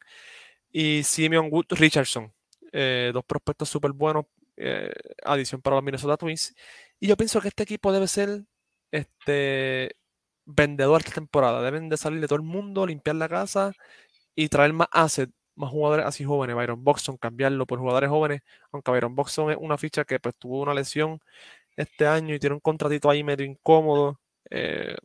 y 0.71 1.03
Simeon 1.03 1.49
Wood 1.51 1.67
Richardson. 1.71 2.33
Eh, 2.73 3.11
dos 3.13 3.25
prospectos 3.25 3.69
súper 3.69 3.93
buenos, 3.93 4.27
eh, 4.57 4.93
adición 5.25 5.61
para 5.61 5.77
los 5.77 5.85
Minnesota 5.85 6.17
Twins. 6.17 6.55
Y 7.01 7.09
yo 7.09 7.17
pienso 7.17 7.41
que 7.41 7.49
este 7.49 7.65
equipo 7.65 7.91
debe 7.93 8.07
ser 8.09 8.45
este, 8.93 9.97
vendedor 10.45 11.01
esta 11.01 11.15
temporada. 11.15 11.63
Deben 11.63 11.89
de 11.89 11.97
salir 11.97 12.21
de 12.21 12.29
todo 12.29 12.37
el 12.37 12.45
mundo, 12.45 12.87
limpiar 12.87 13.17
la 13.17 13.29
casa 13.29 13.73
y 14.37 14.49
traer 14.49 14.73
más 14.73 14.89
assets, 14.93 15.33
más 15.59 15.71
jugadores 15.71 16.07
así 16.07 16.25
jóvenes. 16.25 16.57
Byron 16.57 16.83
Boxton, 16.85 17.17
cambiarlo 17.19 17.67
por 17.67 17.79
jugadores 17.79 18.11
jóvenes. 18.11 18.43
Aunque 18.73 18.91
Byron 18.91 19.15
Boxton 19.15 19.51
es 19.51 19.59
una 19.61 19.79
ficha 19.79 20.05
que 20.05 20.21
pues, 20.21 20.35
tuvo 20.37 20.63
una 20.63 20.75
lesión 20.75 21.21
este 21.77 22.07
año 22.07 22.35
y 22.35 22.39
tiene 22.39 22.55
un 22.55 22.61
contratito 22.61 23.11
ahí 23.11 23.25
medio 23.25 23.47
incómodo. 23.47 24.21
eh, 24.51 24.97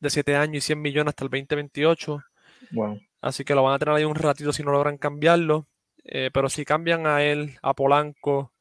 de 0.00 0.10
7 0.10 0.34
años 0.36 0.56
y 0.56 0.60
100 0.66 0.80
millones 0.80 1.10
hasta 1.12 1.24
el 1.24 1.30
2028. 1.30 2.22
Wow. 2.72 3.00
Así 3.20 3.44
que 3.44 3.54
lo 3.54 3.62
van 3.62 3.74
a 3.74 3.78
tener 3.78 3.94
ahí 3.94 4.04
un 4.04 4.14
ratito 4.14 4.52
si 4.52 4.62
no 4.62 4.72
logran 4.72 4.98
cambiarlo. 4.98 5.66
Eh, 6.04 6.30
pero 6.32 6.48
si 6.48 6.64
cambian 6.64 7.06
a 7.06 7.22
él, 7.22 7.58
a 7.62 7.74
Polanco, 7.74 8.52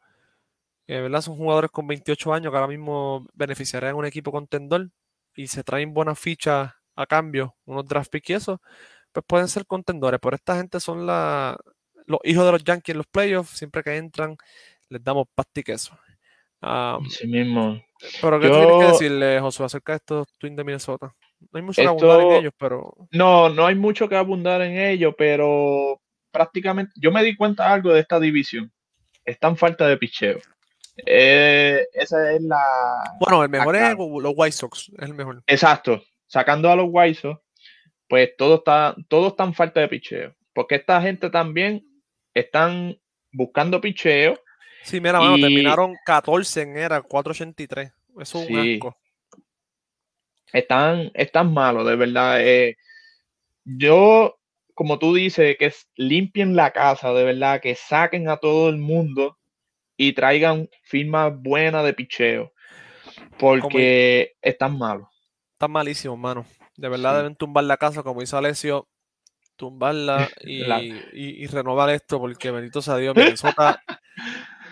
eh, 0.88 1.01
¿verdad? 1.01 1.22
Son 1.22 1.38
jugadores 1.38 1.72
con 1.72 1.88
28 1.88 2.34
años 2.34 2.51
que 2.51 2.57
ahora 2.57 2.67
mismo 2.67 3.28
beneficiarían 3.34 3.93
a 3.93 3.95
un 3.95 4.05
equipo 4.05 4.32
contendor 4.32 4.89
y 5.36 5.47
se 5.47 5.63
traen 5.63 5.93
buenas 5.93 6.20
fichas 6.20 6.74
a 6.95 7.05
cambio, 7.05 7.55
unos 7.65 7.88
draft 7.88 8.11
picks 8.11 8.30
y 8.30 8.34
eso, 8.34 8.61
pues 9.12 9.26
pueden 9.28 9.47
ser 9.47 9.66
contendores. 9.66 10.20
Pero 10.22 10.36
esta 10.36 10.55
gente 10.57 10.80
son 10.80 11.05
la, 11.05 11.57
los 12.05 12.20
hijos 12.24 12.45
de 12.45 12.51
los 12.51 12.64
Yankees 12.64 12.93
en 12.93 12.97
los 12.97 13.07
playoffs. 13.07 13.57
Siempre 13.57 13.84
que 13.84 13.95
entran, 13.97 14.36
les 14.89 15.03
damos 15.03 15.28
pasta 15.34 15.60
y 15.60 15.64
queso. 15.64 15.97
Ah, 16.62 16.97
Sí 17.10 17.26
mismo. 17.28 17.82
pero 18.22 18.39
¿qué 18.39 18.47
tú 18.47 18.53
tienes 18.53 18.68
que 18.76 18.82
Yo- 18.82 18.91
decirle, 18.91 19.39
Josué, 19.39 19.66
acerca 19.66 19.93
de 19.93 19.97
estos 19.97 20.28
Twins 20.38 20.57
de 20.57 20.64
Minnesota? 20.64 21.14
No 21.51 21.57
hay 21.57 21.62
mucho 21.62 21.82
que 21.82 21.88
abundar 21.88 22.20
en 22.22 22.32
ellos, 22.34 22.53
pero 22.57 22.93
No, 23.12 23.47
no 23.49 23.66
hay 23.66 23.76
mucho 23.76 24.10
que 24.10 24.16
abundar 24.18 24.62
en 24.62 24.78
ello, 24.78 25.16
pero 25.18 26.01
prácticamente 26.32 26.91
yo 26.97 27.12
me 27.14 27.24
di 27.24 27.36
cuenta 27.38 27.72
algo 27.72 27.93
de 27.93 28.01
esta 28.01 28.20
división. 28.20 28.72
Está 29.24 29.47
en 29.47 29.55
falta 29.55 29.88
de 29.88 29.95
picheo. 29.97 30.39
Eh, 31.05 31.86
esa 31.93 32.34
es 32.34 32.41
la. 32.41 32.62
bueno, 33.20 33.41
el 33.43 33.49
mejor 33.49 33.76
es 33.76 33.95
los 33.97 34.34
White 34.36 34.51
Sox, 34.51 34.89
es 34.97 35.03
el 35.07 35.14
mejor. 35.14 35.41
Exacto. 35.47 36.01
Sacando 36.28 36.70
a 36.70 36.76
los 36.76 36.88
White 36.89 37.22
Sox, 37.22 37.41
pues 38.10 38.36
todo 38.38 38.55
está, 38.55 38.95
todo 39.07 39.30
está 39.30 39.43
en 39.45 39.53
falta 39.53 39.80
de 39.80 39.88
picheo. 39.88 40.36
Porque 40.53 40.76
esta 40.76 41.01
gente 41.01 41.30
también 41.30 41.86
están 42.34 42.99
buscando 43.32 43.80
picheo. 43.80 44.38
Sí, 44.84 44.99
mira, 44.99 45.20
mano, 45.20 45.38
Y- 45.38 45.41
terminaron 45.41 45.95
14 46.05 46.64
en 46.64 46.76
era 46.78 47.01
483. 47.01 47.93
Eso 48.20 48.41
es 48.41 48.49
un 48.49 48.57
asco. 48.57 48.97
Están, 50.51 51.12
están 51.14 51.53
malos, 51.53 51.86
de 51.88 51.95
verdad. 51.95 52.41
Eh, 52.41 52.76
yo, 53.64 54.39
como 54.74 54.97
tú 54.97 55.14
dices, 55.14 55.55
que 55.57 55.72
limpien 55.95 56.55
la 56.55 56.72
casa, 56.72 57.14
de 57.14 57.24
verdad, 57.24 57.62
que 57.62 57.76
saquen 57.76 58.28
a 58.30 58.38
todo 58.38 58.70
el 58.70 58.78
mundo 58.78 59.38
y 59.95 60.14
traigan 60.14 60.68
firmas 60.84 61.32
buenas 61.39 61.86
de 61.86 61.93
picheo. 61.93 62.51
Porque 63.38 64.34
están 64.41 64.78
malos. 64.78 65.07
Están 65.53 65.72
malísimos, 65.72 66.18
mano. 66.18 66.45
De 66.80 66.89
verdad 66.89 67.11
Sí. 67.13 67.17
deben 67.17 67.36
tumbar 67.36 67.63
la 67.65 67.77
casa, 67.77 68.03
como 68.03 68.21
hizo 68.21 68.38
Alessio, 68.38 68.88
tumbarla 69.55 70.30
y, 70.41 70.59
La- 70.59 70.82
y- 70.82 71.03
y 71.13 71.47
renovar 71.47 71.89
esto, 71.89 72.19
porque 72.19 72.51
bendito 72.51 72.82
sea 72.82 72.95
Dios, 72.97 73.15
Minnesota, 73.15 73.82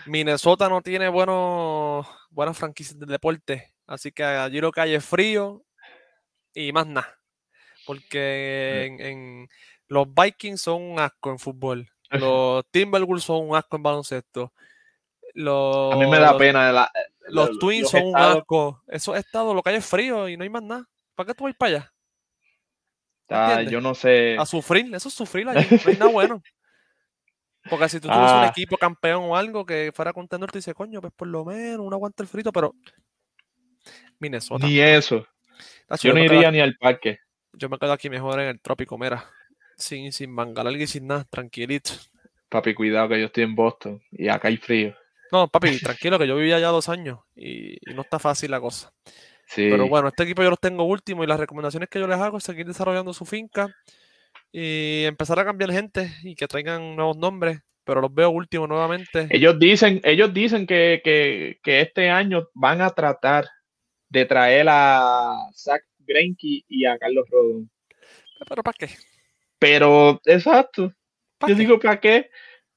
Minnesota 0.06 0.68
no 0.68 0.80
tiene 0.82 1.08
buenos, 1.08 2.06
buenas 2.30 2.56
franquicias 2.56 2.98
de 2.98 3.06
deporte. 3.06 3.74
Así 3.86 4.12
que 4.12 4.24
allí 4.24 4.60
lo 4.60 4.72
que 4.72 4.80
hay 4.80 4.94
es 4.94 5.04
frío 5.04 5.64
y 6.54 6.72
más 6.72 6.86
nada. 6.86 7.18
Porque 7.86 8.84
en, 8.86 9.00
en- 9.00 9.48
los 9.88 10.06
Vikings 10.12 10.60
son 10.60 10.82
un 10.82 10.98
asco 11.00 11.30
en 11.30 11.38
fútbol. 11.38 11.88
Los 12.10 12.64
Timberwolves 12.70 13.24
son 13.24 13.48
un 13.48 13.56
asco 13.56 13.76
en 13.76 13.82
baloncesto. 13.82 14.52
Los, 15.34 15.94
A 15.94 15.96
mí 15.96 16.06
me 16.06 16.18
da 16.18 16.36
pena. 16.36 16.72
la- 16.72 16.90
Los 17.28 17.50
los- 17.50 17.58
Twins 17.58 17.82
los 17.82 17.90
son 17.90 18.02
un 18.06 18.16
asco. 18.16 18.82
Esos 18.86 19.16
estados, 19.16 19.54
lo 19.54 19.62
que 19.62 19.70
hay 19.70 19.76
es 19.76 19.86
frío 19.86 20.28
y 20.28 20.36
no 20.36 20.42
hay 20.44 20.50
más 20.50 20.62
nada. 20.62 20.86
¿Para 21.14 21.28
qué 21.28 21.34
tú 21.34 21.44
vas 21.44 21.54
para 21.56 21.76
allá? 21.76 21.92
Ah, 23.30 23.62
yo 23.62 23.80
no 23.80 23.94
sé. 23.94 24.36
A 24.38 24.46
sufrir, 24.46 24.94
eso 24.94 25.08
es 25.08 25.14
sufrir 25.14 25.48
allí. 25.48 25.66
No 25.86 25.92
nada 25.92 26.06
bueno. 26.12 26.42
Porque 27.68 27.88
si 27.88 28.00
tú 28.00 28.08
tuvieses 28.08 28.32
un 28.32 28.44
Ah. 28.44 28.48
equipo 28.50 28.76
campeón 28.78 29.24
o 29.24 29.36
algo 29.36 29.66
que 29.66 29.90
fuera 29.94 30.12
contendor, 30.12 30.50
tú 30.50 30.58
dices, 30.58 30.74
coño, 30.74 31.00
pues 31.00 31.12
por 31.14 31.28
lo 31.28 31.44
menos 31.44 31.80
uno 31.80 31.96
aguanta 31.96 32.22
el 32.22 32.28
frito, 32.28 32.50
pero 32.52 32.74
Minnesota. 34.18 34.66
Ni 34.66 34.78
eso. 34.80 35.26
Tacho, 35.86 36.08
Yo 36.08 36.14
no 36.14 36.20
quedo 36.20 36.34
iría 36.34 36.50
ni 36.50 36.60
al 36.60 36.76
parque. 36.76 37.18
yo 37.52 37.68
me 37.68 37.78
quedo 37.78 37.92
aquí 37.92 38.08
mejor 38.10 38.40
en 38.40 38.48
el 38.48 38.60
trópico, 38.60 38.96
mira. 38.98 39.24
Sin, 39.76 40.12
sin 40.12 40.30
manga 40.32 40.64
larga 40.64 40.82
y 40.82 40.86
sin 40.86 41.06
nada, 41.06 41.24
tranquilito. 41.30 41.92
Papi, 42.48 42.74
cuidado 42.74 43.08
que 43.10 43.20
yo 43.20 43.26
estoy 43.26 43.44
en 43.44 43.54
Boston 43.54 44.02
y 44.10 44.28
acá 44.28 44.48
hay 44.48 44.56
frío. 44.56 44.96
No, 45.30 45.46
papi, 45.46 45.78
tranquilo, 45.78 46.18
que 46.18 46.26
yo 46.26 46.36
vivía 46.36 46.56
allá 46.56 46.68
dos 46.68 46.88
años 46.88 47.20
y, 47.36 47.74
y 47.90 47.94
no 47.94 48.02
está 48.02 48.18
fácil 48.18 48.50
la 48.50 48.60
cosa. 48.60 48.92
Sí. 49.48 49.68
Pero 49.70 49.88
bueno, 49.88 50.08
este 50.08 50.24
equipo 50.24 50.42
yo 50.42 50.50
los 50.50 50.60
tengo 50.60 50.84
último 50.84 51.24
y 51.24 51.26
las 51.26 51.40
recomendaciones 51.40 51.88
que 51.88 51.98
yo 51.98 52.06
les 52.06 52.18
hago 52.18 52.38
es 52.38 52.44
seguir 52.44 52.66
desarrollando 52.66 53.12
su 53.12 53.24
finca 53.24 53.74
y 54.52 55.04
empezar 55.04 55.38
a 55.38 55.44
cambiar 55.44 55.72
gente 55.72 56.10
y 56.22 56.34
que 56.34 56.46
traigan 56.46 56.96
nuevos 56.96 57.16
nombres, 57.16 57.60
pero 57.84 58.00
los 58.00 58.12
veo 58.12 58.30
último 58.30 58.66
nuevamente. 58.66 59.26
Ellos 59.30 59.58
dicen, 59.58 60.00
ellos 60.04 60.32
dicen 60.32 60.66
que, 60.66 61.00
que, 61.02 61.58
que 61.62 61.80
este 61.80 62.10
año 62.10 62.48
van 62.54 62.82
a 62.82 62.90
tratar 62.90 63.46
de 64.08 64.24
traer 64.24 64.66
a 64.68 65.34
Zach 65.54 65.82
Greinke 65.98 66.64
y 66.68 66.84
a 66.86 66.98
Carlos 66.98 67.26
Rodón. 67.30 67.70
Pero 68.48 68.62
¿para 68.62 68.76
qué? 68.78 68.90
Pero, 69.58 70.20
exacto. 70.24 70.92
¿Pa' 71.38 71.48
Yo 71.48 71.54
qué? 71.54 71.60
digo, 71.60 71.78
¿para 71.78 72.00
qué? 72.00 72.30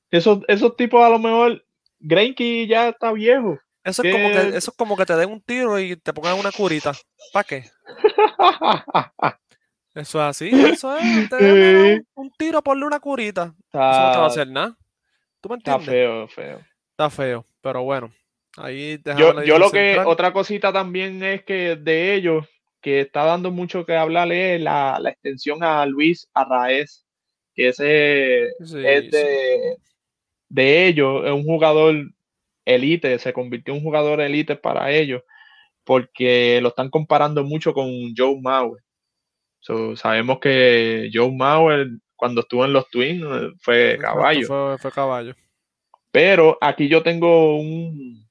Esos, 0.10 0.40
esos 0.48 0.76
tipos 0.76 1.04
a 1.04 1.10
lo 1.10 1.20
mejor, 1.20 1.64
Greinke 2.00 2.68
ya 2.68 2.90
está 2.90 3.12
viejo. 3.12 3.60
Eso 3.84 4.04
es, 4.04 4.12
como 4.12 4.30
que, 4.30 4.40
eso 4.58 4.72
es 4.72 4.78
como 4.78 4.96
que 4.98 5.06
te 5.06 5.16
den 5.16 5.32
un 5.32 5.42
tiro 5.42 5.80
y 5.80 5.96
te 5.96 6.14
pongan 6.14 6.38
una 6.40 6.52
curita. 6.52 6.92
¿Para 7.34 7.44
qué? 7.44 7.66
Eso 9.94 10.20
es 10.22 10.26
así, 10.26 10.50
eso 10.50 10.96
es. 10.98 11.30
Te 11.30 11.36
den 11.36 11.60
mira, 11.60 11.80
un, 11.82 12.08
un 12.16 12.32
tiro, 12.38 12.62
ponle 12.64 12.86
una 12.86 13.00
curita. 13.02 13.54
Eso 13.74 14.02
no 14.02 14.12
te 14.12 14.18
va 14.18 14.26
a 14.26 14.28
está, 14.28 14.28
hacer 14.28 14.48
nada. 14.48 14.78
¿Tú 15.42 15.50
me 15.50 15.58
está 15.58 15.76
entiendes? 15.76 15.88
feo, 15.88 16.28
feo. 16.30 16.62
Está 16.92 17.10
feo, 17.10 17.46
pero 17.62 17.84
bueno. 17.84 18.14
Ahí 18.58 19.00
Yo, 19.18 19.44
yo 19.44 19.58
lo 19.60 19.70
que, 19.72 20.00
otra 20.06 20.32
cosita 20.34 20.72
también 20.72 21.22
es 21.24 21.44
que 21.44 21.76
de 21.76 22.14
ellos, 22.14 22.48
que 22.82 23.02
está 23.02 23.26
dando 23.26 23.52
mucho 23.52 23.86
que 23.86 23.96
hablar, 23.96 24.32
es 24.32 24.62
la, 24.62 24.98
la 25.00 25.10
extensión 25.10 25.64
a 25.64 25.86
Luis 25.86 26.30
Arraez, 26.34 27.06
que 27.54 27.70
ese 27.70 28.54
Sí, 28.64 28.82
es 28.86 29.06
sí. 29.06 29.10
de, 29.12 29.78
de 30.50 30.88
ellos, 30.88 31.26
es 31.26 31.32
un 31.32 31.44
jugador 31.44 31.96
elite, 32.66 33.20
se 33.20 33.34
convirtió 33.34 33.74
en 33.74 33.80
un 33.80 33.84
jugador 33.86 34.22
elite 34.22 34.56
para 34.56 34.92
ellos, 34.92 35.22
porque 35.84 36.60
lo 36.62 36.70
están 36.70 36.90
comparando 36.90 37.44
mucho 37.44 37.74
con 37.74 37.90
Joe 38.16 38.40
Mauer. 38.42 38.84
So, 39.60 39.96
sabemos 39.96 40.40
que 40.40 41.10
Joe 41.14 41.32
Mauer, 41.32 41.88
cuando 42.16 42.42
estuvo 42.42 42.66
en 42.66 42.74
los 42.74 42.90
Twins, 42.90 43.24
fue 43.60 43.98
caballo. 44.02 44.48
Fue, 44.48 44.78
fue 44.80 44.92
caballo. 44.92 45.36
Pero 46.12 46.58
aquí 46.62 46.88
yo 46.90 47.04
tengo 47.04 47.56
un, 47.58 48.28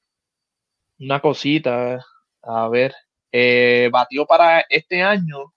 una 0.98 1.20
cosita, 1.20 2.04
a 2.42 2.68
ver, 2.68 2.94
eh, 3.32 3.88
batió 3.92 4.26
para 4.26 4.60
este 4.68 5.02
año, 5.02 5.52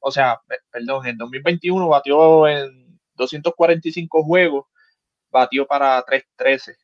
o 0.00 0.10
sea, 0.10 0.40
pe- 0.46 0.58
perdón, 0.70 1.06
en 1.06 1.16
2021 1.18 1.88
batió 1.88 2.48
en 2.48 2.98
245 3.14 4.22
juegos, 4.24 4.66
batió 5.30 5.66
para 5.66 6.02
313. 6.02 6.76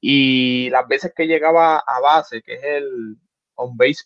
Y 0.00 0.70
las 0.70 0.88
veces 0.88 1.12
que 1.14 1.26
llegaba 1.26 1.78
a 1.78 2.00
base, 2.00 2.42
que 2.42 2.54
es 2.54 2.64
el 2.64 3.16
on 3.54 3.76
base 3.76 4.04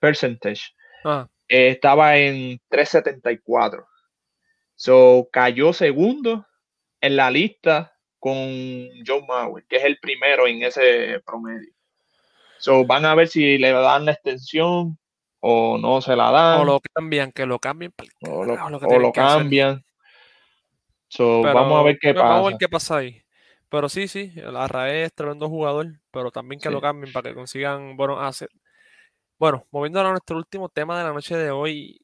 percentage, 0.00 0.74
Ah, 1.08 1.28
eh, 1.48 1.68
estaba 1.68 2.16
en 2.16 2.60
374. 2.68 3.86
So 4.74 5.28
cayó 5.32 5.72
segundo 5.72 6.44
en 7.00 7.14
la 7.14 7.30
lista 7.30 7.94
con 8.18 8.36
John 9.06 9.24
Mauer, 9.28 9.64
que 9.68 9.76
es 9.76 9.84
el 9.84 9.98
primero 9.98 10.48
en 10.48 10.64
ese 10.64 11.20
promedio. 11.24 11.72
So 12.58 12.84
van 12.84 13.04
a 13.04 13.14
ver 13.14 13.28
si 13.28 13.56
le 13.58 13.70
dan 13.70 14.06
la 14.06 14.12
extensión 14.12 14.98
o 15.38 15.78
no 15.78 16.00
se 16.00 16.16
la 16.16 16.32
dan 16.32 16.60
o 16.60 16.64
lo 16.64 16.80
cambian, 16.80 17.30
que 17.30 17.46
lo 17.46 17.60
cambien 17.60 17.92
o 18.28 18.44
lo, 18.44 18.54
o 18.54 18.98
lo 18.98 19.12
cambian. 19.12 19.84
So 21.08 21.42
Pero, 21.42 21.54
vamos 21.54 21.78
a 21.78 21.82
ver 21.84 21.98
qué 22.00 22.12
pues, 22.12 22.22
Vamos 22.24 22.38
a 22.38 22.40
pasa. 22.40 22.48
ver 22.48 22.58
qué 22.58 22.68
pasa 22.68 22.96
ahí. 22.96 23.22
Pero 23.68 23.88
sí, 23.88 24.06
sí, 24.08 24.32
el 24.36 24.56
Arraez 24.56 25.06
es 25.06 25.14
tremendo 25.14 25.48
jugador, 25.48 26.00
pero 26.10 26.30
también 26.30 26.60
que 26.60 26.70
lo 26.70 26.80
cambien 26.80 27.12
para 27.12 27.30
que 27.30 27.34
consigan 27.34 27.96
buenos 27.96 28.18
assets. 28.20 28.54
Bueno, 29.38 29.66
moviendo 29.70 30.00
a 30.00 30.10
nuestro 30.10 30.36
último 30.36 30.68
tema 30.68 30.96
de 30.98 31.04
la 31.04 31.12
noche 31.12 31.36
de 31.36 31.50
hoy, 31.50 32.00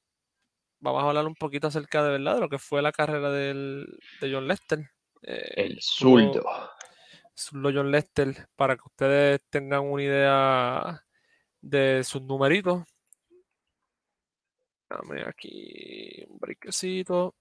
vamos 0.81 1.03
a 1.03 1.09
hablar 1.09 1.27
un 1.27 1.35
poquito 1.37 1.69
acerca 1.69 2.03
de 2.03 2.11
verdad 2.11 2.35
de 2.35 2.41
lo 2.41 2.49
que 2.49 2.59
fue 2.59 2.83
la 2.83 2.93
carrera 2.93 3.31
del, 3.31 3.87
de 4.21 4.33
John 4.33 4.49
Lester. 4.49 4.81
Eh, 5.23 5.53
El 5.57 5.79
zurdo. 5.81 6.43
zurdo 7.35 7.71
John 7.73 7.91
Lester, 7.91 8.49
para 8.57 8.75
que 8.75 8.83
ustedes 8.85 9.41
tengan 9.49 9.83
una 9.85 10.03
idea 10.03 11.05
de 11.61 12.03
sus 12.05 12.23
numeritos. 12.23 12.83
Dame 14.91 15.23
aquí 15.27 16.25
un 16.29 16.39
briquecito. 16.39 17.37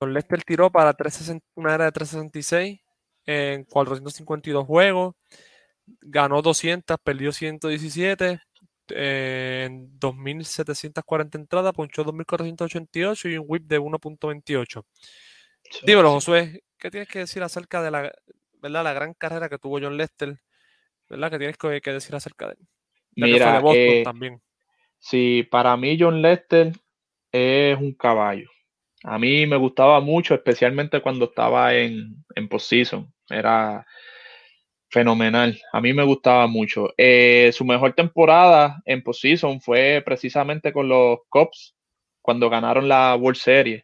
John 0.00 0.14
Lester 0.14 0.42
tiró 0.44 0.70
para 0.70 0.92
360 0.94 1.44
una 1.54 1.74
era 1.74 1.84
de 1.86 1.92
366 1.92 2.80
en 3.26 3.64
452 3.64 4.66
juegos. 4.66 5.14
Ganó 6.00 6.42
200, 6.42 6.96
perdió 7.02 7.32
117. 7.32 8.40
eh, 8.90 9.64
en 9.66 9.98
2.740 9.98 11.34
entradas, 11.36 11.72
ponchó 11.74 12.04
2.488 12.04 13.30
y 13.32 13.38
un 13.38 13.44
whip 13.48 13.64
de 13.64 13.80
1.28. 13.80 14.84
Dímelo, 15.84 16.12
Josué, 16.12 16.62
¿qué 16.78 16.90
tienes 16.90 17.08
que 17.08 17.20
decir 17.20 17.42
acerca 17.42 17.82
de 17.82 17.90
la, 17.90 18.12
¿verdad? 18.62 18.84
la 18.84 18.92
gran 18.94 19.14
carrera 19.14 19.48
que 19.48 19.58
tuvo 19.58 19.78
John 19.80 19.96
Lester? 19.96 20.38
¿Verdad? 21.08 21.30
¿Qué 21.30 21.38
tienes 21.38 21.56
que, 21.58 21.80
que 21.80 21.92
decir 21.92 22.14
acerca 22.14 22.46
de 22.46 22.52
él? 22.52 22.68
Ya 23.16 23.26
que 23.26 23.32
fue 23.32 23.46
Mira, 23.46 23.52
de 23.52 23.60
Boston 23.60 23.82
eh, 23.82 24.02
también. 24.04 24.42
Sí, 24.98 25.42
para 25.50 25.76
mí 25.76 25.96
John 25.98 26.22
Lester 26.22 26.72
es 27.32 27.76
un 27.78 27.92
caballo. 27.92 28.48
A 29.10 29.18
mí 29.18 29.46
me 29.46 29.56
gustaba 29.56 30.00
mucho, 30.00 30.34
especialmente 30.34 31.00
cuando 31.00 31.26
estaba 31.26 31.74
en, 31.74 32.24
en 32.34 32.48
postseason. 32.48 33.10
Era 33.30 33.86
fenomenal. 34.90 35.58
A 35.72 35.80
mí 35.80 35.94
me 35.94 36.04
gustaba 36.04 36.46
mucho. 36.46 36.90
Eh, 36.98 37.50
su 37.54 37.64
mejor 37.64 37.94
temporada 37.94 38.82
en 38.84 39.02
postseason 39.02 39.62
fue 39.62 40.02
precisamente 40.04 40.74
con 40.74 40.88
los 40.88 41.20
Cubs, 41.30 41.74
cuando 42.20 42.50
ganaron 42.50 42.86
la 42.86 43.16
World 43.16 43.38
Series. 43.38 43.82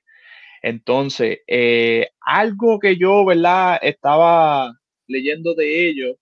Entonces, 0.60 1.38
eh, 1.46 2.08
algo 2.20 2.78
que 2.78 2.98
yo, 2.98 3.24
¿verdad? 3.24 3.78
Estaba 3.80 4.72
leyendo 5.06 5.54
de 5.54 5.88
ellos, 5.88 6.16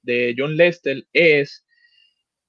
de 0.00 0.34
John 0.36 0.56
Lester, 0.56 1.04
es 1.12 1.62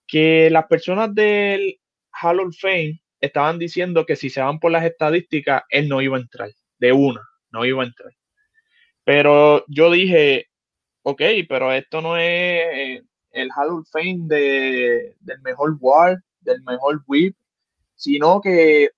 que 0.08 0.50
las 0.50 0.68
personas 0.68 1.14
del 1.14 1.82
Hall 2.22 2.40
of 2.40 2.56
Fame 2.58 3.02
estaban 3.20 3.60
diciendo 3.60 4.06
que 4.06 4.16
si 4.16 4.30
se 4.30 4.42
van 4.42 4.60
por 4.60 4.72
las 4.72 4.86
estadísticas, 4.86 5.64
él 5.70 5.90
no 5.90 6.02
iba 6.02 6.18
a 6.18 6.22
entrar, 6.22 6.50
de 6.78 6.92
una, 6.92 7.22
no 7.52 7.66
iba 7.66 7.84
a 7.84 7.88
entrar. 7.88 8.14
Pero 9.04 9.64
yo 9.68 9.92
dije, 9.92 10.48
ok, 11.04 11.22
pero 11.48 11.72
esto 11.72 12.02
no 12.02 12.18
es 12.18 12.24
eh, 12.24 13.04
el 13.32 13.50
Hall 13.56 13.80
of 13.80 13.90
Fame 13.90 14.24
de, 14.24 15.16
del 15.20 15.42
mejor 15.42 15.78
WAR, 15.80 16.18
del 16.42 16.62
mejor 16.64 17.02
whip, 17.08 17.36
sino 17.96 18.42
que 18.42 18.92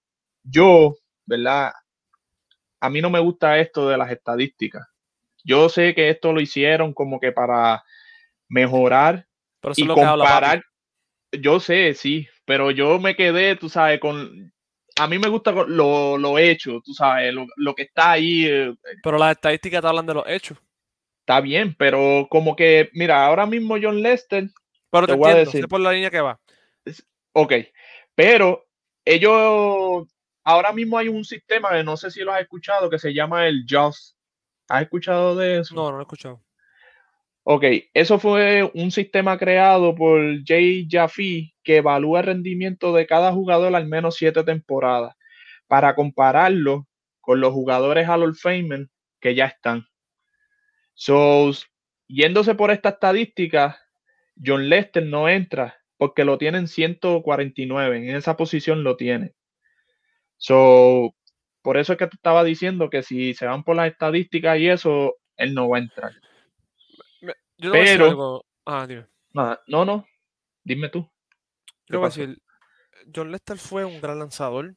yo, 0.43 0.95
¿verdad? 1.25 1.71
A 2.79 2.89
mí 2.89 3.01
no 3.01 3.09
me 3.09 3.19
gusta 3.19 3.59
esto 3.59 3.87
de 3.87 3.97
las 3.97 4.11
estadísticas. 4.11 4.87
Yo 5.43 5.69
sé 5.69 5.93
que 5.93 6.09
esto 6.09 6.33
lo 6.33 6.41
hicieron 6.41 6.93
como 6.93 7.19
que 7.19 7.31
para 7.31 7.83
mejorar 8.47 9.27
Pero 9.61 9.73
y 9.77 9.85
que 9.85 10.01
habla 10.01 10.25
comparar. 10.25 10.63
Yo 11.31 11.59
sé, 11.59 11.93
sí, 11.93 12.27
pero 12.49 12.71
yo 12.71 12.97
me 12.99 13.15
quedé, 13.15 13.55
tú 13.55 13.69
sabes, 13.69 13.99
con. 13.99 14.51
A 14.99 15.07
mí 15.07 15.19
me 15.19 15.29
gusta 15.29 15.51
lo, 15.51 16.17
lo 16.17 16.39
hecho, 16.39 16.81
tú 16.83 16.95
sabes, 16.95 17.31
lo, 17.31 17.45
lo 17.57 17.75
que 17.75 17.83
está 17.83 18.13
ahí 18.13 18.47
eh, 18.47 18.73
Pero 19.03 19.19
las 19.19 19.33
estadísticas 19.33 19.81
te 19.81 19.87
hablan 19.87 20.07
de 20.07 20.15
los 20.15 20.23
hechos. 20.27 20.57
está 21.19 21.41
bien, 21.41 21.75
pero 21.77 22.25
como 22.27 22.55
que, 22.55 22.89
mira, 22.93 23.23
ahora 23.23 23.45
mismo 23.45 23.75
John 23.79 24.01
Lester, 24.01 24.49
Pero 24.89 25.05
Te 25.05 25.13
te, 25.13 25.19
voy 25.19 25.27
a 25.29 25.31
entiendo, 25.33 25.51
decir. 25.51 25.61
sé 25.61 25.67
por 25.67 25.79
la 25.79 25.91
línea 25.91 26.09
que 26.09 26.21
va. 26.21 26.39
ok, 27.33 27.53
pero 28.15 28.65
ellos, 29.05 30.07
ahora 30.43 30.73
mismo 30.73 30.97
hay 30.97 31.07
un 31.07 31.23
sistema 31.23 31.83
no 31.83 31.97
sé 31.97 32.09
si 32.09 32.21
lo 32.21 32.33
has 32.33 32.41
escuchado, 32.41 32.89
que 32.89 32.97
se 32.97 33.13
llama 33.13 33.47
el 33.47 33.65
JAWS. 33.67 34.17
¿Has 34.69 34.81
escuchado 34.81 35.35
de 35.35 35.59
eso? 35.59 35.75
No, 35.75 35.83
no 35.91 35.97
lo 35.97 35.99
he 35.99 36.01
escuchado. 36.01 36.41
Ok, 37.51 37.63
eso 37.95 38.19
fue 38.19 38.69
un 38.75 38.91
sistema 38.91 39.35
creado 39.39 39.95
por 39.95 40.21
Jay 40.45 40.87
Jaffe 40.87 41.51
que 41.63 41.77
evalúa 41.77 42.19
el 42.19 42.27
rendimiento 42.27 42.93
de 42.93 43.07
cada 43.07 43.31
jugador 43.31 43.75
al 43.75 43.87
menos 43.87 44.17
siete 44.17 44.43
temporadas 44.43 45.15
para 45.65 45.95
compararlo 45.95 46.87
con 47.19 47.41
los 47.41 47.51
jugadores 47.51 48.07
Hall 48.07 48.21
of 48.21 48.39
Fame 48.39 48.89
que 49.19 49.33
ya 49.33 49.47
están. 49.47 49.87
So, 50.93 51.49
yéndose 52.07 52.53
por 52.53 52.69
esta 52.69 52.89
estadística, 52.89 53.79
John 54.35 54.69
Lester 54.69 55.03
no 55.03 55.27
entra 55.27 55.75
porque 55.97 56.25
lo 56.25 56.37
tienen 56.37 56.67
149, 56.67 57.97
en 57.97 58.15
esa 58.15 58.37
posición 58.37 58.83
lo 58.83 58.95
tiene. 58.95 59.33
So, 60.37 61.15
por 61.63 61.77
eso 61.77 61.93
es 61.93 61.97
que 61.97 62.05
te 62.05 62.15
estaba 62.15 62.43
diciendo 62.43 62.91
que 62.91 63.01
si 63.01 63.33
se 63.33 63.47
van 63.47 63.63
por 63.63 63.75
las 63.75 63.91
estadísticas 63.91 64.59
y 64.59 64.69
eso, 64.69 65.15
él 65.35 65.55
no 65.55 65.67
va 65.67 65.77
a 65.77 65.81
entrar. 65.81 66.11
Yo 67.59 67.71
te 67.71 67.77
voy 67.77 67.79
a 67.79 67.81
decir 67.83 67.97
Pero- 67.97 68.09
algo. 68.09 68.45
Ah, 68.65 68.85
dime. 68.87 69.07
Nada, 69.33 69.61
no, 69.67 69.85
no, 69.85 70.05
dime 70.63 70.89
tú. 70.89 71.07
¿Qué 71.85 71.93
Yo 71.93 71.99
voy 71.99 72.07
a 72.07 72.09
decir, 72.09 72.41
John 73.13 73.31
Lester 73.31 73.57
fue 73.57 73.85
un 73.85 74.01
gran 74.01 74.19
lanzador. 74.19 74.75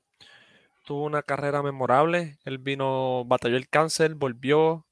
Tuvo 0.85 1.05
una 1.05 1.22
carrera 1.22 1.62
memorable. 1.62 2.39
Él 2.45 2.59
vino, 2.59 3.24
batalló 3.24 3.57
el 3.57 3.68
cáncer, 3.68 4.14
volvió. 4.14 4.87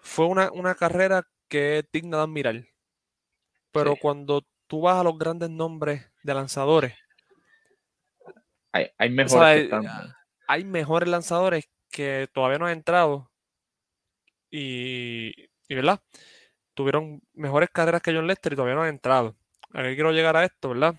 Fue 0.00 0.26
una, 0.26 0.50
una 0.52 0.74
carrera 0.74 1.26
que 1.48 1.78
es 1.78 1.84
digna 1.92 2.18
de 2.18 2.22
admirar. 2.24 2.64
Pero 3.72 3.94
Sí. 3.94 3.98
cuando 4.02 4.44
tú 4.66 4.82
vas 4.82 4.96
a 5.00 5.04
los 5.04 5.16
grandes 5.18 5.50
nombres 5.50 6.10
de 6.22 6.34
lanzadores, 6.34 6.94
Hay, 8.72 8.88
hay 8.98 9.10
mejores. 9.10 9.70
Ah, 9.72 10.14
hay 10.48 10.64
mejores 10.64 11.08
lanzadores 11.08 11.66
que 11.90 12.28
todavía 12.32 12.58
no 12.58 12.66
han 12.66 12.72
entrado. 12.72 13.30
Y, 14.50 15.32
y, 15.68 15.74
¿verdad? 15.74 16.00
Tuvieron 16.74 17.22
mejores 17.34 17.70
carreras 17.70 18.02
que 18.02 18.12
John 18.12 18.26
Lester 18.26 18.52
y 18.52 18.56
todavía 18.56 18.74
no 18.74 18.82
han 18.82 18.88
entrado. 18.88 19.34
A 19.72 19.82
qué 19.82 19.94
quiero 19.94 20.12
llegar 20.12 20.36
a 20.36 20.44
esto, 20.44 20.70
¿verdad? 20.70 20.94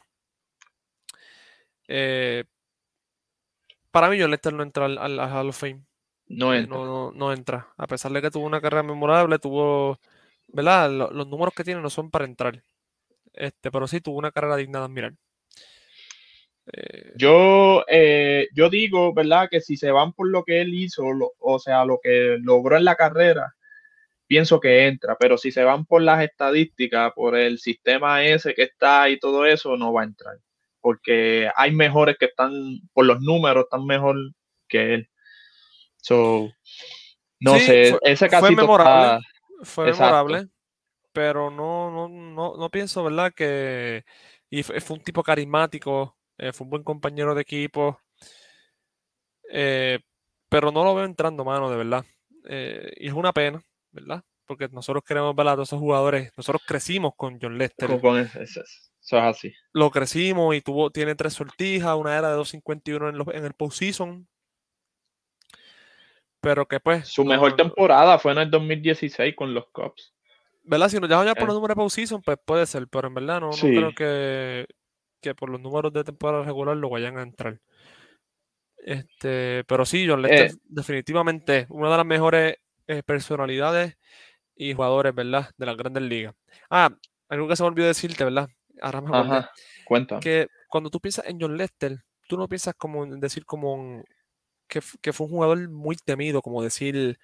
Eh, 1.88 2.44
para 3.92 4.10
mí, 4.10 4.20
John 4.20 4.32
Lester 4.32 4.54
no 4.54 4.64
entra 4.64 4.86
al, 4.86 4.98
al- 4.98 5.20
al 5.20 5.32
Hall 5.32 5.50
of 5.50 5.58
Fame. 5.60 5.82
No 6.28 6.54
Eh, 6.54 6.60
entra. 6.60 6.78
no, 6.78 6.86
no- 6.86 7.12
no 7.12 7.34
entra. 7.34 7.68
A 7.78 7.88
pesar 7.88 8.12
de 8.12 8.22
que 8.22 8.32
tuvo 8.32 8.46
una 8.46 8.60
carrera 8.62 8.84
memorable, 8.84 9.40
tuvo, 9.40 10.00
¿verdad? 10.48 10.90
Lo- 10.90 11.12
los 11.12 11.28
números 11.28 11.54
que 11.54 11.64
tiene 11.64 11.82
no 11.82 11.90
son 11.90 12.10
para 12.10 12.26
entrar. 12.26 12.62
Este, 13.34 13.70
pero 13.72 13.88
sí 13.88 14.02
tuvo 14.02 14.18
una 14.18 14.32
carrera 14.32 14.56
digna 14.56 14.80
de 14.80 14.86
admirar. 14.86 15.14
Eh, 16.74 17.14
Yo, 17.16 17.86
eh, 17.88 18.48
yo 18.54 18.70
digo, 18.70 19.14
¿verdad? 19.14 19.48
Que 19.50 19.62
si 19.62 19.78
se 19.78 19.92
van 19.92 20.14
por 20.14 20.28
lo 20.30 20.44
que 20.44 20.62
él 20.62 20.74
hizo, 20.74 21.12
lo- 21.14 21.34
o 21.40 21.60
sea, 21.60 21.86
lo 21.86 22.00
que 22.02 22.38
logró 22.42 22.76
en 22.76 22.86
la 22.86 22.96
carrera, 22.96 23.56
pienso 24.28 24.60
que 24.60 24.88
entra. 24.88 25.16
Pero 25.20 25.38
si 25.38 25.52
se 25.52 25.64
van 25.64 25.86
por 25.86 26.02
las 26.02 26.24
estadísticas, 26.24 27.14
por 27.14 27.36
el 27.36 27.60
sistema 27.60 28.24
ese 28.24 28.54
que 28.54 28.64
está 28.64 29.10
y 29.10 29.20
todo 29.20 29.46
eso, 29.46 29.78
no 29.78 29.94
va 29.94 30.02
a 30.02 30.06
entrar. 30.06 30.38
Porque 30.82 31.50
hay 31.56 31.72
mejores 31.72 32.18
que 32.18 32.26
están, 32.26 32.52
por 32.94 33.06
los 33.06 33.22
números, 33.22 33.64
están 33.66 33.86
mejor 33.86 34.16
que 34.68 34.94
él. 34.96 35.10
So, 36.02 36.52
no 37.40 37.58
Sí, 37.58 37.66
sé, 37.66 37.90
fue- 37.92 38.00
ese 38.04 38.30
fue 38.30 38.30
casito 38.30 38.62
memorable. 38.62 39.06
está- 39.08 39.20
fue 39.64 39.90
exacto. 39.90 40.04
memorable, 40.04 40.50
pero 41.12 41.50
no, 41.50 41.90
no, 41.90 42.10
no, 42.10 42.58
no 42.58 42.70
pienso, 42.70 43.04
¿verdad? 43.04 43.34
Que 43.34 44.04
y 44.50 44.62
fue, 44.64 44.80
fue 44.82 44.98
un 44.98 45.04
tipo 45.04 45.24
carismático, 45.24 46.16
eh, 46.38 46.52
fue 46.54 46.66
un 46.66 46.70
buen 46.72 46.84
compañero 46.84 47.34
de 47.34 47.42
equipo, 47.42 48.00
eh, 49.52 50.00
pero 50.50 50.72
no 50.72 50.84
lo 50.84 50.96
veo 50.96 51.06
entrando, 51.06 51.44
mano, 51.44 51.70
de 51.70 51.78
verdad. 51.78 52.06
Eh, 52.48 52.92
y 52.98 53.08
es 53.08 53.14
una 53.14 53.34
pena, 53.34 53.62
¿verdad? 53.96 54.24
Porque 54.46 54.68
nosotros 54.72 55.04
queremos 55.04 55.36
ver 55.36 55.48
a 55.48 55.54
todos 55.54 55.70
esos 55.70 55.80
jugadores. 55.80 56.32
Nosotros 56.38 56.62
crecimos 56.68 57.14
con 57.18 57.40
John 57.42 57.58
Lester. 57.58 57.90
eso 57.92 58.62
es 58.62 58.92
así. 59.14 59.54
Lo 59.74 59.90
crecimos 59.90 60.56
y 60.56 60.62
tuvo, 60.62 60.92
tiene 60.92 61.16
tres 61.16 61.34
sortijas, 61.34 61.96
una 61.96 62.16
era 62.18 62.30
de 62.30 62.38
2.51 62.38 63.10
en, 63.10 63.18
los- 63.18 63.28
en 63.30 63.44
el 63.46 63.54
postseason. 63.54 64.28
Pero 66.42 66.68
que 66.68 66.80
pues. 66.80 67.08
Su 67.08 67.24
no- 67.24 67.32
mejor 67.32 67.56
temporada 67.56 68.20
fue 68.20 68.34
en 68.34 68.38
el 68.40 68.52
2016 68.52 69.36
con 69.36 69.54
los 69.54 69.66
Cubs. 69.72 70.14
¿Verdad? 70.64 70.90
Si 70.90 71.00
nos 71.00 71.10
dejamos 71.10 71.28
ya 71.28 71.34
por 71.36 71.44
Eh. 71.44 71.48
los 71.48 71.56
números 71.56 71.76
de 71.76 71.82
postseason, 71.82 72.22
pues 72.22 72.38
puede 72.44 72.66
ser, 72.66 72.88
pero 72.88 73.08
en 73.08 73.14
verdad 73.14 73.40
no, 73.42 73.50
creo 73.52 73.94
que, 73.94 74.66
que 75.22 75.36
por 75.36 75.50
los 75.50 75.62
números 75.62 75.94
de 75.94 76.04
temporada 76.04 76.44
regular 76.44 76.76
lo 76.78 76.90
vayan 76.90 77.18
a 77.18 77.24
entrar. 77.24 77.60
Este, 78.78 79.64
pero 79.68 79.86
sí, 79.86 80.06
John 80.08 80.22
Lester 80.22 80.52
Eh. 80.52 80.56
definitivamente 80.66 81.66
una 81.70 81.90
de 81.92 81.98
las 81.98 82.06
mejores 82.06 82.58
eh, 82.88 83.04
personalidades 83.04 83.98
y 84.56 84.74
jugadores, 84.74 85.14
¿verdad? 85.14 85.50
De 85.58 85.66
las 85.66 85.78
grandes 85.78 86.04
ligas. 86.04 86.34
Ah, 86.70 86.90
algo 87.30 87.48
que 87.48 87.56
se 87.56 87.64
me 87.64 87.68
olvidó 87.70 87.88
decirte, 87.88 88.24
¿verdad? 88.24 88.48
Ahora 88.82 89.02
me. 89.02 89.18
Ajá, 89.18 89.52
cuéntame. 89.86 90.22
Que 90.22 90.48
cuando 90.70 90.90
tú 90.90 91.00
piensas 91.00 91.26
en 91.28 91.40
John 91.40 91.58
Lester, 91.58 91.98
tú 92.28 92.38
no 92.38 92.48
piensas 92.48 92.74
como 92.76 93.04
en 93.04 93.20
decir 93.20 93.46
como 93.46 93.74
un- 93.74 94.04
que, 94.68 94.82
que 95.02 95.14
fue 95.14 95.26
un 95.28 95.32
jugador 95.32 95.70
muy 95.70 95.96
temido, 95.96 96.42
como 96.42 96.64
decir, 96.64 97.18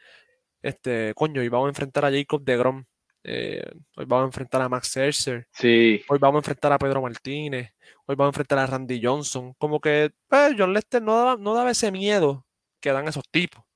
este, 0.62 1.14
coño, 1.16 1.42
y 1.42 1.50
vamos 1.50 1.66
a 1.68 1.70
enfrentar 1.70 2.06
a 2.06 2.12
Jacob 2.12 2.44
DeGrom, 2.44 2.86
eh, 3.24 3.64
hoy 3.98 4.06
vamos 4.06 4.24
a 4.24 4.28
enfrentar 4.28 4.62
a 4.62 4.70
Max 4.70 4.90
Scherzer, 4.90 5.48
Sí, 5.52 6.04
hoy 6.08 6.20
vamos 6.20 6.38
a 6.38 6.40
enfrentar 6.42 6.72
a 6.72 6.78
Pedro 6.78 7.02
Martínez, 7.02 7.72
hoy 8.06 8.16
vamos 8.16 8.30
a 8.30 8.34
enfrentar 8.34 8.60
a 8.60 8.68
Randy 8.68 9.02
Johnson, 9.04 9.54
como 9.58 9.80
que 9.80 10.12
pues, 10.28 10.54
John 10.58 10.74
Lester 10.74 11.02
no 11.02 11.16
daba, 11.18 11.38
no 11.38 11.54
daba 11.56 11.72
ese 11.72 11.92
miedo 11.92 12.46
que 12.80 12.92
dan 12.92 13.08
esos 13.08 13.24
tipos, 13.30 13.64
¿me 13.64 13.71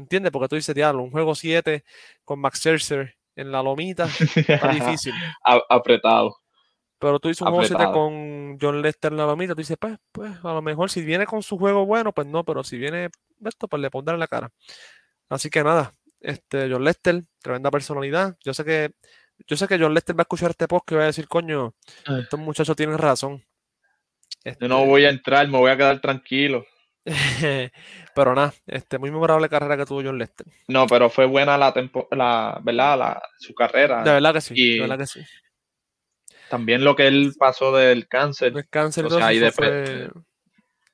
entiendes? 0.00 0.32
Porque 0.32 0.48
tú 0.48 0.56
dices, 0.56 0.74
diablo, 0.74 1.02
un 1.02 1.10
juego 1.10 1.34
7 1.34 1.84
con 2.24 2.40
Max 2.40 2.58
Scherzer 2.58 3.16
en 3.36 3.50
la 3.52 3.62
lomita, 3.62 4.04
está 4.36 4.68
difícil. 4.72 5.12
A- 5.44 5.62
apretado. 5.68 6.36
Pero 6.98 7.18
tú 7.20 7.28
dices 7.28 7.42
un 7.42 7.48
juego 7.48 7.62
7 7.64 7.74
Apretado. 7.74 7.94
con 7.94 8.58
John 8.60 8.80
Lester 8.80 9.12
en 9.12 9.18
la 9.18 9.26
lomita, 9.26 9.54
tú 9.54 9.60
dices, 9.60 9.76
pues, 9.78 9.96
pues, 10.12 10.32
a 10.42 10.52
lo 10.54 10.62
mejor 10.62 10.88
si 10.90 11.02
viene 11.02 11.26
con 11.26 11.42
su 11.42 11.58
juego 11.58 11.84
bueno, 11.84 12.12
pues 12.12 12.26
no, 12.26 12.44
pero 12.44 12.62
si 12.64 12.78
viene 12.78 13.10
esto, 13.44 13.68
pues 13.68 13.82
le 13.82 13.90
pondrán 13.90 14.14
en 14.14 14.20
la 14.20 14.28
cara. 14.28 14.50
Así 15.28 15.50
que 15.50 15.62
nada, 15.64 15.94
este, 16.20 16.70
John 16.70 16.84
Lester, 16.84 17.20
tremenda 17.42 17.70
personalidad. 17.70 18.36
Yo 18.44 18.54
sé 18.54 18.64
que, 18.64 18.92
yo 19.46 19.56
sé 19.56 19.66
que 19.66 19.78
John 19.78 19.92
Lester 19.92 20.16
va 20.16 20.20
a 20.20 20.22
escuchar 20.22 20.50
este 20.50 20.68
post 20.68 20.90
y 20.92 20.94
va 20.94 21.02
a 21.02 21.06
decir, 21.06 21.26
coño, 21.28 21.74
Ah. 22.06 22.20
estos 22.22 22.38
muchachos 22.40 22.76
tienen 22.76 22.96
razón. 22.98 23.44
Yo 24.60 24.68
no 24.68 24.84
voy 24.86 25.04
a 25.06 25.10
entrar, 25.10 25.48
me 25.48 25.58
voy 25.58 25.70
a 25.70 25.76
quedar 25.76 26.00
tranquilo. 26.00 26.64
Pero 28.14 28.34
nada, 28.34 28.54
este, 28.66 28.98
muy 28.98 29.10
memorable 29.10 29.48
carrera 29.48 29.76
que 29.76 29.86
tuvo 29.86 30.02
John 30.02 30.18
Lester. 30.18 30.46
No, 30.68 30.86
pero 30.86 31.10
fue 31.10 31.26
buena 31.26 31.58
la 31.58 31.72
tempo, 31.72 32.08
la, 32.10 32.58
¿verdad? 32.62 32.98
La, 32.98 33.22
su 33.38 33.54
carrera. 33.54 34.02
De 34.02 34.12
verdad 34.12 34.32
que 34.32 34.40
sí, 34.40 34.54
Y- 34.56 34.74
de 34.74 34.80
verdad 34.80 34.98
que 34.98 35.06
sí. 35.06 35.20
También 36.48 36.84
lo 36.84 36.94
que 36.94 37.06
él 37.06 37.32
pasó 37.38 37.74
del 37.74 38.06
cáncer. 38.06 38.52
El 38.56 38.68
cáncer 38.68 39.06
o 39.06 39.10
sea, 39.10 39.26
ahí 39.28 39.40
fue- 39.50 40.10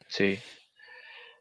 Sí. 0.08 0.38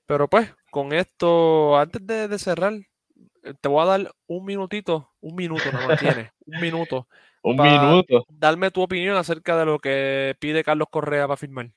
Pero 0.05 0.27
pues, 0.27 0.53
con 0.71 0.91
esto, 0.93 1.77
antes 1.77 2.05
de, 2.05 2.27
de 2.27 2.39
cerrar, 2.39 2.73
eh, 2.73 3.53
te 3.59 3.69
voy 3.69 3.83
a 3.83 3.85
dar 3.85 4.11
un 4.27 4.45
minutito, 4.45 5.11
un 5.21 5.35
minuto 5.35 5.71
nada 5.71 5.87
más 5.87 5.99
tienes, 5.99 6.31
un 6.45 6.59
minuto. 6.59 7.07
Un 7.41 7.55
minuto. 7.55 8.25
Darme 8.27 8.69
tu 8.71 8.81
opinión 8.81 9.15
acerca 9.15 9.55
de 9.57 9.65
lo 9.65 9.79
que 9.79 10.35
pide 10.39 10.63
Carlos 10.63 10.87
Correa 10.91 11.25
para 11.27 11.37
firmar. 11.37 11.69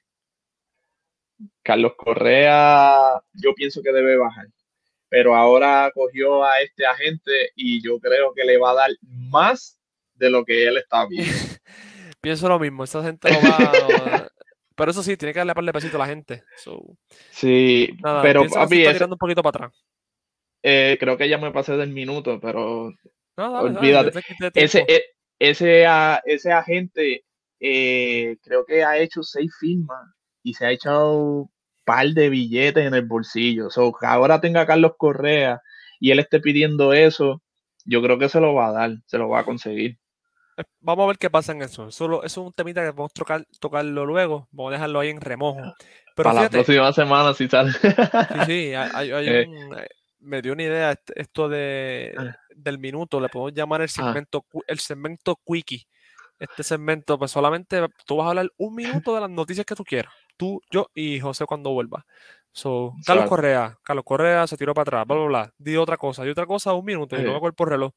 Carlos 1.63 1.93
Correa, 1.97 3.23
yo 3.35 3.55
pienso 3.55 3.83
que 3.83 3.93
debe 3.93 4.17
bajar. 4.17 4.47
Pero 5.09 5.35
ahora 5.35 5.91
cogió 5.95 6.45
a 6.45 6.61
este 6.61 6.87
agente 6.87 7.51
y 7.55 7.83
yo 7.83 7.99
creo 7.99 8.33
que 8.35 8.45
le 8.45 8.57
va 8.59 8.71
a 8.71 8.75
dar 8.75 8.91
más 9.31 9.79
de 10.15 10.31
lo 10.31 10.45
que 10.45 10.67
él 10.67 10.79
está 10.79 11.07
viendo. 11.07 11.31
Pienso 12.21 12.49
lo 12.49 12.59
mismo, 12.59 12.85
esa 12.85 13.03
gente 13.03 13.29
lo 13.29 13.43
va. 13.43 14.29
Pero 14.77 14.91
eso 14.91 15.03
sí, 15.03 15.17
tiene 15.17 15.33
que 15.35 15.41
darle 15.41 15.55
par 15.55 15.65
de 15.65 15.73
pesitos 15.73 15.97
a 15.97 15.99
la 15.99 16.07
gente. 16.07 16.45
So, 16.57 16.81
Sí, 17.31 17.91
nada, 18.03 18.23
pero 18.23 18.49
papi, 18.49 18.79
está 18.79 18.93
tirando 18.95 19.17
un 19.17 19.19
poquito 19.19 19.43
para 19.43 19.67
atrás. 19.67 19.85
eh, 20.63 20.97
creo 20.99 21.17
que 21.19 21.29
ya 21.29 21.37
me 21.39 21.51
pasé 21.51 21.77
del 21.77 21.91
minuto, 21.91 22.41
pero 22.41 22.91
No, 23.37 23.53
dale, 23.53 23.73
dale, 23.73 24.11
Olvídate. 24.11 24.19
ese, 24.55 24.85
e- 24.89 25.05
ese 25.39 26.53
agente 26.53 27.25
eh, 27.61 28.37
creo 28.43 28.65
que 28.65 28.83
ha 28.83 28.97
hecho 28.99 29.23
seis 29.23 29.53
firmas 29.61 30.09
y 30.43 30.55
se 30.55 30.67
ha 30.67 30.71
echado 30.71 31.13
un 31.19 31.51
par 31.85 32.07
de 32.09 32.29
billetes 32.29 32.87
en 32.87 32.95
el 32.95 33.07
bolsillo. 33.07 33.71
So, 33.71 33.93
que 33.93 34.07
ahora 34.07 34.41
tenga 34.41 34.63
a 34.63 34.67
Carlos 34.67 34.93
Correa 34.97 35.61
y 36.01 36.11
él 36.11 36.19
esté 36.19 36.41
pidiendo 36.41 36.93
eso, 36.93 37.43
yo 37.85 38.03
creo 38.03 38.19
que 38.19 38.29
se 38.29 38.41
lo 38.41 38.55
va 38.55 38.69
a 38.69 38.73
dar, 38.73 38.91
se 39.07 39.19
lo 39.19 39.29
va 39.29 39.41
a 39.41 39.45
conseguir. 39.45 39.99
Eh, 40.57 40.65
Vamos 40.81 41.05
a 41.05 41.07
ver 41.09 41.19
qué 41.19 41.31
pasa 41.31 41.53
en 41.53 41.63
eso. 41.63 41.91
Solo, 41.91 42.23
eso 42.25 42.41
es 42.43 42.47
un 42.47 42.53
temita 42.53 42.85
que 42.85 42.93
podemos 42.93 43.13
tocar, 43.15 43.47
tocarlo 43.61 44.05
luego. 44.05 44.49
Vamos 44.53 44.71
a 44.71 44.75
dejarlo 44.75 45.01
ahí 45.01 45.09
en 45.11 45.21
remojo. 45.21 45.61
Pero 46.15 46.29
Para 46.29 46.35
la 46.35 46.41
fíjate, 46.43 46.57
próxima 46.59 46.93
semana, 46.93 47.33
si 47.35 47.49
sale. 47.49 47.73
Sí, 47.73 47.79
sí, 48.47 48.75
hay, 48.75 49.09
Eh. 49.11 49.47
un- 49.49 49.79
eh, 49.79 49.89
me 50.21 50.43
dio 50.43 50.53
una 50.53 50.63
idea 50.63 50.93
est- 50.93 51.11
esto 51.17 51.49
de, 51.49 52.15
Ah. 52.17 52.37
del 52.55 52.79
minuto, 52.79 53.19
le 53.21 53.29
podemos 53.29 53.55
llamar 53.55 53.81
el 53.81 53.87
Ah. 53.87 53.89
segmento, 53.89 54.45
el 54.67 54.79
segmento 54.79 55.41
quickie. 55.45 55.87
Este 56.39 56.63
segmento, 56.65 57.19
pues 57.19 57.31
solamente 57.31 57.81
tú 58.07 58.17
vas 58.17 58.27
a 58.27 58.31
hablar 58.31 58.51
un 58.59 58.75
minuto 58.75 59.15
de 59.15 59.21
las 59.23 59.31
noticias 59.31 59.65
que 59.65 59.75
tú 59.75 59.85
quieras. 59.85 60.13
Tú, 60.37 60.61
yo 60.71 60.89
y 60.95 61.21
José 61.21 61.45
cuando 61.47 61.71
vuelva. 61.71 62.05
So, 62.55 62.95
Carlos. 63.07 63.29
Correa, 63.29 63.79
Carlos 63.83 64.05
Correa 64.05 64.47
se 64.47 64.57
tiró 64.57 64.75
para 64.75 64.83
atrás, 64.83 65.07
bla, 65.07 65.17
bla, 65.17 65.27
bla. 65.27 65.55
Di 65.57 65.77
otra 65.77 65.97
cosa, 65.97 66.23
di 66.25 66.31
otra 66.31 66.45
cosa, 66.47 66.75
un 66.75 66.85
minuto, 66.85 67.17
y 67.17 67.23
no 67.23 67.31
me 67.31 67.37
acuerdo 67.37 67.57
por 67.57 67.69
reloj. 67.71 67.93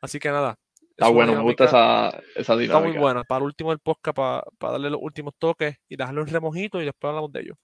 Así 0.00 0.18
que 0.18 0.30
nada. 0.30 0.56
Está 0.90 1.08
bueno, 1.10 1.32
me 1.34 1.42
gusta 1.42 1.66
dinámica- 1.66 2.08
esa, 2.08 2.22
esa 2.34 2.40
Está 2.40 2.54
muy 2.54 2.62
dinámica. 2.64 3.00
buena. 3.00 3.24
Para 3.24 3.38
el 3.40 3.44
último 3.44 3.70
del 3.70 3.78
podcast, 3.80 4.16
para, 4.16 4.42
para 4.58 4.72
darle 4.72 4.90
los 4.90 5.00
últimos 5.02 5.34
toques 5.38 5.76
y 5.88 5.96
dejarlo 5.96 6.22
en 6.22 6.28
remojito 6.28 6.80
y 6.80 6.86
después 6.86 7.08
hablamos 7.10 7.30
de 7.32 7.40
ello. 7.40 7.54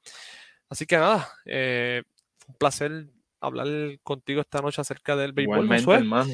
Así 0.68 0.86
que 0.86 0.96
nada, 0.96 1.28
eh, 1.46 2.02
fue 2.38 2.52
un 2.52 2.58
placer 2.58 3.06
hablar 3.40 3.66
contigo 4.02 4.40
esta 4.40 4.60
noche 4.60 4.80
acerca 4.80 5.16
del 5.16 5.32
béisbol. 5.32 5.68
Hermano. 5.94 6.30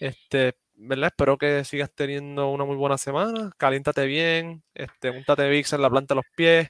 Este, 0.00 0.54
¿verdad? 0.74 1.08
Espero 1.08 1.36
que 1.38 1.62
sigas 1.64 1.90
teniendo 1.94 2.48
una 2.50 2.64
muy 2.64 2.76
buena 2.76 2.98
semana. 2.98 3.52
Caliéntate 3.56 4.06
bien, 4.06 4.64
este, 4.74 5.10
úntate 5.10 5.48
VIX 5.48 5.72
en 5.74 5.82
la 5.82 5.90
planta 5.90 6.14
de 6.14 6.16
los 6.16 6.24
pies, 6.34 6.68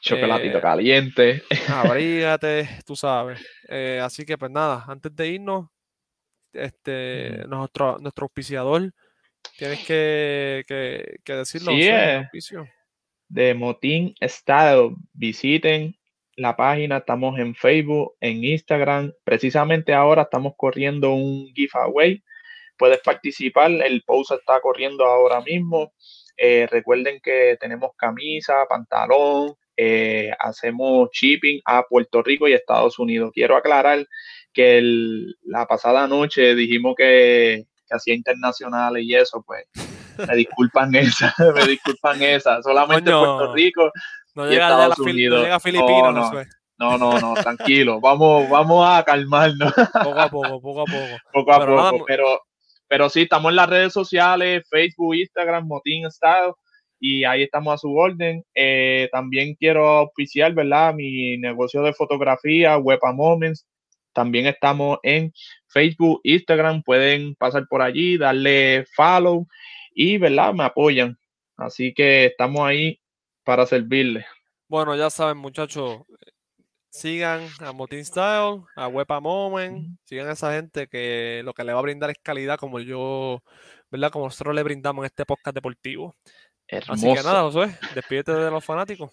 Chocolatito 0.00 0.58
Eh, 0.58 0.60
caliente. 0.60 1.42
abrígate, 1.68 2.68
tú 2.86 2.96
sabes. 2.96 3.40
Eh, 3.68 4.00
así 4.02 4.24
que 4.24 4.36
pues 4.38 4.50
nada, 4.50 4.84
antes 4.88 5.14
de 5.14 5.28
irnos, 5.28 5.68
este, 6.52 7.44
nuestro, 7.46 7.98
nuestro 7.98 8.24
auspiciador, 8.24 8.92
tienes 9.56 9.86
que, 9.86 10.64
que, 10.66 11.16
que 11.24 11.32
decirlo. 11.34 11.72
Sí, 11.72 11.88
eh. 11.88 12.28
de 13.28 13.54
Motín 13.54 14.14
Style. 14.22 14.94
Visiten 15.12 15.94
la 16.36 16.56
página, 16.56 16.98
estamos 16.98 17.38
en 17.38 17.54
Facebook, 17.54 18.16
en 18.20 18.44
Instagram. 18.44 19.12
Precisamente 19.24 19.92
ahora 19.94 20.22
estamos 20.22 20.54
corriendo 20.56 21.12
un 21.12 21.52
giveaway. 21.54 22.22
Puedes 22.76 23.00
participar, 23.00 23.70
el 23.70 24.02
post 24.02 24.32
está 24.32 24.60
corriendo 24.60 25.04
ahora 25.04 25.40
mismo. 25.42 25.92
Eh, 26.36 26.66
recuerden 26.70 27.20
que 27.22 27.58
tenemos 27.60 27.90
camisa, 27.96 28.64
pantalón, 28.68 29.54
eh, 29.82 30.30
hacemos 30.38 31.08
shipping 31.12 31.60
a 31.64 31.84
Puerto 31.84 32.22
Rico 32.22 32.46
y 32.48 32.52
Estados 32.52 32.98
Unidos. 32.98 33.30
Quiero 33.32 33.56
aclarar 33.56 34.06
que 34.52 34.76
el- 34.78 35.36
la 35.42 35.64
pasada 35.66 36.06
noche 36.06 36.54
dijimos 36.54 36.94
que, 36.98 37.64
que 37.88 37.94
hacía 37.96 38.14
internacionales 38.14 39.04
y 39.04 39.14
eso, 39.14 39.42
pues 39.46 39.64
me 40.28 40.36
disculpan 40.36 40.94
esa, 40.94 41.34
me 41.54 41.66
disculpan 41.66 42.22
esa. 42.22 42.60
Solamente 42.62 43.10
Coño. 43.10 43.36
Puerto 43.38 43.54
Rico 43.54 43.90
No 44.34 44.46
y 44.46 44.50
llega, 44.50 44.68
Estados 44.68 44.88
la 44.88 44.94
Fil- 44.96 45.04
no 45.06 45.10
Unidos. 45.12 45.42
llega 45.42 45.54
a 45.54 45.60
Filipinas, 45.60 46.14
no. 46.14 46.32
No, 46.78 46.96
no, 46.98 47.20
no, 47.20 47.34
tranquilo. 47.34 48.00
Vamos, 48.00 48.48
vamos 48.48 48.86
a 48.88 49.02
calmarnos 49.04 49.70
Poco 49.74 50.18
a 50.18 50.28
poco, 50.30 50.60
poco 50.62 50.80
a 50.80 50.84
poco. 50.86 51.16
poco 51.32 51.52
a 51.52 51.58
Pero 51.60 51.76
poco. 51.90 52.04
Pero, 52.06 52.40
pero 52.88 53.08
sí, 53.10 53.22
estamos 53.22 53.50
en 53.50 53.56
las 53.56 53.68
redes 53.68 53.92
sociales, 53.92 54.62
Facebook, 54.68 55.14
Instagram, 55.14 55.66
Motín 55.66 56.10
Style, 56.10 56.52
y 57.00 57.24
ahí 57.24 57.42
estamos 57.42 57.74
a 57.74 57.78
su 57.78 57.94
orden. 57.96 58.44
Eh, 58.54 59.08
también 59.10 59.54
quiero 59.54 60.02
oficiar, 60.02 60.52
¿verdad? 60.52 60.94
Mi 60.94 61.38
negocio 61.38 61.82
de 61.82 61.94
fotografía, 61.94 62.78
Wepa 62.78 63.12
Moments. 63.12 63.66
También 64.12 64.46
estamos 64.46 64.98
en 65.02 65.32
Facebook, 65.66 66.20
Instagram. 66.24 66.82
Pueden 66.82 67.34
pasar 67.36 67.66
por 67.68 67.80
allí, 67.80 68.18
darle 68.18 68.84
follow 68.94 69.46
y, 69.94 70.18
¿verdad? 70.18 70.52
Me 70.52 70.64
apoyan. 70.64 71.18
Así 71.56 71.94
que 71.94 72.26
estamos 72.26 72.60
ahí 72.60 73.00
para 73.44 73.66
servirles. 73.66 74.26
Bueno, 74.68 74.94
ya 74.94 75.10
saben, 75.10 75.38
muchachos, 75.38 76.02
sigan 76.90 77.48
a 77.60 77.72
Motin 77.72 78.04
Style, 78.04 78.62
a 78.76 78.88
Wepa 78.88 79.20
Moment, 79.20 79.98
sigan 80.04 80.28
a 80.28 80.32
esa 80.32 80.52
gente 80.52 80.86
que 80.88 81.42
lo 81.44 81.54
que 81.54 81.64
le 81.64 81.72
va 81.72 81.78
a 81.78 81.82
brindar 81.82 82.10
es 82.10 82.18
calidad 82.22 82.58
como 82.58 82.80
yo, 82.80 83.42
¿verdad? 83.90 84.10
Como 84.10 84.26
nosotros 84.26 84.54
le 84.54 84.62
brindamos 84.62 85.02
en 85.02 85.06
este 85.06 85.24
podcast 85.24 85.54
deportivo. 85.54 86.14
Hermoso. 86.70 86.92
Así 86.92 87.20
que 87.20 87.26
nada, 87.26 87.42
Josué, 87.42 87.70
despídete 87.94 88.32
de 88.32 88.50
los 88.50 88.64
fanáticos. 88.64 89.10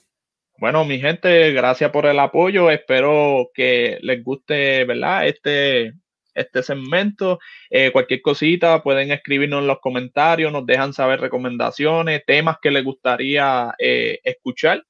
Bueno, 0.59 0.85
mi 0.85 0.99
gente, 0.99 1.51
gracias 1.51 1.91
por 1.91 2.05
el 2.05 2.19
apoyo. 2.19 2.69
Espero 2.69 3.49
que 3.53 3.99
les 4.01 4.23
guste, 4.23 4.85
¿verdad? 4.85 5.27
Este, 5.27 5.93
este 6.33 6.63
segmento. 6.63 7.39
Eh, 7.69 7.91
cualquier 7.91 8.21
cosita 8.21 8.81
pueden 8.81 9.11
escribirnos 9.11 9.61
en 9.61 9.67
los 9.67 9.79
comentarios, 9.79 10.51
nos 10.51 10.65
dejan 10.65 10.93
saber 10.93 11.19
recomendaciones, 11.19 12.23
temas 12.25 12.57
que 12.61 12.71
les 12.71 12.83
gustaría 12.83 13.73
eh, 13.79 14.19
escuchar. 14.23 14.83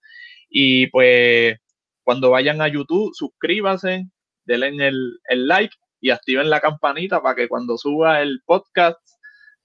Y 0.49 0.88
pues 0.88 1.57
cuando 2.03 2.30
vayan 2.32 2.61
a 2.61 2.68
YouTube, 2.68 3.13
suscríbanse, 3.13 4.07
denle 4.45 4.88
el, 4.88 5.20
el 5.26 5.47
like 5.47 5.76
y 5.99 6.11
activen 6.11 6.49
la 6.49 6.61
campanita 6.61 7.22
para 7.22 7.36
que 7.36 7.47
cuando 7.47 7.78
suba 7.78 8.22
el 8.22 8.41
podcast, 8.45 8.99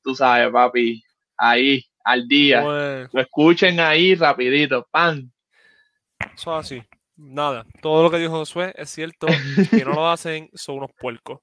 tú 0.02 0.14
sabes, 0.14 0.50
papi, 0.50 1.02
ahí 1.36 1.84
al 2.04 2.26
día. 2.28 2.62
Bueno, 2.62 3.08
Lo 3.12 3.20
escuchen 3.20 3.80
ahí 3.80 4.14
rapidito, 4.14 4.86
pan. 4.90 5.32
eso 6.34 6.58
es 6.58 6.66
así. 6.66 6.82
Nada, 7.16 7.64
todo 7.80 8.02
lo 8.02 8.10
que 8.10 8.18
dijo 8.18 8.32
Josué 8.32 8.72
es 8.76 8.90
cierto. 8.90 9.26
Si 9.70 9.84
no 9.84 9.92
lo 9.92 10.08
hacen, 10.10 10.48
son 10.54 10.76
unos 10.78 10.90
puercos. 10.98 11.40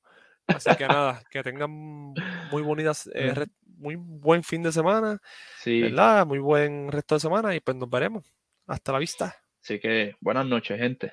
Así 0.47 0.75
que 0.75 0.87
nada, 0.87 1.21
que 1.29 1.43
tengan 1.43 1.69
muy 1.71 2.61
bonitas, 2.63 3.07
eh, 3.13 3.33
muy 3.77 3.95
buen 3.97 4.43
fin 4.43 4.63
de 4.63 4.71
semana, 4.71 5.19
Sí. 5.59 5.81
¿verdad? 5.83 6.25
Muy 6.25 6.39
buen 6.39 6.91
resto 6.91 7.15
de 7.15 7.19
semana 7.21 7.55
y 7.55 7.59
pues 7.59 7.77
nos 7.77 7.89
veremos. 7.89 8.25
Hasta 8.67 8.91
la 8.91 8.99
vista. 8.99 9.35
Así 9.61 9.79
que 9.79 10.15
buenas 10.19 10.45
noches, 10.47 10.77
gente. 10.79 11.11